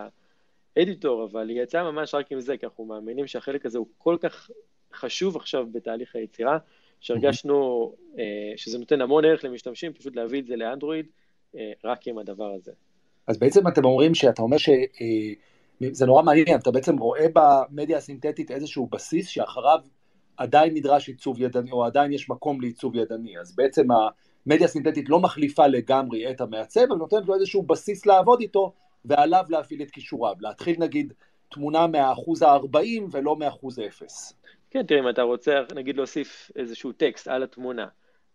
האדיטור, 0.76 1.24
אבל 1.24 1.48
היא 1.48 1.62
יצאה 1.62 1.90
ממש 1.90 2.14
רק 2.14 2.32
עם 2.32 2.40
זה, 2.40 2.56
כי 2.56 2.66
אנחנו 2.66 2.84
מאמינים 2.84 3.26
שהחלק 3.26 3.66
הזה 3.66 3.78
הוא 3.78 3.86
כל 3.98 4.16
כך 4.20 4.50
חשוב 4.94 5.36
עכשיו 5.36 5.66
בתהליך 5.72 6.16
היצירה, 6.16 6.58
שהרגשנו 7.00 7.92
אה, 8.18 8.52
שזה 8.56 8.78
נותן 8.78 9.00
המון 9.00 9.24
ערך 9.24 9.44
למשתמשים, 9.44 9.92
פשוט 9.92 10.16
להביא 10.16 10.40
את 10.40 10.46
זה 10.46 10.56
לאנדרואיד 10.56 11.06
רק 11.84 12.08
עם 12.08 12.18
הדבר 12.18 12.52
הזה. 12.54 12.72
אז 13.26 13.38
בעצם 13.38 13.68
אתם 13.68 13.84
אומרים 13.84 14.14
שאתה 14.14 14.42
אומר 14.42 14.56
שזה 14.58 16.04
אה, 16.04 16.06
נורא 16.06 16.22
מעניין, 16.22 16.58
אתה 16.58 16.70
בעצם 16.70 16.98
רואה 16.98 17.26
במדיה 17.32 17.96
הסינתטית 17.96 18.50
איזשהו 18.50 18.86
בסיס 18.86 19.28
שאחריו 19.28 19.78
עדיין 20.36 20.74
נדרש 20.74 21.08
עיצוב 21.08 21.40
ידני, 21.40 21.70
או 21.70 21.84
עדיין 21.84 22.12
יש 22.12 22.30
מקום 22.30 22.60
לעיצוב 22.60 22.96
ידני, 22.96 23.38
אז 23.38 23.56
בעצם 23.56 23.86
המדיה 23.90 24.64
הסינתטית 24.64 25.08
לא 25.08 25.20
מחליפה 25.20 25.66
לגמרי 25.66 26.30
את 26.30 26.40
המעצב, 26.40 26.80
אבל 26.88 26.96
נותנת 26.96 27.26
לו 27.26 27.34
איזשהו 27.34 27.62
בסיס 27.62 28.06
לעבוד 28.06 28.40
איתו, 28.40 28.72
ועליו 29.04 29.44
להפעיל 29.48 29.82
את 29.82 29.90
כישוריו, 29.90 30.34
להתחיל 30.40 30.76
נגיד 30.78 31.12
תמונה 31.50 31.86
מהאחוז 31.86 32.42
ה-40 32.42 33.02
ולא 33.10 33.36
מהאחוז 33.36 33.78
אפס. 33.78 34.34
כן, 34.70 34.86
תראה, 34.86 35.00
אם 35.00 35.08
אתה 35.08 35.22
רוצה 35.22 35.60
נגיד 35.74 35.96
להוסיף 35.96 36.50
איזשהו 36.56 36.92
טקסט 36.92 37.28
על 37.28 37.42
התמונה, 37.42 37.86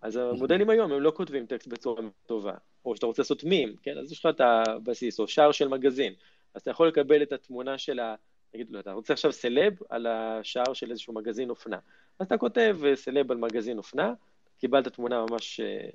אז 0.01 0.15
המודלים 0.15 0.69
היום 0.69 0.91
הם 0.91 1.01
לא 1.01 1.11
כותבים 1.15 1.45
טקסט 1.45 1.67
בצורה 1.67 2.01
טובה, 2.25 2.53
או 2.85 2.95
שאתה 2.95 3.05
רוצה 3.05 3.21
לעשות 3.21 3.43
מים, 3.43 3.75
כן, 3.81 3.97
אז 3.97 4.11
יש 4.11 4.19
לך 4.19 4.25
את 4.35 4.41
הבסיס, 4.41 5.19
או 5.19 5.27
שער 5.27 5.51
של 5.51 5.67
מגזין, 5.67 6.13
אז 6.53 6.61
אתה 6.61 6.71
יכול 6.71 6.87
לקבל 6.87 7.23
את 7.23 7.31
התמונה 7.33 7.77
של 7.77 7.99
ה... 7.99 8.15
נגיד, 8.53 8.71
לא, 8.71 8.79
אתה 8.79 8.91
רוצה 8.91 9.13
עכשיו 9.13 9.31
סלב 9.31 9.73
על 9.89 10.07
השער 10.07 10.73
של 10.73 10.91
איזשהו 10.91 11.13
מגזין 11.13 11.49
אופנה, 11.49 11.77
אז 12.19 12.27
אתה 12.27 12.37
כותב 12.37 12.77
אה, 12.85 12.95
סלב 12.95 13.31
על 13.31 13.37
מגזין 13.37 13.77
אופנה, 13.77 14.13
קיבלת 14.59 14.87
תמונה 14.87 15.25
ממש 15.29 15.59
אה, 15.59 15.89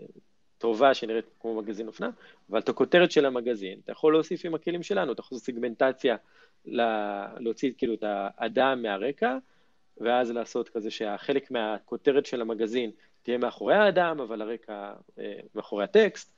טובה 0.59 0.95
שנראית 0.95 1.25
כמו 1.41 1.55
מגזין 1.55 1.87
אופנה, 1.87 2.11
אבל 2.51 2.59
את 2.59 2.69
הכותרת 2.69 3.11
של 3.11 3.27
המגזין, 3.27 3.79
אתה 3.85 3.93
יכול 3.93 4.13
להוסיף 4.13 4.45
עם 4.45 4.55
הכלים 4.55 4.83
שלנו, 4.83 5.13
אתה 5.13 5.21
יכול 5.21 5.37
לעשות 5.37 5.45
סיגמנטציה, 5.45 6.17
להוציא 7.39 7.73
כאילו 7.79 7.95
את 7.95 8.05
האדם 8.07 8.83
מהרקע, 8.83 9.39
ואז 9.99 10.31
לעשות 10.31 10.69
כזה 10.69 10.91
שהחלק 10.91 11.51
מהכותרת 11.51 12.27
של 12.27 12.41
המגזין 12.41 12.91
תהיה 13.23 13.39
מאחורי 13.39 13.75
האדם, 13.75 14.21
אבל 14.21 14.43
הרקע 14.43 14.93
אה, 15.19 15.33
מאחורי 15.55 15.85
הטקסט. 15.85 16.36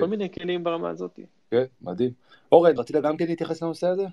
כל 0.00 0.06
מיני 0.06 0.32
כלים 0.32 0.64
ברמה 0.64 0.88
הזאת. 0.88 1.20
כן, 1.50 1.64
מדהים. 1.82 2.10
אורן, 2.52 2.78
רצית 2.78 2.96
גם 2.96 3.16
כן 3.16 3.26
להתייחס 3.26 3.62
לנושא 3.62 3.86
הזה? 3.86 4.06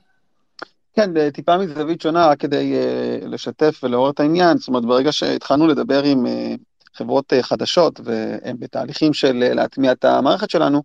כן, 0.96 1.30
טיפה 1.30 1.58
מזווית 1.58 2.02
שונה, 2.02 2.28
רק 2.28 2.40
כדי 2.40 2.74
uh, 2.74 3.28
לשתף 3.28 3.80
ולעורר 3.84 4.10
את 4.10 4.20
העניין, 4.20 4.58
זאת 4.58 4.68
אומרת, 4.68 4.86
ברגע 4.86 5.12
שהתחלנו 5.12 5.68
לדבר 5.68 6.04
עם 6.04 6.26
uh, 6.26 6.30
חברות 6.94 7.34
uh, 7.34 7.42
חדשות, 7.42 8.00
והם 8.04 8.56
בתהליכים 8.60 9.14
של 9.14 9.44
uh, 9.52 9.54
להטמיע 9.54 9.92
את 9.92 10.06
המערכת 10.06 10.50
שלנו, 10.50 10.84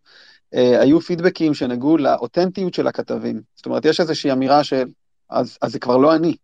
uh, 0.54 0.58
היו 0.58 1.00
פידבקים 1.00 1.54
שנגעו 1.54 1.98
לאותנטיות 1.98 2.74
של 2.74 2.86
הכתבים. 2.86 3.42
זאת 3.56 3.66
אומרת, 3.66 3.84
יש 3.84 4.00
איזושהי 4.00 4.32
אמירה 4.32 4.64
של, 4.64 4.84
אז, 5.30 5.58
אז 5.62 5.72
זה 5.72 5.78
כבר 5.78 5.96
לא 5.96 6.14
אני, 6.14 6.28
אה, 6.28 6.34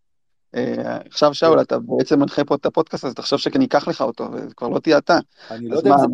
עכשיו 1.11 1.35
שאול, 1.35 1.61
אתה 1.61 1.79
בעצם 1.79 2.19
מנחה 2.19 2.45
פה 2.45 2.55
את 2.55 2.67
הפודקאסט 2.67 3.05
הזה, 3.05 3.15
תחשוב 3.15 3.39
אקח 3.65 3.89
לך 3.89 4.01
אותו, 4.01 4.29
וזה 4.33 4.55
כבר 4.55 4.69
לא 4.69 4.79
תהיה 4.79 4.99
אתה. 4.99 5.19
אני 5.51 5.69
לא 5.69 5.77
יודע 5.77 5.91
אם 5.91 5.99
זה 5.99 6.07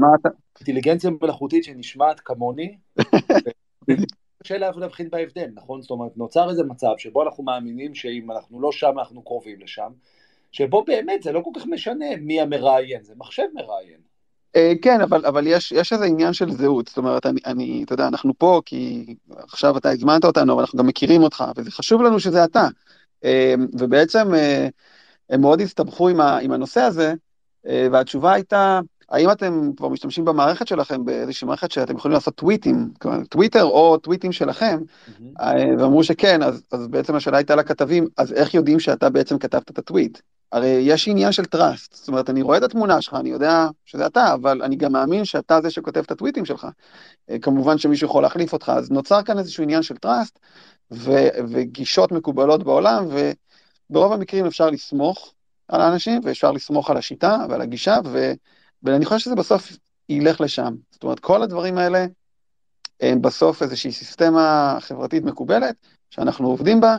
אינטליגנציה 0.61 1.11
מלאכותית 1.23 1.65
שנשמעת 1.65 2.21
כמוני, 2.21 2.77
קשה 4.43 4.59
להבחין 4.59 5.11
בהבדל, 5.11 5.51
נכון? 5.55 5.83
זאת 5.83 5.91
אומרת, 5.91 6.17
נוצר 6.17 6.51
איזה 6.51 6.65
מצב 6.65 6.93
שבו 6.99 7.23
אנחנו 7.23 7.45
מאמינים 7.45 7.95
שאם 7.95 8.31
אנחנו 8.31 8.61
לא 8.61 8.73
שם, 8.73 8.99
אנחנו 8.99 9.23
קרובים 9.23 9.61
לשם, 9.61 9.91
שבו 10.53 10.85
באמת 10.85 11.23
זה 11.23 11.33
לא 11.33 11.41
כל 11.45 11.61
כך 11.61 11.67
משנה 11.67 12.07
מי 12.21 12.41
המראיין, 12.41 13.03
זה 13.05 13.15
מחשב 13.17 13.43
מראיין. 13.55 14.01
Uh, 14.57 14.79
כן, 14.83 15.01
אבל, 15.01 15.27
אבל 15.27 15.47
יש, 15.47 15.73
יש 15.73 15.93
איזה 15.93 16.05
עניין 16.05 16.33
של 16.33 16.51
זהות, 16.51 16.89
זאת 16.89 16.99
אומרת, 16.99 17.27
אני, 17.27 17.41
אני, 17.47 17.83
אתה 17.85 17.95
יודע, 17.95 18.09
אנחנו 18.09 18.33
פה 18.39 18.61
כי 18.67 19.15
עכשיו 19.29 19.79
אתה 19.79 19.91
הזמנת 19.91 20.25
אותנו, 20.25 20.53
אבל 20.53 20.61
אנחנו 20.61 20.79
גם 20.79 20.87
מכירים 20.87 21.23
אותך, 21.23 21.45
וזה 21.57 21.71
חשוב 21.71 22.03
לנו 22.03 22.21
שזה 22.21 22.45
אתה. 22.45 22.69
אמ, 23.25 23.67
ובעצם 23.79 24.35
אה, 24.35 24.69
הם 25.31 25.41
מאוד 25.41 25.61
הסתבכו 25.61 26.09
עם, 26.09 26.21
הנושא 26.53 26.81
הזה, 26.81 27.15
אה, 27.67 27.89
והתשובה 27.93 28.33
הייתה, 28.33 28.81
האם 29.11 29.31
אתם 29.31 29.71
כבר 29.77 29.89
משתמשים 29.89 30.25
במערכת 30.25 30.69
שלכם 30.69 31.05
באיזושהי 31.05 31.47
מערכת 31.47 31.71
שאתם 31.71 31.97
יכולים 31.97 32.15
לעשות 32.15 32.35
טוויטים, 32.35 32.91
טוויטר 33.29 33.65
או 33.65 33.97
טוויטים 33.97 34.33
שלכם, 34.33 34.79
mm-hmm. 34.81 35.43
ואמרו 35.79 36.05
שכן, 36.05 36.43
אז, 36.43 36.63
אז 36.73 36.89
בעצם 36.89 37.15
השאלה 37.15 37.37
הייתה 37.37 37.55
לכתבים, 37.55 38.07
אז 38.17 38.33
איך 38.33 38.55
יודעים 38.55 38.81
שאתה 38.81 39.11
בעצם 39.11 39.39
כתבת 39.39 39.71
את 39.71 39.79
הטוויט? 39.79 40.19
הרי 40.53 40.69
יש 40.69 41.09
עניין 41.09 41.33
של 41.33 41.45
trust, 41.45 41.95
זאת 41.95 42.09
אומרת, 42.09 42.31
אני 42.31 42.43
רואה 42.43 42.59
את 42.59 42.63
התמונה 42.63 43.03
שלך, 43.03 43.15
אני 43.15 43.31
יודע 43.31 43.69
שזה 43.85 44.07
אתה, 44.07 44.35
אבל 44.35 44.63
אני 44.63 44.77
גם 44.77 44.93
מאמין 44.93 45.25
שאתה 45.25 45.61
זה 45.63 45.71
שכותב 45.71 46.01
את 46.01 46.11
הטוויטים 46.11 46.45
שלך. 46.45 46.67
כמובן 47.43 47.79
שמישהו 47.79 48.07
יכול 48.07 48.23
להחליף 48.23 48.53
אותך, 48.53 48.73
אז 48.77 48.91
נוצר 48.91 49.23
כאן 49.23 49.39
איזשהו 49.39 49.63
עניין 49.63 49.83
של 49.83 49.97
trust, 49.97 50.39
ו- 50.91 51.29
וגישות 51.49 52.13
מקובלות 52.13 52.63
בעולם, 52.63 53.05
וברוב 53.91 54.13
המקרים 54.13 54.47
אפשר 54.47 54.71
לסמוך 54.71 55.35
על 55.69 55.81
האנשים, 55.81 56.21
ואפשר 56.25 56.53
לסמוך 56.53 56.91
על 56.91 56.97
השיטה 56.97 57.37
ועל 57.49 57.61
הגישה, 57.61 57.99
ו- 58.05 58.33
ואני 58.83 59.05
חושב 59.05 59.19
שזה 59.19 59.35
בסוף 59.35 59.73
ילך 60.09 60.41
לשם. 60.41 60.75
זאת 60.91 61.03
אומרת, 61.03 61.21
כל 61.21 61.43
הדברים 61.43 61.79
האלה 61.79 62.07
הם 63.01 63.23
בסוף 63.23 63.63
איזושהי 63.63 63.93
סיסטמה 63.93 64.77
חברתית 64.81 65.25
מקובלת, 65.25 65.77
שאנחנו 66.11 66.49
עובדים 66.49 66.81
בה, 66.81 66.97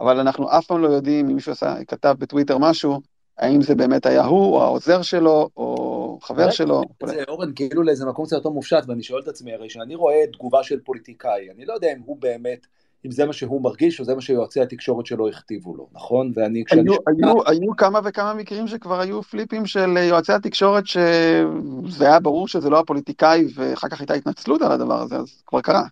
אבל 0.00 0.20
אנחנו 0.20 0.58
אף 0.58 0.66
פעם 0.66 0.82
לא 0.82 0.88
יודעים 0.88 1.28
אם 1.28 1.34
מישהו 1.34 1.52
עשה, 1.52 1.84
כתב 1.84 2.14
בטוויטר 2.18 2.58
משהו, 2.58 3.00
האם 3.38 3.62
זה 3.62 3.74
באמת 3.74 4.06
היה 4.06 4.24
הוא, 4.24 4.54
או 4.54 4.62
העוזר 4.62 5.02
שלו, 5.02 5.48
או 5.56 6.18
חבר 6.22 6.50
שלו. 6.50 6.82
זה 7.06 7.22
אורן, 7.28 7.52
כאילו 7.54 7.82
לאיזה 7.82 8.06
מקום 8.06 8.26
קצת 8.26 8.36
יותר 8.36 8.48
מופשט, 8.48 8.84
ואני 8.86 9.02
שואל 9.02 9.22
את 9.22 9.28
עצמי, 9.28 9.52
הרי 9.52 9.68
כשאני 9.68 9.94
רואה 9.94 10.24
תגובה 10.32 10.62
של 10.62 10.80
פוליטיקאי, 10.80 11.50
אני 11.50 11.66
לא 11.66 11.72
יודע 11.72 11.92
אם 11.92 12.00
הוא 12.04 12.16
באמת 12.20 12.66
אם 13.06 13.10
זה 13.10 13.26
מה 13.26 13.32
שהוא 13.32 13.62
מרגיש, 13.62 14.00
או 14.00 14.04
זה 14.04 14.14
מה 14.14 14.20
שיועצי 14.20 14.60
התקשורת 14.60 15.06
שלו 15.06 15.28
הכתיבו 15.28 15.76
לו, 15.76 15.88
נכון? 15.92 16.32
ואני 16.34 16.64
כשאני... 16.64 16.80
היו, 16.80 16.94
שומע... 16.94 17.26
היו, 17.26 17.42
היו 17.46 17.76
כמה 17.76 18.00
וכמה 18.04 18.34
מקרים 18.34 18.66
שכבר 18.66 19.00
היו 19.00 19.22
פליפים 19.22 19.66
של 19.66 19.96
יועצי 19.96 20.32
התקשורת, 20.32 20.86
שזה 20.86 22.06
היה 22.06 22.20
ברור 22.20 22.48
שזה 22.48 22.70
לא 22.70 22.78
הפוליטיקאי, 22.78 23.44
ואחר 23.54 23.88
כך 23.88 24.00
הייתה 24.00 24.14
התנצלות 24.14 24.62
על 24.62 24.72
הדבר 24.72 25.02
הזה, 25.02 25.16
אז 25.16 25.42
כבר 25.46 25.60
קרה. 25.60 25.82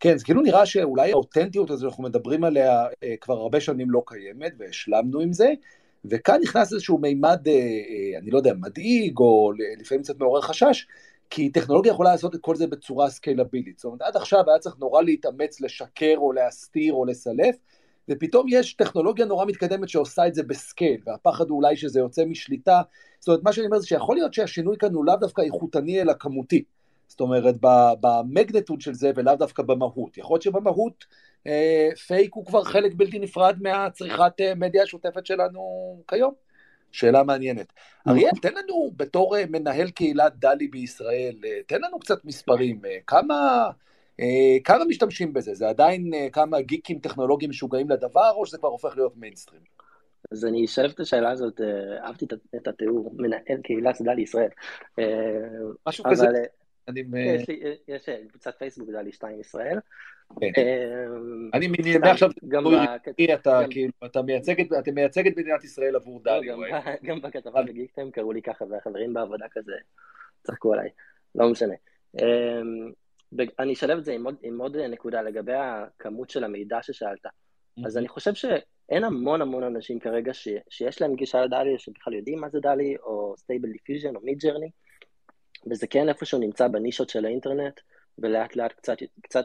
כן, 0.00 0.18
זה 0.18 0.24
כאילו 0.24 0.42
נראה 0.42 0.66
שאולי 0.66 1.12
האותנטיות 1.12 1.70
הזו 1.70 1.82
שאנחנו 1.82 2.02
מדברים 2.02 2.44
עליה 2.44 2.86
אה, 3.02 3.14
כבר 3.20 3.34
הרבה 3.34 3.60
שנים 3.60 3.90
לא 3.90 4.02
קיימת, 4.06 4.52
והשלמנו 4.58 5.20
עם 5.20 5.32
זה, 5.32 5.52
וכאן 6.04 6.38
נכנס 6.42 6.72
איזשהו 6.72 6.98
מימד, 6.98 7.48
אה, 7.48 7.52
אה, 7.52 8.18
אני 8.18 8.30
לא 8.30 8.38
יודע, 8.38 8.52
מדאיג, 8.60 9.18
או 9.18 9.52
לפעמים 9.80 10.02
קצת 10.02 10.18
מעורר 10.18 10.40
חשש, 10.40 10.86
כי 11.30 11.52
טכנולוגיה 11.52 11.90
יכולה 11.90 12.10
לעשות 12.10 12.34
את 12.34 12.40
כל 12.40 12.56
זה 12.56 12.66
בצורה 12.66 13.10
סקיילבילית. 13.10 13.78
זאת 13.78 13.84
אומרת, 13.84 14.02
עד 14.02 14.16
עכשיו 14.16 14.40
היה 14.46 14.58
צריך 14.58 14.76
נורא 14.78 15.02
להתאמץ 15.02 15.60
לשקר 15.60 16.14
או 16.16 16.32
להסתיר 16.32 16.92
או 16.94 17.04
לסלף, 17.04 17.56
ופתאום 18.08 18.46
יש 18.48 18.74
טכנולוגיה 18.74 19.26
נורא 19.26 19.44
מתקדמת 19.46 19.88
שעושה 19.88 20.26
את 20.26 20.34
זה 20.34 20.42
בסקייל, 20.42 21.00
והפחד 21.06 21.50
הוא 21.50 21.56
אולי 21.56 21.76
שזה 21.76 22.00
יוצא 22.00 22.24
משליטה. 22.24 22.82
זאת 23.20 23.28
אומרת, 23.28 23.42
מה 23.42 23.52
שאני 23.52 23.66
אומר 23.66 23.78
זה 23.78 23.86
שיכול 23.86 24.16
להיות 24.16 24.34
שהשינוי 24.34 24.76
כאן 24.78 24.94
הוא 24.94 25.04
לאו 25.04 25.16
דווקא 25.16 25.42
איכותני 25.42 26.02
אלא 26.02 26.12
כמותי. 26.12 26.64
זאת 27.08 27.20
אומרת, 27.20 27.54
ב 28.00 28.08
magnitude 28.08 28.80
של 28.80 28.94
זה 28.94 29.10
ולאו 29.16 29.36
דווקא 29.36 29.62
במהות. 29.62 30.18
יכול 30.18 30.34
להיות 30.34 30.42
שבמהות 30.42 31.04
אה, 31.46 31.88
פייק 32.06 32.34
הוא 32.34 32.46
כבר 32.46 32.64
חלק 32.64 32.92
בלתי 32.96 33.18
נפרד 33.18 33.56
מהצריכת 33.60 34.32
אה, 34.40 34.54
מדיה 34.54 34.82
השוטפת 34.82 35.26
שלנו 35.26 35.60
כיום. 36.08 36.47
שאלה 36.92 37.22
מעניינת. 37.22 37.72
אריאל, 38.08 38.30
תן 38.42 38.54
לנו, 38.54 38.90
בתור 38.96 39.36
אה, 39.36 39.44
מנהל 39.50 39.90
קהילת 39.90 40.32
דלי 40.38 40.68
בישראל, 40.68 41.34
אה, 41.44 41.58
תן 41.66 41.80
לנו 41.80 41.98
קצת 41.98 42.24
מספרים. 42.24 42.80
אה, 42.84 42.96
כמה, 43.06 43.70
כמה 44.64 44.84
משתמשים 44.84 45.32
בזה? 45.32 45.54
זה 45.54 45.68
עדיין 45.68 46.10
כמה 46.32 46.60
גיקים 46.60 46.98
טכנולוגיים 46.98 47.50
משוגעים 47.50 47.90
לדבר, 47.90 48.30
או 48.30 48.46
שזה 48.46 48.58
כבר 48.58 48.68
הופך 48.68 48.96
להיות 48.96 49.12
מיינסטרים? 49.16 49.60
אז 50.32 50.44
אני 50.44 50.64
אשאל 50.64 50.90
את 50.90 51.00
השאלה 51.00 51.30
הזאת, 51.30 51.60
אהבתי 52.04 52.26
את 52.56 52.68
התיאור, 52.68 53.14
מנהל 53.16 53.60
קהילת 53.62 54.02
דלי 54.02 54.22
ישראל. 54.22 54.48
משהו 55.86 56.04
כזה. 56.04 56.26
אני... 56.88 57.04
יש 57.14 57.48
לי, 57.48 57.60
יש 57.88 58.08
קבוצת 58.28 58.58
פייסבוק 58.58 58.90
דלי 58.90 59.12
2 59.12 59.40
ישראל. 59.40 59.78
כן. 60.40 60.62
אני 61.54 61.68
מעכשיו, 62.00 62.30
אתה 63.34 63.62
כאילו, 63.70 63.92
אתה 64.04 64.22
מייצג 64.92 65.26
את 65.26 65.36
מדינת 65.36 65.64
ישראל 65.64 65.96
עבור 65.96 66.20
לא, 66.24 66.32
דלי. 66.32 66.48
גם 67.06 67.20
בכתבה 67.22 67.62
בגיקטיים 67.62 68.10
קראו 68.10 68.32
לי 68.32 68.42
ככה, 68.42 68.64
והחברים 68.70 69.14
בעבודה 69.14 69.46
כזה 69.50 69.72
צחקו 70.42 70.74
עליי, 70.74 70.88
לא 71.34 71.50
משנה. 71.50 71.74
אני 73.58 73.72
אשלב 73.72 73.98
את 73.98 74.04
זה 74.04 74.16
עם 74.42 74.60
עוד 74.60 74.76
נקודה 74.76 75.22
לגבי 75.22 75.54
הכמות 75.54 76.30
של 76.30 76.44
המידע 76.44 76.78
ששאלת. 76.82 77.26
אז 77.84 77.98
אני 77.98 78.08
חושב 78.08 78.34
שאין 78.34 79.04
המון 79.04 79.42
המון 79.42 79.62
אנשים 79.62 79.98
כרגע 79.98 80.32
שיש 80.68 81.02
להם 81.02 81.14
גישה 81.14 81.40
לדלי, 81.40 81.78
שבכלל 81.78 82.14
יודעים 82.14 82.40
מה 82.40 82.48
זה 82.48 82.60
דלי, 82.60 82.96
או 83.02 83.34
Stable 83.38 83.68
Diffusion, 83.72 84.16
או 84.16 84.20
Midjourney. 84.20 84.70
וזה 85.70 85.86
כן 85.86 86.08
איפשהו 86.08 86.38
נמצא 86.38 86.68
בנישות 86.68 87.10
של 87.10 87.24
האינטרנט, 87.24 87.80
ולאט 88.18 88.56
לאט 88.56 88.72
קצת, 88.72 88.96
קצת 89.22 89.44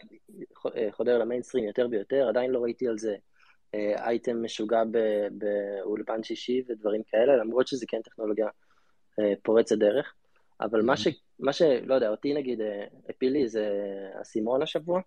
חודר 0.91 1.17
למיינסטרים 1.17 1.63
יותר 1.63 1.87
ויותר, 1.91 2.27
עדיין 2.29 2.51
לא 2.51 2.59
ראיתי 2.59 2.87
על 2.87 2.97
זה 2.97 3.15
אייטם 3.75 4.43
משוגע 4.43 4.83
באולפן 5.31 6.23
שישי 6.23 6.63
ודברים 6.67 7.03
כאלה, 7.03 7.37
למרות 7.37 7.67
שזה 7.67 7.85
כן 7.87 8.01
טכנולוגיה 8.01 8.47
אה, 9.19 9.33
פורצת 9.43 9.77
דרך, 9.77 10.13
אבל 10.61 10.81
מה, 10.81 10.97
ש, 10.97 11.07
מה 11.39 11.53
שלא 11.53 11.93
יודע, 11.93 12.09
אותי 12.09 12.33
נגיד 12.33 12.61
אה, 12.61 12.85
הפיל 13.09 13.33
לי 13.33 13.47
זה 13.47 13.69
אסימון 14.21 14.61
השבוע, 14.61 15.01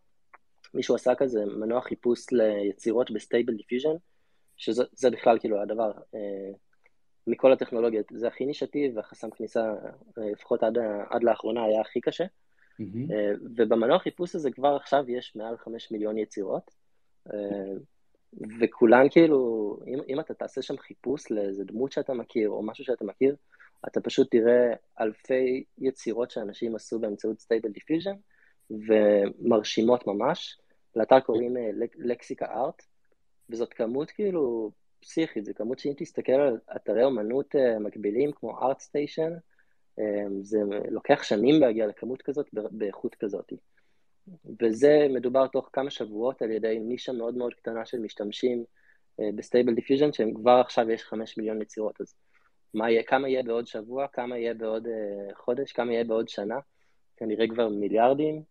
מישהו 0.75 0.95
עשה 0.95 1.15
כזה 1.15 1.45
מנוע 1.45 1.81
חיפוש 1.81 2.27
ליצירות 2.33 3.11
ב 3.11 3.17
Stable 3.17 3.55
Diffusion, 3.55 3.97
שזה 4.57 5.11
בכלל 5.11 5.39
כאילו 5.39 5.63
הדבר 5.63 5.91
אה, 6.15 6.53
מכל 7.27 7.53
הטכנולוגיות, 7.53 8.07
זה 8.11 8.29
הכי 8.29 8.47
נישתי 8.47 8.93
והחסם 8.95 9.31
כניסה, 9.31 9.75
אה, 10.19 10.31
לפחות 10.33 10.63
עד, 10.63 10.79
עד 11.11 11.23
לאחרונה, 11.23 11.65
היה 11.65 11.81
הכי 11.81 12.01
קשה. 12.01 12.25
Mm-hmm. 12.25 13.13
ובמנוע 13.57 13.99
חיפוש 13.99 14.35
הזה 14.35 14.51
כבר 14.51 14.77
עכשיו 14.77 15.11
יש 15.11 15.37
מעל 15.37 15.57
חמש 15.57 15.91
מיליון 15.91 16.19
יצירות, 16.19 16.71
אה, 17.33 17.73
וכולן 18.61 19.09
כאילו, 19.11 19.79
אם, 19.87 19.99
אם 20.09 20.21
אתה 20.21 20.35
תעשה 20.35 20.63
שם 20.63 20.77
חיפוש 20.79 21.31
לאיזה 21.31 21.65
דמות 21.65 21.93
שאתה 21.93 22.15
מכיר 22.15 22.51
או 22.51 22.63
משהו 22.63 22.85
שאתה 22.85 23.05
מכיר, 23.05 23.37
אתה 23.87 24.01
פשוט 24.01 24.31
תראה 24.31 24.73
אלפי 25.01 25.65
יצירות 25.79 26.31
שאנשים 26.31 26.75
עשו 26.77 26.99
באמצעות 26.99 27.41
Stable 27.41 27.69
Diffusion, 27.69 28.15
ומרשימות 28.71 30.07
ממש. 30.07 30.59
לאתר 30.97 31.21
קוראים 31.21 31.57
Lexica 31.97 32.47
Art, 32.47 32.83
וזאת 33.51 33.73
כמות 33.73 34.11
כאילו 34.11 34.71
פסיכית, 35.01 35.45
זו 35.45 35.53
כמות 35.57 35.79
שאם 35.79 35.93
תסתכל 35.97 36.33
על 36.33 36.59
אתרי 36.77 37.05
אומנות 37.05 37.57
אה, 37.57 37.79
מקבילים 37.79 38.33
כמו 38.33 38.59
ArtStation, 38.59 39.33
אה, 39.99 40.25
זה 40.43 40.59
לוקח 40.91 41.23
שנים 41.23 41.61
להגיע 41.61 41.87
לכמות 41.87 42.23
כזאת 42.23 42.47
באיכות 42.53 43.15
כזאת. 43.15 43.53
וזה 44.63 45.07
מדובר 45.11 45.47
תוך 45.47 45.71
כמה 45.73 45.91
שבועות 45.91 46.43
על 46.43 46.51
ידי 46.51 46.79
נישה 46.79 47.13
מאוד 47.13 47.37
מאוד 47.37 47.55
קטנה 47.55 47.87
של 47.87 47.99
משתמשים 47.99 48.65
אה, 49.21 49.29
ב 49.35 49.40
Stable 49.40 49.75
Diffusion, 49.75 50.13
שהם 50.13 50.35
כבר 50.35 50.61
עכשיו 50.65 50.91
יש 50.91 51.03
חמש 51.03 51.39
מיליון 51.39 51.63
יצירות, 51.63 52.01
אז 52.01 52.15
מה 52.75 52.91
יהיה, 52.91 53.03
כמה 53.03 53.29
יהיה 53.29 53.43
בעוד 53.43 53.67
שבוע, 53.67 54.07
כמה 54.13 54.39
יהיה 54.39 54.55
בעוד 54.55 54.89
חודש, 55.35 55.73
כמה 55.73 55.93
יהיה 55.93 56.05
בעוד 56.05 56.29
שנה, 56.29 56.59
כנראה 57.17 57.49
כבר 57.49 57.69
מיליארדים, 57.69 58.43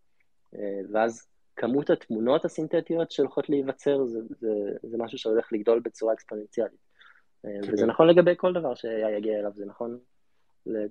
ואז 0.92 1.28
כמות 1.56 1.90
התמונות 1.90 2.46
הסינתטיות 2.46 3.12
שהולכות 3.12 3.50
להיווצר 3.50 4.06
זה, 4.06 4.20
זה, 4.40 4.50
זה 4.84 4.98
משהו 4.98 5.18
שהולך 5.18 5.54
לגדול 5.54 5.80
בצורה 5.80 6.14
אקספוננציאלית. 6.14 6.86
אה, 7.46 7.50
כן. 7.64 7.74
וזה 7.74 7.86
נכון 7.86 8.08
לגבי 8.08 8.34
כל 8.38 8.54
דבר 8.54 8.76
שיגיע 8.76 9.40
אליו, 9.40 9.52
זה 9.56 9.66
נכון 9.66 10.00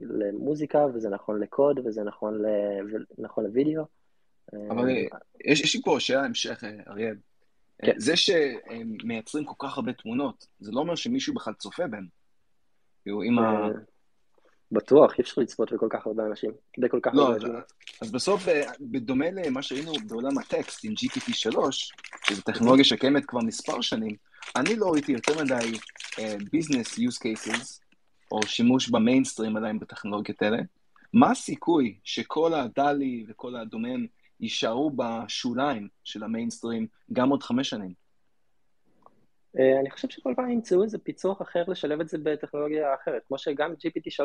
למוזיקה, 0.01 0.87
וזה 0.95 1.09
נכון 1.09 1.41
לקוד, 1.41 1.79
וזה 1.85 2.03
נכון, 2.03 2.43
ל... 2.43 2.47
נכון 3.19 3.45
לוידאו. 3.45 3.85
אבל 4.53 4.89
אה, 4.89 5.03
יש, 5.45 5.61
יש 5.61 5.75
לי 5.77 5.83
פה 5.83 5.97
שאלה 6.01 6.25
המשך, 6.25 6.65
אה, 6.65 6.71
אריאל. 6.89 7.17
כן. 7.83 7.93
זה 7.97 8.17
שהם 8.17 8.97
מייצרים 9.05 9.45
כל 9.45 9.67
כך 9.67 9.77
הרבה 9.77 9.93
תמונות, 9.93 10.47
זה 10.61 10.73
לא 10.73 10.81
אומר 10.81 10.95
שמישהו 10.95 11.35
בכלל 11.35 11.55
צופה 11.55 11.87
בהם. 11.87 12.07
כאילו, 13.03 13.23
אם 13.23 13.39
ה... 13.39 13.69
בטוח, 14.75 15.19
אי 15.19 15.23
אפשר 15.23 15.41
לצפות 15.41 15.73
בכל 15.73 15.87
כך 15.91 16.07
הרבה 16.07 16.27
אנשים, 16.27 16.51
כדי 16.73 16.89
כל 16.89 17.01
כך 17.03 17.15
לא, 17.15 17.23
הרבה 17.23 17.35
אנשים. 17.35 17.55
אז 18.01 18.13
בסוף, 18.13 18.49
אה, 18.49 18.71
בדומה 18.81 19.31
למה 19.31 19.63
שראינו 19.63 19.93
בעולם 20.07 20.39
הטקסט 20.39 20.85
עם 20.85 20.93
GPT-3, 20.93 21.57
שזו 22.29 22.43
טכנולוגיה 22.43 22.85
שקיימת 22.85 23.25
כבר 23.25 23.41
מספר 23.41 23.81
שנים, 23.81 24.17
אני 24.57 24.77
לא 24.77 24.93
ראיתי 24.93 25.13
יותר 25.13 25.43
מדי 25.43 25.73
ביזנס 26.53 26.95
uh, 26.95 26.97
use 26.97 27.19
cases, 27.19 27.81
או 28.33 28.41
שימוש 28.47 28.89
במיינסטרים 28.89 29.57
עדיין 29.57 29.79
בטכנולוגיות 29.79 30.43
האלה. 30.43 30.59
מה 31.13 31.31
הסיכוי 31.31 31.99
שכל 32.05 32.55
הדלי 32.55 33.25
וכל 33.29 33.57
הדומיין 33.57 34.07
יישארו 34.41 34.91
בשוליים 34.97 35.89
של 36.05 36.25
המיינסטרים 36.25 36.87
גם 37.13 37.31
עוד 37.31 37.43
חמש 37.43 37.69
שנים? 37.69 38.04
Uh, 39.57 39.81
אני 39.81 39.91
חושב 39.91 40.09
שכל 40.09 40.33
פעם 40.37 40.51
ימצאו 40.51 40.83
איזה 40.83 40.99
פיצוח 40.99 41.43
אחר 41.43 41.65
לשלב 41.69 42.01
את 42.01 42.09
זה 42.09 42.19
בטכנולוגיה 42.23 42.95
אחרת, 42.95 43.23
כמו 43.29 43.39
שגם 43.39 43.73
GPT-3 43.73 44.25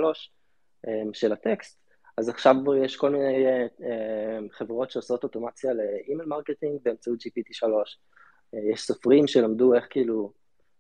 um, 0.86 0.90
של 1.14 1.34
הטקסט, 1.34 1.82
אז 2.18 2.30
עכשיו 2.30 2.56
יש 2.84 2.98
כל 2.98 3.10
מיני 3.10 3.46
uh, 3.68 3.82
חברות 4.52 4.92
שעושות 4.92 5.24
אוטומציה 5.24 5.74
ל 5.74 5.83
email 5.83 6.30
marketing 6.30 6.80
באמצעות 6.84 7.20
GPT-3. 7.20 7.64
Uh, 7.66 8.58
יש 8.74 8.82
סופרים 8.82 9.28
שלמדו 9.28 9.74
איך 9.74 9.88
כאילו 9.90 10.34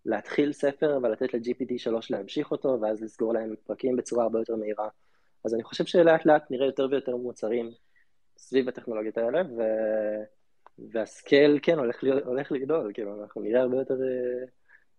להתחיל 0.05 0.53
ספר 0.53 0.99
ולתת 1.03 1.33
ל-GPT-3 1.33 1.91
להמשיך 2.09 2.51
אותו, 2.51 2.77
ואז 2.81 3.03
לסגור 3.03 3.33
להם 3.33 3.55
פרקים 3.63 3.95
בצורה 3.95 4.23
הרבה 4.23 4.39
יותר 4.39 4.55
מהירה. 4.55 4.87
אז 5.45 5.53
אני 5.53 5.63
חושב 5.63 5.85
שלאט 5.85 6.25
לאט 6.25 6.51
נראה 6.51 6.65
יותר 6.65 6.87
ויותר 6.91 7.15
מוצרים 7.15 7.71
סביב 8.37 8.69
הטכנולוגיות 8.69 9.17
האלה, 9.17 9.41
ו... 9.41 9.61
והסקייל, 10.91 11.59
כן, 11.61 11.79
הולך, 11.79 12.03
להיות, 12.03 12.23
הולך 12.23 12.51
לגדול, 12.51 12.91
כאילו, 12.93 13.21
אנחנו 13.21 13.41
נראה 13.41 13.61
הרבה 13.61 13.77
יותר 13.77 13.93
אה, 13.93 14.45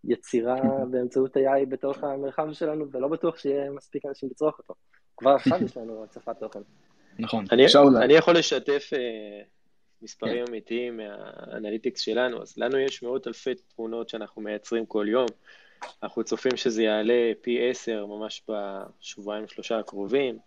יצירה 0.05 0.61
באמצעות 0.91 1.37
AI 1.37 1.67
בתוך 1.69 2.05
המרחב 2.05 2.53
שלנו, 2.53 2.91
ולא 2.93 3.09
בטוח 3.09 3.39
שיהיה 3.39 3.71
מספיק 3.71 4.07
אנשים 4.07 4.29
לצרוך 4.33 4.59
אותו. 4.59 4.75
כבר 5.17 5.31
עכשיו 5.31 5.59
יש 5.65 5.77
לנו 5.77 6.05
הצפת 6.05 6.37
תוכן. 6.41 6.61
נכון. 7.19 7.45
אני, 7.53 7.65
אני 8.03 8.15
יכול 8.15 8.39
לשתף 8.39 8.91
uh, 8.93 8.97
מספרים 10.03 10.47
כן. 10.47 10.53
אמיתיים 10.53 10.97
מהאנליטיקס 10.97 12.01
שלנו, 12.01 12.43
אז 12.43 12.59
לנו 12.59 12.79
יש 12.79 13.03
מאות 13.03 13.27
אלפי 13.27 13.55
תמונות 13.55 14.09
שאנחנו 14.09 14.43
מייצרים 14.43 14.87
כל 14.87 15.07
יום. 15.09 15.27
אנחנו 16.03 16.25
צופים 16.25 16.57
שזה 16.57 16.83
יעלה 16.83 17.33
פי 17.41 17.71
עשר 17.71 18.07
ממש 18.07 18.43
בשבועיים 18.49 19.47
שלושה 19.49 19.79
הקרובים. 19.79 20.39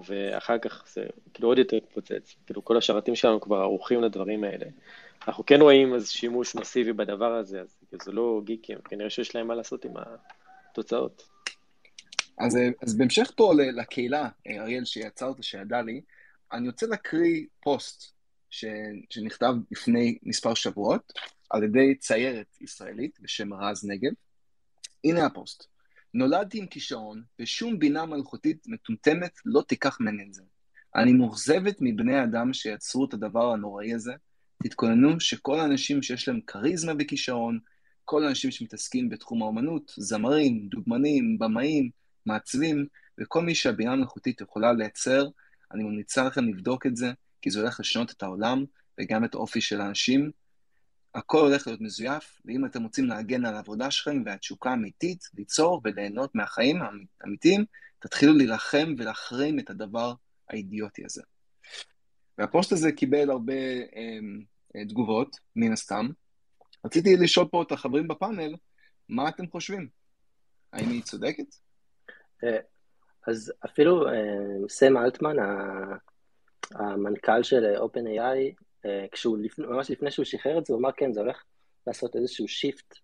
ואחר 0.00 0.58
כך 0.58 0.84
זה 0.94 1.04
כאילו 1.34 1.48
עוד 1.48 1.58
יותר 1.58 1.76
יתפוצץ, 1.76 2.34
כאילו 2.46 2.64
כל 2.64 2.76
השרתים 2.76 3.14
שלנו 3.14 3.40
כבר 3.40 3.56
ערוכים 3.56 4.02
לדברים 4.02 4.44
האלה. 4.44 4.66
אנחנו 5.28 5.46
כן 5.46 5.60
רואים 5.60 5.94
איזה 5.94 6.12
שימוש 6.12 6.54
מסיבי 6.54 6.92
בדבר 6.92 7.32
הזה, 7.34 7.60
אז 7.60 7.76
זה 8.02 8.12
לא 8.12 8.40
גיקים, 8.44 8.78
כנראה 8.78 9.10
שיש 9.10 9.36
להם 9.36 9.46
מה 9.46 9.54
לעשות 9.54 9.84
עם 9.84 9.92
התוצאות. 10.70 11.22
אז, 12.38 12.58
אז 12.82 12.96
בהמשך 12.96 13.32
פה 13.36 13.52
לקהילה, 13.76 14.28
אריאל, 14.48 14.84
שיצרת, 14.84 15.42
שידע 15.42 15.82
לי, 15.82 16.00
אני 16.52 16.68
רוצה 16.68 16.86
להקריא 16.86 17.46
פוסט 17.60 18.12
ש, 18.50 18.64
שנכתב 19.10 19.54
לפני 19.70 20.18
מספר 20.22 20.54
שבועות 20.54 21.12
על 21.50 21.64
ידי 21.64 21.94
ציירת 21.94 22.56
ישראלית 22.60 23.20
בשם 23.20 23.54
רז 23.54 23.84
נגב. 23.84 24.12
הנה 25.04 25.26
הפוסט. 25.26 25.71
נולדתי 26.14 26.58
עם 26.58 26.66
כישרון, 26.66 27.22
ושום 27.40 27.78
בינה 27.78 28.06
מלאכותית 28.06 28.64
מטומטמת 28.66 29.38
לא 29.44 29.62
תיקח 29.68 30.00
ממני 30.00 30.22
את 30.28 30.34
זה. 30.34 30.42
אני 30.94 31.12
מאוכזבת 31.12 31.76
מבני 31.80 32.22
אדם 32.22 32.52
שיצרו 32.52 33.04
את 33.04 33.14
הדבר 33.14 33.52
הנוראי 33.52 33.94
הזה. 33.94 34.12
תתכוננו 34.62 35.20
שכל 35.20 35.60
האנשים 35.60 36.02
שיש 36.02 36.28
להם 36.28 36.40
כריזמה 36.46 36.92
וכישרון, 36.98 37.58
כל 38.04 38.24
האנשים 38.24 38.50
שמתעסקים 38.50 39.08
בתחום 39.08 39.42
האומנות, 39.42 39.92
זמרים, 39.96 40.68
דוגמנים, 40.68 41.38
במאים, 41.38 41.90
מעצבים, 42.26 42.86
וכל 43.20 43.42
מי 43.42 43.54
שהבינה 43.54 43.92
המלאכותית 43.92 44.40
יכולה 44.40 44.72
לייצר, 44.72 45.28
אני 45.72 45.82
ממליצה 45.82 46.24
לכם 46.24 46.44
לבדוק 46.44 46.86
את 46.86 46.96
זה, 46.96 47.12
כי 47.42 47.50
זה 47.50 47.60
הולך 47.60 47.80
לשנות 47.80 48.10
את 48.10 48.22
העולם 48.22 48.64
וגם 49.00 49.24
את 49.24 49.34
האופי 49.34 49.60
של 49.60 49.80
האנשים, 49.80 50.30
הכל 51.14 51.38
הולך 51.38 51.66
להיות 51.66 51.80
מזויף, 51.80 52.40
ואם 52.44 52.64
אתם 52.64 52.82
רוצים 52.82 53.06
להגן 53.06 53.44
על 53.44 53.54
העבודה 53.54 53.90
שלכם 53.90 54.22
והתשוקה 54.26 54.70
האמיתית, 54.70 55.24
ליצור 55.34 55.80
וליהנות 55.84 56.34
מהחיים 56.34 56.78
האמיתיים, 57.20 57.64
תתחילו 57.98 58.32
להילחם 58.32 58.94
ולהחרים 58.98 59.58
את 59.58 59.70
הדבר 59.70 60.12
האידיוטי 60.48 61.04
הזה. 61.04 61.22
והפוסט 62.38 62.72
הזה 62.72 62.92
קיבל 62.92 63.30
הרבה 63.30 63.52
אה, 64.76 64.84
תגובות, 64.88 65.36
מן 65.56 65.72
הסתם. 65.72 66.08
רציתי 66.84 67.16
לשאול 67.16 67.48
פה 67.48 67.62
את 67.62 67.72
החברים 67.72 68.08
בפאנל, 68.08 68.54
מה 69.08 69.28
אתם 69.28 69.46
חושבים? 69.46 69.88
האם 70.72 70.90
היא 70.90 71.02
צודקת? 71.02 71.54
אה, 72.44 72.58
אז 73.26 73.52
אפילו 73.64 74.08
אה, 74.08 74.68
סם 74.68 74.96
אלטמן, 74.96 75.36
המנכ"ל 76.74 77.42
של 77.42 77.74
OpenAI, 77.76 78.62
כשהוא, 79.12 79.38
ממש 79.58 79.90
לפני 79.90 80.10
שהוא 80.10 80.24
שחרר 80.24 80.58
את 80.58 80.66
זה, 80.66 80.74
הוא 80.74 80.80
אמר 80.80 80.92
כן, 80.92 81.12
זה 81.12 81.20
הולך 81.20 81.42
לעשות 81.86 82.16
איזשהו 82.16 82.48
shift 82.48 82.94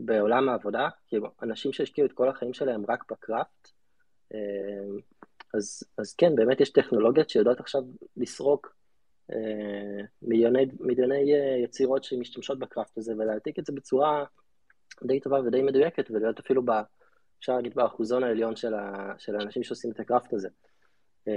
בעולם 0.00 0.48
העבודה, 0.48 0.88
כאילו 1.06 1.28
אנשים 1.42 1.72
שהשקיעו 1.72 2.06
את 2.06 2.12
כל 2.12 2.28
החיים 2.28 2.54
שלהם 2.54 2.84
רק 2.88 3.12
ב 3.12 3.20
craft, 3.20 3.68
אז, 5.54 5.84
אז 5.98 6.14
כן, 6.14 6.34
באמת 6.34 6.60
יש 6.60 6.70
טכנולוגיות 6.70 7.30
שיודעות 7.30 7.60
עכשיו 7.60 7.82
לסרוק 8.16 8.76
אה, 9.32 10.04
מיליוני, 10.22 10.66
מיליוני 10.80 11.34
אה, 11.34 11.56
יצירות 11.64 12.04
שמשתמשות 12.04 12.58
ב 12.58 12.65
craft 12.65 12.98
הזה 12.98 13.14
ולהעתיק 13.18 13.58
את 13.58 13.66
זה 13.66 13.72
בצורה 13.72 14.24
די 15.04 15.20
טובה 15.20 15.40
ודי 15.40 15.62
מדויקת 15.62 16.10
ולהיות 16.10 16.38
אפילו, 16.38 16.64
ב, 16.64 16.70
אפשר 17.38 17.56
להגיד, 17.56 17.74
באחוזון 17.74 18.24
העליון 18.24 18.56
של, 18.56 18.74
ה, 18.74 19.12
של 19.18 19.36
האנשים 19.36 19.62
שעושים 19.62 19.90
את 19.90 20.00
ה 20.00 20.05
craft 20.05 20.32
הזה. 20.32 20.48
אה, 21.28 21.32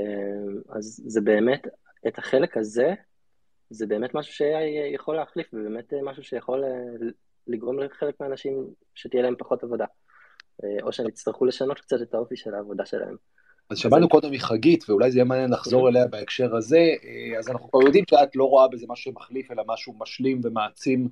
אז 0.69 1.01
זה 1.05 1.21
באמת, 1.21 1.67
את 2.07 2.17
החלק 2.17 2.57
הזה, 2.57 2.93
זה 3.69 3.87
באמת 3.87 4.15
משהו 4.15 4.33
שיכול 4.33 5.15
להחליף 5.15 5.47
ובאמת 5.53 5.93
משהו 6.03 6.23
שיכול 6.23 6.63
לגרום 7.47 7.79
לחלק 7.79 8.15
מהאנשים 8.19 8.67
שתהיה 8.95 9.23
להם 9.23 9.35
פחות 9.37 9.63
עבודה. 9.63 9.85
או 10.83 10.93
שהם 10.93 11.07
יצטרכו 11.07 11.45
לשנות 11.45 11.79
קצת 11.79 12.01
את 12.01 12.13
האופי 12.13 12.35
של 12.35 12.53
העבודה 12.53 12.85
שלהם. 12.85 13.15
אז 13.69 13.77
שמענו 13.77 14.09
קודם 14.09 14.31
מחגית, 14.31 14.89
ואולי 14.89 15.11
זה 15.11 15.17
יהיה 15.17 15.25
מעניין 15.25 15.49
לחזור 15.49 15.89
אליה 15.89 16.07
בהקשר 16.07 16.55
הזה, 16.55 16.77
אה, 16.77 17.39
אז 17.39 17.49
אנחנו 17.49 17.71
כבר 17.71 17.81
יודעים 17.81 18.03
שאת 18.09 18.35
לא 18.35 18.43
רואה 18.43 18.67
בזה 18.67 18.85
משהו 18.89 19.11
שמחליף, 19.11 19.51
אלא 19.51 19.63
משהו 19.67 19.93
משלים 19.99 20.41
ומעצים, 20.43 21.07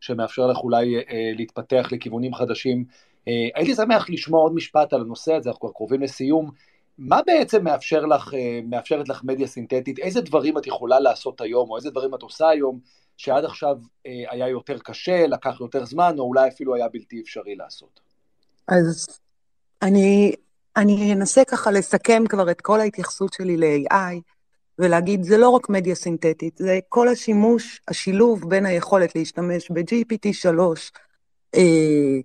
שמאפשר 0.00 0.46
לך 0.46 0.58
אולי 0.58 0.96
אה, 0.96 1.32
להתפתח 1.36 1.88
לכיוונים 1.92 2.34
חדשים. 2.34 2.84
אה, 3.28 3.48
הייתי 3.54 3.74
שמח 3.74 4.10
לשמוע 4.10 4.40
עוד 4.40 4.54
משפט 4.54 4.92
על 4.92 5.00
הנושא 5.00 5.34
הזה, 5.34 5.50
אנחנו 5.50 5.60
כבר 5.60 5.72
קרובים 5.72 6.02
לסיום. 6.02 6.50
מה 7.06 7.20
בעצם 7.26 7.64
מאפשר 7.64 8.06
לך, 8.06 8.34
מאפשרת 8.64 9.08
לך 9.08 9.24
מדיה 9.24 9.46
סינתטית? 9.46 9.98
איזה 9.98 10.20
דברים 10.20 10.58
את 10.58 10.66
יכולה 10.66 11.00
לעשות 11.00 11.40
היום, 11.40 11.70
או 11.70 11.76
איזה 11.76 11.90
דברים 11.90 12.14
את 12.14 12.22
עושה 12.22 12.48
היום, 12.48 12.80
שעד 13.16 13.44
עכשיו 13.44 13.76
היה 14.04 14.48
יותר 14.48 14.78
קשה, 14.78 15.26
לקח 15.26 15.60
יותר 15.60 15.84
זמן, 15.84 16.14
או 16.18 16.24
אולי 16.24 16.48
אפילו 16.48 16.74
היה 16.74 16.88
בלתי 16.88 17.20
אפשרי 17.20 17.54
לעשות? 17.54 18.00
אז 18.68 19.06
אני 19.82 20.32
אני 20.76 21.12
אנסה 21.12 21.44
ככה 21.44 21.70
לסכם 21.70 22.24
כבר 22.28 22.50
את 22.50 22.60
כל 22.60 22.80
ההתייחסות 22.80 23.32
שלי 23.32 23.56
ל-AI, 23.56 24.20
ולהגיד, 24.78 25.22
זה 25.22 25.36
לא 25.36 25.48
רק 25.48 25.68
מדיה 25.68 25.94
סינתטית, 25.94 26.56
זה 26.56 26.78
כל 26.88 27.08
השימוש, 27.08 27.80
השילוב 27.88 28.50
בין 28.50 28.66
היכולת 28.66 29.16
להשתמש 29.16 29.70
ב-GPT-3, 29.70 30.48
אה, 31.54 32.20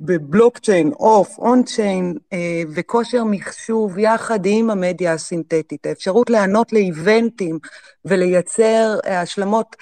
בבלוקצ'יין, 0.00 0.92
אוף, 0.92 1.38
און-צ'יין, 1.38 2.14
אה, 2.32 2.62
וכושר 2.74 3.24
מחשוב 3.24 3.98
יחד 3.98 4.40
עם 4.44 4.70
המדיה 4.70 5.12
הסינתטית, 5.12 5.86
האפשרות 5.86 6.30
לענות 6.30 6.72
לאיבנטים 6.72 7.58
ולייצר 8.04 8.98
אה, 9.06 9.20
השלמות. 9.20 9.76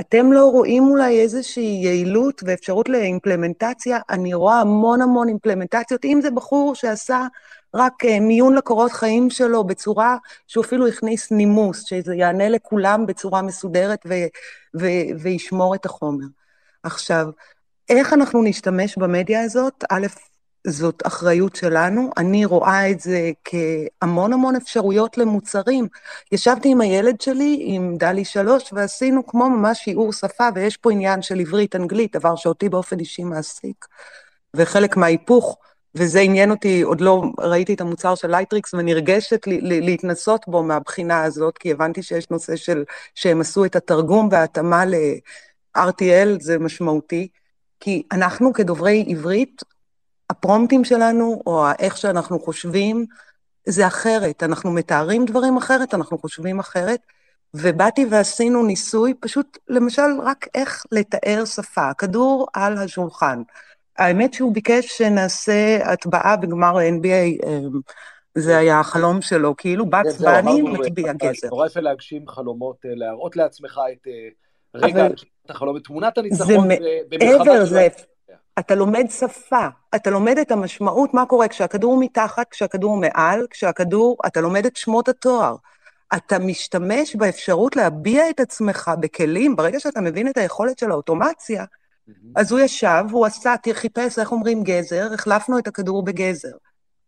אתם 0.00 0.32
לא 0.32 0.46
רואים 0.46 0.82
אולי 0.82 1.20
איזושהי 1.20 1.80
יעילות 1.84 2.42
ואפשרות 2.46 2.88
לאימפלמנטציה? 2.88 3.98
אני 4.10 4.34
רואה 4.34 4.60
המון 4.60 5.02
המון 5.02 5.28
אימפלמנטציות, 5.28 6.04
אם 6.04 6.18
זה 6.22 6.30
בחור 6.30 6.74
שעשה 6.74 7.26
רק 7.74 8.04
אה, 8.04 8.20
מיון 8.20 8.54
לקורות 8.54 8.92
חיים 8.92 9.30
שלו 9.30 9.64
בצורה 9.64 10.16
שהוא 10.46 10.64
אפילו 10.64 10.88
הכניס 10.88 11.32
נימוס, 11.32 11.84
שזה 11.84 12.14
יענה 12.14 12.48
לכולם 12.48 13.06
בצורה 13.06 13.42
מסודרת 13.42 14.00
ו- 14.06 14.26
ו- 14.80 15.20
וישמור 15.22 15.74
את 15.74 15.86
החומר. 15.86 16.26
עכשיו, 16.82 17.26
איך 17.98 18.12
אנחנו 18.12 18.42
נשתמש 18.42 18.98
במדיה 18.98 19.42
הזאת? 19.42 19.84
א', 19.90 20.06
זאת 20.66 21.02
אחריות 21.06 21.56
שלנו. 21.56 22.10
אני 22.16 22.44
רואה 22.44 22.90
את 22.90 23.00
זה 23.00 23.30
כהמון 23.44 24.32
המון 24.32 24.56
אפשרויות 24.56 25.18
למוצרים. 25.18 25.88
ישבתי 26.32 26.68
עם 26.68 26.80
הילד 26.80 27.20
שלי, 27.20 27.58
עם 27.60 27.96
DALL-E 27.96 28.24
שלוש, 28.24 28.72
ועשינו 28.72 29.26
כמו 29.26 29.50
ממש 29.50 29.78
שיעור 29.78 30.12
שפה, 30.12 30.48
ויש 30.54 30.76
פה 30.76 30.92
עניין 30.92 31.22
של 31.22 31.40
עברית-אנגלית, 31.40 32.16
דבר 32.16 32.36
שאותי 32.36 32.68
באופן 32.68 32.98
אישי 32.98 33.24
מעסיק. 33.24 33.86
וחלק 34.56 34.96
מההיפוך, 34.96 35.58
וזה 35.94 36.20
עניין 36.20 36.50
אותי, 36.50 36.82
עוד 36.82 37.00
לא 37.00 37.22
ראיתי 37.40 37.74
את 37.74 37.80
המוצר 37.80 38.14
של 38.14 38.30
לייטריקס, 38.30 38.74
ונרגשת 38.74 39.40
להתנסות 39.62 40.44
בו 40.48 40.62
מהבחינה 40.62 41.22
הזאת, 41.22 41.58
כי 41.58 41.72
הבנתי 41.72 42.02
שיש 42.02 42.30
נושא 42.30 42.56
של, 42.56 42.84
שהם 43.14 43.40
עשו 43.40 43.64
את 43.64 43.76
התרגום 43.76 44.28
וההתאמה 44.32 44.84
ל-RTL, 44.84 46.40
זה 46.40 46.58
משמעותי. 46.58 47.28
כי 47.84 48.02
אנחנו 48.12 48.52
כדוברי 48.52 49.04
עברית 49.08 49.62
הפרומפטים 50.30 50.84
שלנו, 50.84 51.42
או 51.46 51.64
איך 51.78 51.96
שאנחנו 51.96 52.40
חושבים, 52.40 53.06
זה 53.66 53.86
אחרת. 53.86 54.42
אנחנו 54.42 54.72
מתארים 54.72 55.24
דברים 55.24 55.56
אחרת, 55.56 55.94
אנחנו 55.94 56.18
חושבים 56.18 56.60
אחרת. 56.60 57.00
ובאתי 57.54 58.06
ועשינו 58.10 58.66
ניסוי, 58.66 59.14
פשוט, 59.20 59.58
למשל, 59.68 60.02
רק 60.22 60.46
איך 60.54 60.84
לתאר 60.92 61.44
שפה. 61.44 61.88
הכדור 61.88 62.46
על 62.54 62.78
השולחן. 62.78 63.42
האמת 63.98 64.34
שהוא 64.34 64.54
ביקש 64.54 64.98
שנעשה 64.98 65.78
הטבעה 65.92 66.36
בגמר 66.36 66.78
ה-NBA, 66.78 67.46
אמ, 67.46 67.80
זה 68.34 68.58
היה 68.58 68.80
החלום 68.80 69.22
שלו, 69.22 69.56
כאילו 69.56 69.86
בקס 69.86 70.20
בני 70.20 70.62
מטביע 70.62 71.12
גזר. 71.12 71.48
נורא 71.48 71.66
יפה 71.66 71.80
להגשים 71.80 72.28
חלומות, 72.28 72.76
אה, 72.84 72.90
להראות 72.94 73.36
לעצמך 73.36 73.80
את 73.92 74.06
אה, 74.06 74.28
רגע 74.74 75.06
החלום, 75.48 75.76
את 75.76 75.84
תמונת 75.84 76.18
הניצחון 76.18 76.68
במלחמה. 77.08 77.44
מעבר, 77.44 77.64
זה 77.64 77.88
אתה 78.58 78.74
לומד 78.74 79.06
שפה, 79.10 79.66
אתה 79.94 80.10
לומד 80.10 80.38
את 80.38 80.50
המשמעות, 80.50 81.14
מה 81.14 81.26
קורה 81.26 81.48
כשהכדור 81.48 81.96
מתחת, 82.00 82.46
כשהכדור 82.50 82.96
מעל, 82.96 83.46
כשהכדור, 83.50 84.16
אתה 84.26 84.40
לומד 84.40 84.66
את 84.66 84.76
שמות 84.76 85.08
התואר. 85.08 85.56
אתה 86.16 86.38
משתמש 86.38 87.16
באפשרות 87.16 87.76
להביע 87.76 88.30
את 88.30 88.40
עצמך 88.40 88.90
בכלים, 89.00 89.56
ברגע 89.56 89.80
שאתה 89.80 90.00
מבין 90.00 90.28
את 90.28 90.36
היכולת 90.36 90.78
של 90.78 90.90
האוטומציה, 90.90 91.64
mm-hmm. 91.64 92.12
אז 92.36 92.52
הוא 92.52 92.60
ישב, 92.60 93.04
הוא 93.10 93.26
עשה, 93.26 93.54
חיפש, 93.72 94.18
איך 94.18 94.32
אומרים 94.32 94.62
גזר, 94.62 95.14
החלפנו 95.14 95.58
את 95.58 95.66
הכדור 95.66 96.04
בגזר. 96.04 96.56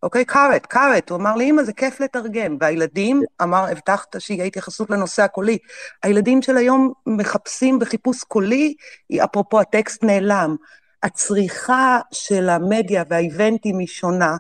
אוקיי? 0.05 0.25
קארט, 0.25 0.67
קארט, 0.67 1.11
הוא 1.11 1.19
אמר 1.19 1.37
לי, 1.37 1.51
אמא, 1.51 1.63
זה 1.63 1.73
כיף 1.73 2.01
לתרגם. 2.01 2.57
והילדים, 2.61 3.23
אמר, 3.43 3.67
הבטחת 3.71 4.17
שיהיה 4.19 4.45
התייחסות 4.45 4.91
לנושא 4.91 5.23
הקולי. 5.23 5.59
הילדים 6.03 6.43
של 6.43 6.57
היום 6.57 6.93
מחפשים 7.07 7.79
בחיפוש 7.79 8.25
קולי, 8.25 8.75
אפרופו 9.25 9.61
הטקסט 9.61 10.05
נעלם. 10.05 10.57
הצריכה 11.03 12.01
של 12.13 12.49
המדיה 12.49 13.03
והאיבנטים 13.09 13.79
היא 13.79 13.87
שונה, 13.87 14.37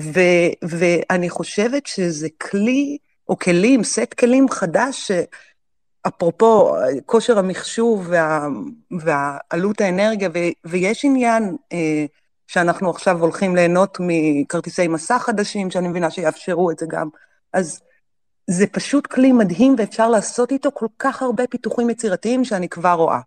ו, 0.00 0.20
ואני 0.62 1.30
חושבת 1.30 1.86
שזה 1.86 2.28
כלי, 2.40 2.98
או 3.28 3.38
כלים, 3.38 3.84
סט 3.84 4.14
כלים 4.14 4.48
חדש, 4.48 5.10
אפרופו 6.06 6.74
כושר 7.06 7.38
המחשוב 7.38 8.06
וה, 8.10 8.48
ועלות 9.00 9.80
האנרגיה, 9.80 10.28
ו, 10.34 10.38
ויש 10.64 11.04
עניין 11.04 11.56
אה, 11.72 12.04
שאנחנו 12.46 12.90
עכשיו 12.90 13.20
הולכים 13.20 13.56
ליהנות 13.56 13.98
מכרטיסי 14.00 14.88
מסע 14.88 15.18
חדשים, 15.18 15.70
שאני 15.70 15.88
מבינה 15.88 16.10
שיאפשרו 16.10 16.70
את 16.70 16.78
זה 16.78 16.86
גם. 16.88 17.08
אז 17.52 17.80
זה 18.46 18.66
פשוט 18.66 19.06
כלי 19.06 19.32
מדהים, 19.32 19.74
ואפשר 19.78 20.08
לעשות 20.08 20.52
איתו 20.52 20.70
כל 20.74 20.86
כך 20.98 21.22
הרבה 21.22 21.46
פיתוחים 21.46 21.90
יצירתיים 21.90 22.44
שאני 22.44 22.68
כבר 22.68 22.92
רואה. 22.92 23.20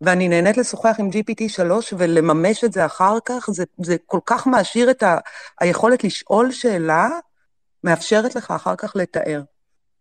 ואני 0.00 0.28
נהנית 0.28 0.56
לשוחח 0.56 0.96
עם 0.98 1.08
GPT-3 1.08 1.72
ולממש 1.98 2.64
את 2.64 2.72
זה 2.72 2.86
אחר 2.86 3.18
כך, 3.24 3.46
זה, 3.50 3.64
זה 3.82 3.96
כל 4.06 4.20
כך 4.26 4.46
מעשיר 4.46 4.90
את 4.90 5.02
ה, 5.02 5.18
היכולת 5.60 6.04
לשאול 6.04 6.52
שאלה, 6.52 7.08
מאפשרת 7.84 8.34
לך 8.34 8.50
אחר 8.50 8.76
כך 8.76 8.96
לתאר. 8.96 9.42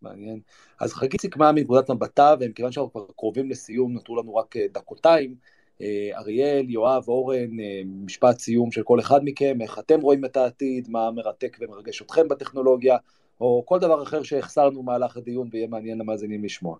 מעניין. 0.01 0.39
אז 0.79 0.93
חגית 0.93 1.21
סיכמה 1.21 1.51
מנקודת 1.51 1.89
מבטה, 1.89 2.35
ומכיוון 2.39 2.71
שאנחנו 2.71 2.91
כבר 2.91 3.05
קרובים 3.17 3.49
לסיום, 3.49 3.93
נותרו 3.93 4.21
לנו 4.21 4.35
רק 4.35 4.57
אה, 4.57 4.65
דקותיים. 4.71 5.35
אה, 5.83 6.19
אריאל, 6.19 6.65
יואב, 6.69 7.03
אורן, 7.07 7.59
אה, 7.59 7.81
משפט 8.05 8.39
סיום 8.39 8.71
של 8.71 8.83
כל 8.83 8.99
אחד 8.99 9.19
מכם, 9.23 9.57
איך 9.61 9.79
אתם 9.79 10.01
רואים 10.01 10.25
את 10.25 10.37
העתיד, 10.37 10.89
מה 10.89 11.11
מרתק 11.11 11.57
ומרגש 11.61 12.01
אתכם 12.01 12.27
בטכנולוגיה, 12.27 12.97
או 13.41 13.63
כל 13.65 13.79
דבר 13.79 14.03
אחר 14.03 14.23
שהחסרנו 14.23 14.83
במהלך 14.83 15.17
הדיון 15.17 15.47
ויהיה 15.51 15.67
מעניין 15.67 15.97
למאזינים 15.97 16.43
לשמוע. 16.43 16.77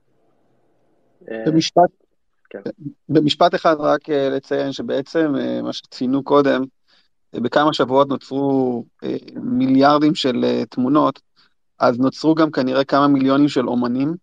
במשפט, 1.22 1.90
כן. 2.50 2.60
במשפט 3.10 3.56
אחד 3.56 3.76
רק 3.80 4.10
אה, 4.10 4.30
לציין 4.30 4.72
שבעצם 4.72 5.34
אה, 5.40 5.62
מה 5.62 5.74
שציינו 5.74 6.24
קודם, 6.24 6.64
אה, 7.36 7.40
בכמה 7.40 7.74
שבועות 7.74 8.08
נוצרו 8.08 8.86
מיליארדים 9.36 10.16
של 10.16 10.64
תמונות, 10.70 11.22
אז 11.80 12.00
נוצרו 12.00 12.36
גם 12.36 12.52
כנראה 12.52 12.84
כמה 12.84 13.08
מיליונים 13.08 13.48
של 13.48 13.68
אומנים, 13.68 14.16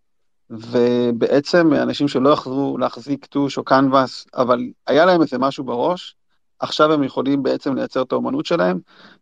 ובעצם 0.51 1.73
אנשים 1.73 2.09
שלא 2.09 2.31
יכלו 2.31 2.79
להחזיק 2.79 3.27
טוש 3.27 3.59
או 3.59 3.65
קנבס, 3.65 4.27
אבל 4.35 4.61
היה 4.87 5.05
להם 5.05 5.23
איזה 5.23 5.39
משהו 5.39 5.65
בראש, 5.65 6.17
עכשיו 6.59 6.93
הם 6.93 7.03
יכולים 7.03 7.43
בעצם 7.43 7.75
לייצר 7.75 8.03
את 8.03 8.13
האומנות 8.13 8.47
שלהם, 8.47 8.79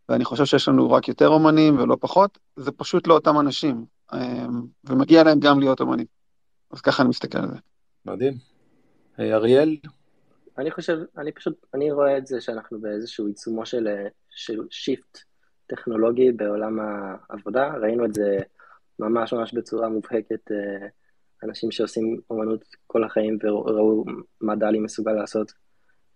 ואני 0.09 0.25
חושב 0.25 0.45
שיש 0.45 0.67
לנו 0.67 0.91
רק 0.91 1.07
יותר 1.07 1.27
אומנים 1.27 1.79
ולא 1.79 1.97
פחות, 1.99 2.39
זה 2.55 2.71
פשוט 2.71 3.07
לא 3.07 3.13
אותם 3.13 3.39
אנשים, 3.39 3.85
ומגיע 4.83 5.23
להם 5.23 5.39
גם 5.39 5.59
להיות 5.59 5.81
אומנים. 5.81 6.05
אז 6.71 6.81
ככה 6.81 7.03
אני 7.03 7.09
מסתכל 7.09 7.37
על 7.37 7.47
זה. 7.47 7.57
מדהים. 8.05 8.33
אריאל? 9.19 9.77
אני 10.57 10.71
חושב, 10.71 10.97
אני 11.17 11.31
פשוט, 11.31 11.65
אני 11.73 11.91
רואה 11.91 12.17
את 12.17 12.27
זה 12.27 12.41
שאנחנו 12.41 12.81
באיזשהו 12.81 13.27
עיצומו 13.27 13.65
של, 13.65 13.87
של 14.29 14.59
שיפט 14.69 15.19
טכנולוגי 15.67 16.31
בעולם 16.31 16.79
העבודה, 17.29 17.73
ראינו 17.81 18.05
את 18.05 18.13
זה 18.13 18.37
ממש 18.99 19.33
ממש 19.33 19.53
בצורה 19.53 19.89
מובהקת, 19.89 20.51
אה, 20.51 20.87
אנשים 21.43 21.71
שעושים 21.71 22.19
אומנות 22.29 22.63
כל 22.87 23.03
החיים 23.03 23.37
וראו 23.43 24.05
מה 24.41 24.55
דלי 24.55 24.79
מסוגל 24.79 25.11
לעשות 25.11 25.51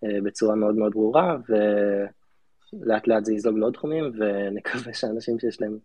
אה, 0.03 0.21
בצורה 0.23 0.55
מאוד 0.55 0.75
מאוד 0.75 0.91
ברורה, 0.91 1.37
ולאט 1.49 3.07
לאט 3.07 3.25
זה 3.25 3.33
יזלוג 3.33 3.57
לעוד 3.57 3.73
תחומים, 3.73 4.11
ונקווה 4.19 4.93
שאנשים 4.99 5.39
שיש 5.39 5.61
להם 5.61 5.77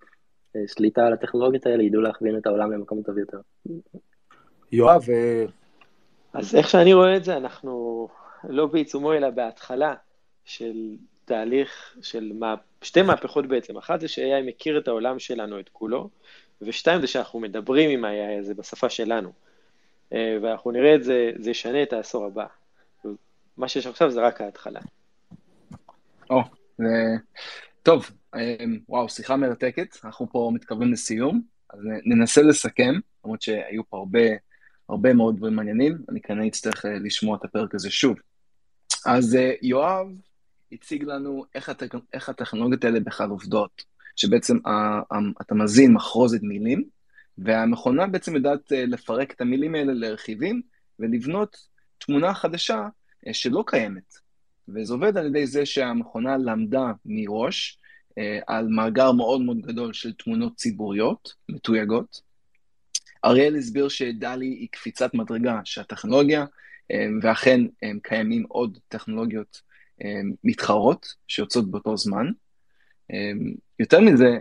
אה, 0.56 0.60
שליטה 0.66 1.06
על 1.06 1.12
הטכנולוגיות 1.12 1.66
האלה 1.66 1.82
ידעו 1.82 2.00
להכווין 2.00 2.38
את 2.38 2.46
העולם 2.46 2.72
למקום 2.72 3.02
טוב 3.02 3.18
יותר. 3.18 3.38
יואב, 4.72 5.02
אז 6.32 6.54
איך 6.54 6.68
שאני 6.68 6.94
רואה 6.94 7.16
את 7.16 7.24
זה, 7.24 7.36
אנחנו 7.36 8.08
לא 8.48 8.66
בעיצומו 8.66 9.12
אלא 9.12 9.30
בהתחלה 9.30 9.94
של 10.44 10.96
תהליך 11.24 11.96
של 12.02 12.32
מה, 12.34 12.54
שתי 12.82 13.02
מהפכות 13.02 13.46
בעצם, 13.46 13.76
אחת 13.76 14.00
זה 14.00 14.08
ש-AI 14.08 14.46
מכיר 14.46 14.78
את 14.78 14.88
העולם 14.88 15.18
שלנו, 15.18 15.60
את 15.60 15.68
כולו, 15.68 16.10
ושתיים 16.62 17.00
זה 17.00 17.06
שאנחנו 17.06 17.40
מדברים 17.40 17.90
עם 17.90 18.04
ה-AI 18.04 18.40
הזה 18.40 18.54
בשפה 18.54 18.88
שלנו. 18.88 19.32
אה, 20.12 20.38
ואנחנו 20.42 20.70
נראה 20.70 20.94
את 20.94 21.04
זה, 21.04 21.30
זה 21.38 21.50
ישנה 21.50 21.82
את 21.82 21.92
העשור 21.92 22.26
הבא. 22.26 22.46
מה 23.56 23.68
שיש 23.68 23.86
עכשיו 23.86 24.10
זה 24.10 24.20
רק 24.20 24.40
ההתחלה. 24.40 24.80
או, 26.30 26.40
oh, 26.40 26.82
טוב, 27.82 28.10
אה, 28.34 28.56
וואו, 28.88 29.08
שיחה 29.08 29.36
מרתקת, 29.36 29.96
אנחנו 30.04 30.26
פה 30.30 30.50
מתקרבים 30.54 30.92
לסיום, 30.92 31.42
אז 31.70 31.80
ננסה 32.04 32.42
לסכם, 32.42 32.94
למרות 33.24 33.42
שהיו 33.42 33.82
פה 33.88 33.96
הרבה, 33.96 34.20
הרבה 34.88 35.14
מאוד 35.14 35.36
דברים 35.36 35.56
מעניינים, 35.56 35.98
אני 36.08 36.20
כנראה 36.20 36.46
אצטרך 36.46 36.86
אה, 36.86 36.90
לשמוע 36.98 37.36
את 37.36 37.44
הפרק 37.44 37.74
הזה 37.74 37.90
שוב. 37.90 38.16
אז 39.06 39.38
יואב 39.62 40.06
הציג 40.72 41.04
לנו 41.04 41.44
איך, 41.54 41.68
הטכ... 41.68 41.94
איך 42.12 42.28
הטכנולוגיות 42.28 42.84
האלה 42.84 43.00
בכלל 43.00 43.30
עובדות, 43.30 43.84
שבעצם 44.18 44.58
אתה 45.40 45.54
מזין 45.54 45.92
מחרוזת 45.92 46.42
מילים, 46.42 46.84
והמכונה 47.38 48.06
בעצם 48.06 48.36
יודעת 48.36 48.72
אה, 48.72 48.86
לפרק 48.86 49.32
את 49.32 49.40
המילים 49.40 49.74
האלה 49.74 49.92
לרכיבים 49.92 50.62
ולבנות 50.98 51.56
תמונה 51.98 52.34
חדשה 52.34 52.88
אה, 53.26 53.34
שלא 53.34 53.64
קיימת. 53.66 54.14
וזה 54.68 54.92
עובד 54.92 55.16
על 55.16 55.26
ידי 55.26 55.46
זה 55.46 55.66
שהמכונה 55.66 56.36
למדה 56.36 56.92
מראש 57.06 57.78
אה, 58.18 58.38
על 58.46 58.68
מאגר 58.68 59.12
מאוד 59.12 59.40
מאוד 59.40 59.60
גדול 59.60 59.92
של 59.92 60.12
תמונות 60.12 60.56
ציבוריות, 60.56 61.34
מתויגות. 61.48 62.20
אריאל 63.24 63.56
הסביר 63.56 63.88
שדלי 63.88 64.46
היא 64.46 64.68
קפיצת 64.70 65.14
מדרגה 65.14 65.60
של 65.64 65.80
הטכנולוגיה, 65.80 66.44
ואכן 67.22 67.60
קיימים 68.02 68.44
עוד 68.48 68.78
טכנולוגיות 68.88 69.62
מתחרות 70.44 71.14
שיוצאות 71.28 71.70
באותו 71.70 71.96
זמן. 71.96 72.26
יותר 73.78 74.00
מזה, 74.00 74.38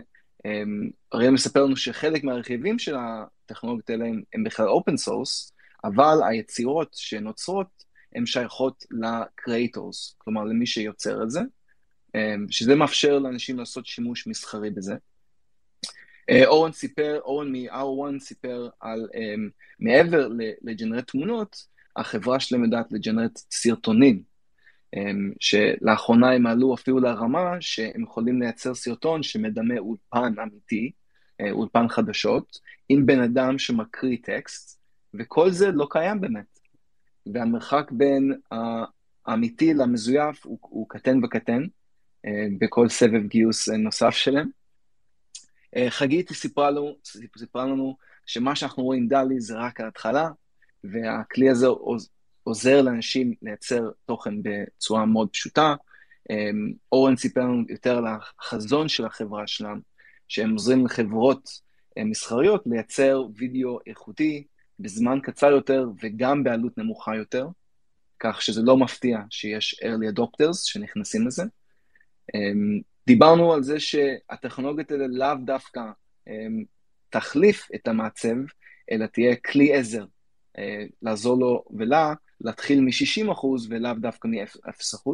אריאל 1.14 1.30
מספר 1.30 1.64
לנו 1.64 1.76
שחלק 1.76 2.24
מהרכיבים 2.24 2.78
של 2.78 2.94
הטכנולוגיות 2.98 3.90
האלה 3.90 4.06
הם, 4.34 4.44
בכלל 4.44 4.68
open 4.68 4.96
source, 4.96 5.52
אבל 5.84 6.18
היצירות 6.28 6.94
שנוצרות 6.94 7.84
הן 8.14 8.26
שייכות 8.26 8.84
ל 8.90 9.02
creators, 9.02 10.14
כלומר 10.18 10.44
למי 10.44 10.66
שיוצר 10.66 11.22
את 11.22 11.30
זה, 11.30 11.40
שזה 12.50 12.74
מאפשר 12.74 13.18
לאנשים 13.18 13.58
לעשות 13.58 13.86
שימוש 13.86 14.26
מסחרי 14.26 14.70
בזה. 14.70 14.94
אה, 16.30 16.46
אורן 16.46 16.72
סיפר, 16.72 17.20
אורן 17.22 17.52
מ-R1 17.52 18.20
סיפר 18.20 18.68
על 18.80 19.08
מעבר 19.80 20.28
לג'נרט 20.62 21.10
תמונות, 21.10 21.66
החברה 21.96 22.40
שלהם 22.40 22.64
יודעת 22.64 22.86
לג'נרט 22.92 23.38
סרטונים, 23.50 24.14
אמ, 24.16 24.27
שלאחרונה 25.40 26.32
הם 26.32 26.46
עלו 26.46 26.74
אפילו 26.74 26.98
לרמה 26.98 27.56
שהם 27.60 28.02
יכולים 28.02 28.42
לייצר 28.42 28.74
סרטון 28.74 29.22
שמדמה 29.22 29.78
אולפן 29.78 30.34
אמיתי, 30.42 30.90
אה, 31.40 31.50
אולפן 31.50 31.88
חדשות, 31.88 32.58
עם 32.88 33.06
בן 33.06 33.20
אדם 33.20 33.58
שמקריא 33.58 34.16
טקסט, 34.22 34.80
וכל 35.14 35.50
זה 35.50 35.70
לא 35.70 35.86
קיים 35.90 36.20
באמת. 36.20 36.58
והמרחק 37.34 37.90
בין 37.90 38.40
האמיתי 39.26 39.74
למזויף 39.74 40.46
הוא, 40.46 40.58
הוא 40.62 40.88
קטן 40.88 41.24
וקטן 41.24 41.62
אה, 42.26 42.46
בכל 42.58 42.88
סבב 42.88 43.26
גיוס 43.26 43.68
נוסף 43.68 44.10
שלהם. 44.10 44.48
אה, 45.76 45.90
חגית 45.90 46.32
סיפרה 46.32 46.70
לנו, 46.70 46.96
סיפרה 47.38 47.66
לנו 47.66 47.96
שמה 48.26 48.56
שאנחנו 48.56 48.82
רואים 48.82 49.08
דלי 49.08 49.40
זה 49.40 49.56
רק 49.56 49.80
ההתחלה, 49.80 50.28
והכלי 50.84 51.50
הזה 51.50 51.66
עוזר 52.48 52.82
לאנשים 52.82 53.34
לייצר 53.42 53.90
תוכן 54.06 54.34
בצורה 54.42 55.06
מאוד 55.06 55.28
פשוטה. 55.30 55.74
אמ, 56.30 56.72
אורן 56.92 57.16
סיפר 57.16 57.40
לנו 57.40 57.62
יותר 57.68 57.98
על 57.98 58.04
החזון 58.06 58.88
של 58.88 59.04
החברה 59.04 59.46
שלנו, 59.46 59.80
שהם 60.28 60.50
עוזרים 60.50 60.86
לחברות 60.86 61.50
אה, 61.98 62.04
מסחריות 62.04 62.62
לייצר 62.66 63.22
וידאו 63.36 63.78
איכותי 63.86 64.44
בזמן 64.78 65.18
קצר 65.22 65.46
יותר 65.46 65.88
וגם 66.02 66.44
בעלות 66.44 66.78
נמוכה 66.78 67.16
יותר, 67.16 67.48
כך 68.20 68.42
שזה 68.42 68.62
לא 68.62 68.76
מפתיע 68.76 69.18
שיש 69.30 69.80
early 69.82 70.14
adopters 70.14 70.54
שנכנסים 70.64 71.26
לזה. 71.26 71.42
אמ, 72.34 72.80
דיברנו 73.06 73.52
על 73.52 73.62
זה 73.62 73.80
שהטכנולוגיות 73.80 74.90
האלה 74.90 75.06
לאו 75.06 75.34
דווקא 75.44 75.80
תחליף 77.10 77.68
את 77.74 77.88
המעצב, 77.88 78.36
אלא 78.92 79.06
תהיה 79.06 79.36
כלי 79.36 79.74
עזר 79.74 80.04
אה, 80.58 80.84
לעזור 81.02 81.38
לו 81.38 81.64
ולה 81.78 82.14
להתחיל 82.40 82.80
מ-60% 82.80 83.46
ולאו 83.68 83.94
דווקא 83.94 84.28
מ-0%. 84.28 85.10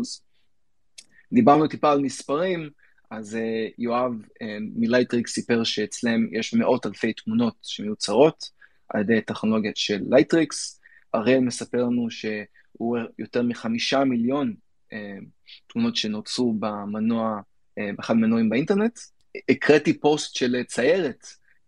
דיברנו 1.33 1.69
טיפה 1.69 1.93
על 1.93 2.01
מספרים, 2.01 2.71
אז 3.11 3.35
uh, 3.35 3.75
יואב 3.79 4.13
uh, 4.13 4.45
מלייטריקס 4.77 5.33
סיפר 5.33 5.65
שאצלם 5.65 6.29
יש 6.33 6.55
מאות 6.55 6.87
אלפי 6.87 7.13
תמונות 7.13 7.55
שמיוצרות 7.63 8.51
על 8.89 9.01
ידי 9.01 9.21
טכנולוגיות 9.21 9.77
של 9.77 10.03
לייטריקס. 10.11 10.81
אריאל 11.15 11.41
מספר 11.41 11.83
לנו 11.83 12.11
שהוא 12.11 12.99
יותר 13.19 13.43
מחמישה 13.43 14.05
מיליון 14.05 14.55
uh, 14.91 14.95
תמונות 15.67 15.97
שנוצרו 15.97 16.55
במנוע, 16.59 17.41
uh, 17.41 17.83
באחד 17.97 18.15
המנועים 18.15 18.51
באינטרנט. 18.51 18.99
הקראתי 19.49 20.01
פוסט 20.01 20.35
של 20.35 20.63
ציירת 20.67 21.27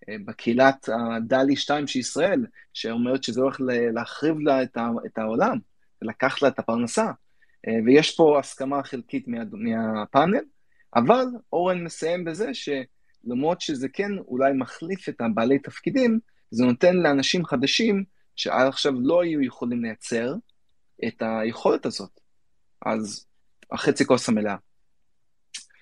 בקהילת 0.09 0.88
הדלי 0.88 1.57
2 1.57 1.86
של 1.86 1.98
ישראל, 1.98 2.46
שאומרת 2.74 3.24
שזה 3.24 3.40
הולך 3.40 3.61
להחריב 3.94 4.38
לה 4.38 4.62
את 5.07 5.18
העולם, 5.18 5.59
ולקח 6.02 6.42
לה 6.42 6.48
את 6.48 6.59
הפרנסה. 6.59 7.11
אה, 7.68 7.72
ויש 7.84 8.16
פה 8.16 8.38
הסכמה 8.38 8.82
חלקית 8.82 9.28
מה, 9.28 9.38
מהפאנל, 9.52 10.40
אבל 10.96 11.24
אורן 11.52 11.84
מסיים 11.84 12.24
בזה 12.24 12.50
שלמרות 12.54 13.61
שזה 13.61 13.88
כן 13.88 14.18
אולי 14.18 14.52
מחליף 14.52 15.09
את 15.09 15.20
הבעלי 15.20 15.59
תפקידים, 15.59 16.18
זה 16.50 16.64
נותן 16.64 16.96
לאנשים 16.96 17.44
חדשים 17.44 18.04
שעד 18.36 18.66
עכשיו 18.66 18.92
לא 19.00 19.22
היו 19.22 19.42
יכולים 19.42 19.84
לייצר 19.84 20.34
את 21.07 21.22
היכולת 21.22 21.86
הזאת. 21.86 22.20
אז 22.86 23.26
החצי 23.72 24.04
כוס 24.04 24.28
המלאה. 24.28 24.57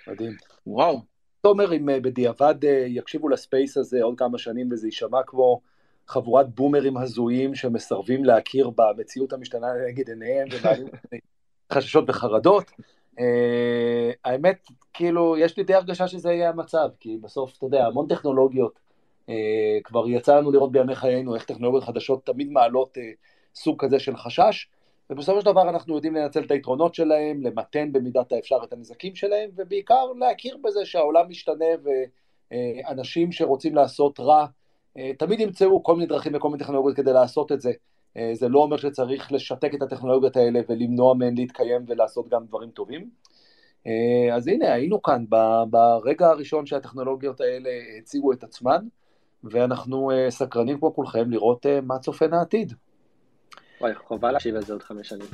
מדהים. 0.07 0.37
וואו, 0.66 1.05
תומר, 1.45 1.73
אם 1.73 1.91
אה, 1.91 2.01
בדיעבד 2.01 2.65
אה, 2.65 2.85
יקשיבו 2.89 3.29
לספייס 3.29 3.77
הזה 3.77 4.03
עוד 4.03 4.19
כמה 4.19 4.39
שנים 4.39 4.69
וזה 4.73 4.87
יישמע 4.87 5.23
כמו 5.27 5.61
חבורת 6.07 6.55
בומרים 6.55 6.97
הזויים 6.97 7.55
שמסרבים 7.55 8.25
להכיר 8.25 8.71
במציאות 8.71 9.33
המשתנה 9.33 9.67
נגד 9.89 10.09
עיניהם 10.09 10.49
ומעלים 10.53 10.87
חששות 11.73 12.05
וחרדות. 12.09 12.71
Uh, 13.19 13.23
האמת, 14.25 14.67
כאילו, 14.93 15.37
יש 15.37 15.57
לי 15.57 15.65
די 15.65 15.75
הרגשה 15.75 16.09
שזה 16.09 16.33
יהיה 16.33 16.49
המצב, 16.49 16.89
כי 17.01 17.17
בסוף, 17.17 17.57
אתה 17.57 17.67
יודע, 17.67 17.87
המון 17.87 18.07
טכנולוגיות, 18.09 18.81
כבר 19.85 20.09
יצא 20.09 20.37
לנו 20.37 20.53
לראות 20.53 20.73
בימי 20.73 20.95
חיינו 20.95 21.35
איך 21.35 21.45
טכנולוגיות 21.45 21.85
חדשות 21.85 22.27
תמיד 22.27 22.51
מעלות 22.51 22.99
סוג 23.55 23.85
כזה 23.85 23.99
של 23.99 24.17
חשש, 24.17 24.69
ובסופו 25.11 25.41
של 25.41 25.47
דבר 25.47 25.69
אנחנו 25.69 25.95
יודעים 25.95 26.15
לנצל 26.15 26.45
את 26.45 26.51
היתרונות 26.51 26.95
שלהם, 26.95 27.43
למתן 27.43 27.93
במידת 27.93 28.33
האפשר 28.33 28.59
את 28.65 28.73
הנזקים 28.73 29.15
שלהם, 29.15 29.51
ובעיקר 29.57 30.13
להכיר 30.19 30.57
בזה 30.65 30.85
שהעולם 30.85 31.29
משתנה 31.29 31.65
ואנשים 32.51 33.33
שרוצים 33.33 33.75
לעשות 33.75 34.21
רע, 34.21 34.47
תמיד 35.19 35.41
ימצאו 35.41 35.83
כל 35.83 35.95
מיני 35.95 36.07
דרכים 36.07 36.35
וכל 36.35 36.49
מיני 36.49 36.65
טכנולוגיות 36.65 36.97
כדי 36.97 37.13
לעשות 37.13 37.53
את 37.53 37.61
זה. 37.61 37.73
זה 38.33 38.49
לא 38.49 38.59
אומר 38.59 38.77
שצריך 38.77 39.33
לשתק 39.33 39.75
את 39.75 39.83
הטכנולוגיות 39.83 40.37
האלה 40.37 40.61
ולמנוע 40.69 41.15
מהן 41.15 41.35
להתקיים 41.35 41.85
ולעשות 41.87 42.29
גם 42.29 42.47
דברים 42.47 42.71
טובים. 42.71 43.11
אז 44.33 44.49
הנה, 44.49 44.73
היינו 44.73 45.03
כאן 45.03 45.25
ברגע 45.71 46.29
הראשון 46.29 46.67
שהטכנולוגיות 46.67 47.41
האלה 47.41 47.71
הציגו 47.99 48.33
את 48.33 48.45
עצמן, 48.45 48.87
ואנחנו 49.45 50.11
סקרנים 50.29 50.79
כמו 50.79 50.95
כולכם 50.95 51.31
לראות 51.31 51.67
מה 51.83 51.99
צופן 51.99 52.35
העתיד. 52.35 52.73
וואי, 53.85 53.95
חובה 53.95 54.32
להקשיב 54.32 54.57
על 54.57 54.62
זה 54.62 54.72
עוד 54.72 54.82
חמש 54.82 55.09
שנים. 55.09 55.26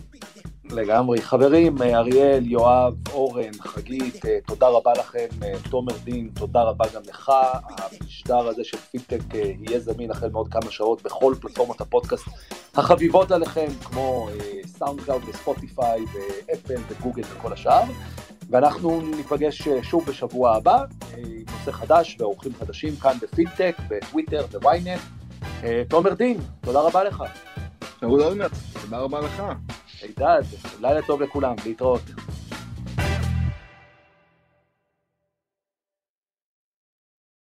לגמרי. 0.70 1.22
חברים, 1.22 1.82
אריאל, 1.82 2.46
יואב, 2.46 2.94
אורן, 3.12 3.52
חגית, 3.60 4.26
אה, 4.26 4.38
תודה 4.46 4.68
רבה 4.68 4.92
לכם. 4.92 5.26
אה, 5.42 5.52
תומר 5.70 5.92
דין, 6.04 6.30
תודה 6.34 6.62
רבה 6.62 6.84
גם 6.94 7.02
לך. 7.08 7.32
המשדר 7.64 8.48
הזה 8.48 8.64
של 8.64 8.76
פידטק 8.76 9.34
אה, 9.34 9.52
יהיה 9.60 9.80
זמין 9.80 10.10
החל 10.10 10.28
מעוד 10.28 10.48
כמה 10.48 10.70
שעות 10.70 11.02
בכל 11.02 11.34
פלטפורמות 11.40 11.80
הפודקאסט 11.80 12.28
החביבות 12.74 13.30
עליכם, 13.30 13.66
כמו 13.84 14.28
סאונד 14.66 15.00
קלאוד 15.00 15.22
וספוטיפיי 15.28 16.04
ואפל 16.12 16.80
וגוגל 16.88 17.22
וכל 17.36 17.52
השאר. 17.52 17.82
ואנחנו 18.50 19.00
ניפגש 19.00 19.68
שוב 19.82 20.06
בשבוע 20.06 20.56
הבא 20.56 20.84
עם 21.16 21.44
נושא 21.58 21.70
חדש 21.72 22.16
ואורחים 22.20 22.52
חדשים 22.54 22.96
כאן 22.96 23.16
בפידטק, 23.22 23.76
בטוויטר, 23.88 24.46
בוויינט. 24.46 25.00
תומר 25.88 26.14
דין, 26.14 26.38
תודה 26.60 26.80
רבה 26.80 27.04
לך. 27.04 27.24
אהוד 28.02 28.20
אולמרט, 28.20 28.52
תודה 28.82 28.98
רבה 28.98 29.20
לך. 29.20 29.42
הידד, 30.02 30.42
לילה 30.80 31.02
טוב 31.06 31.22
לכולם, 31.22 31.54
להתראות. 31.66 32.02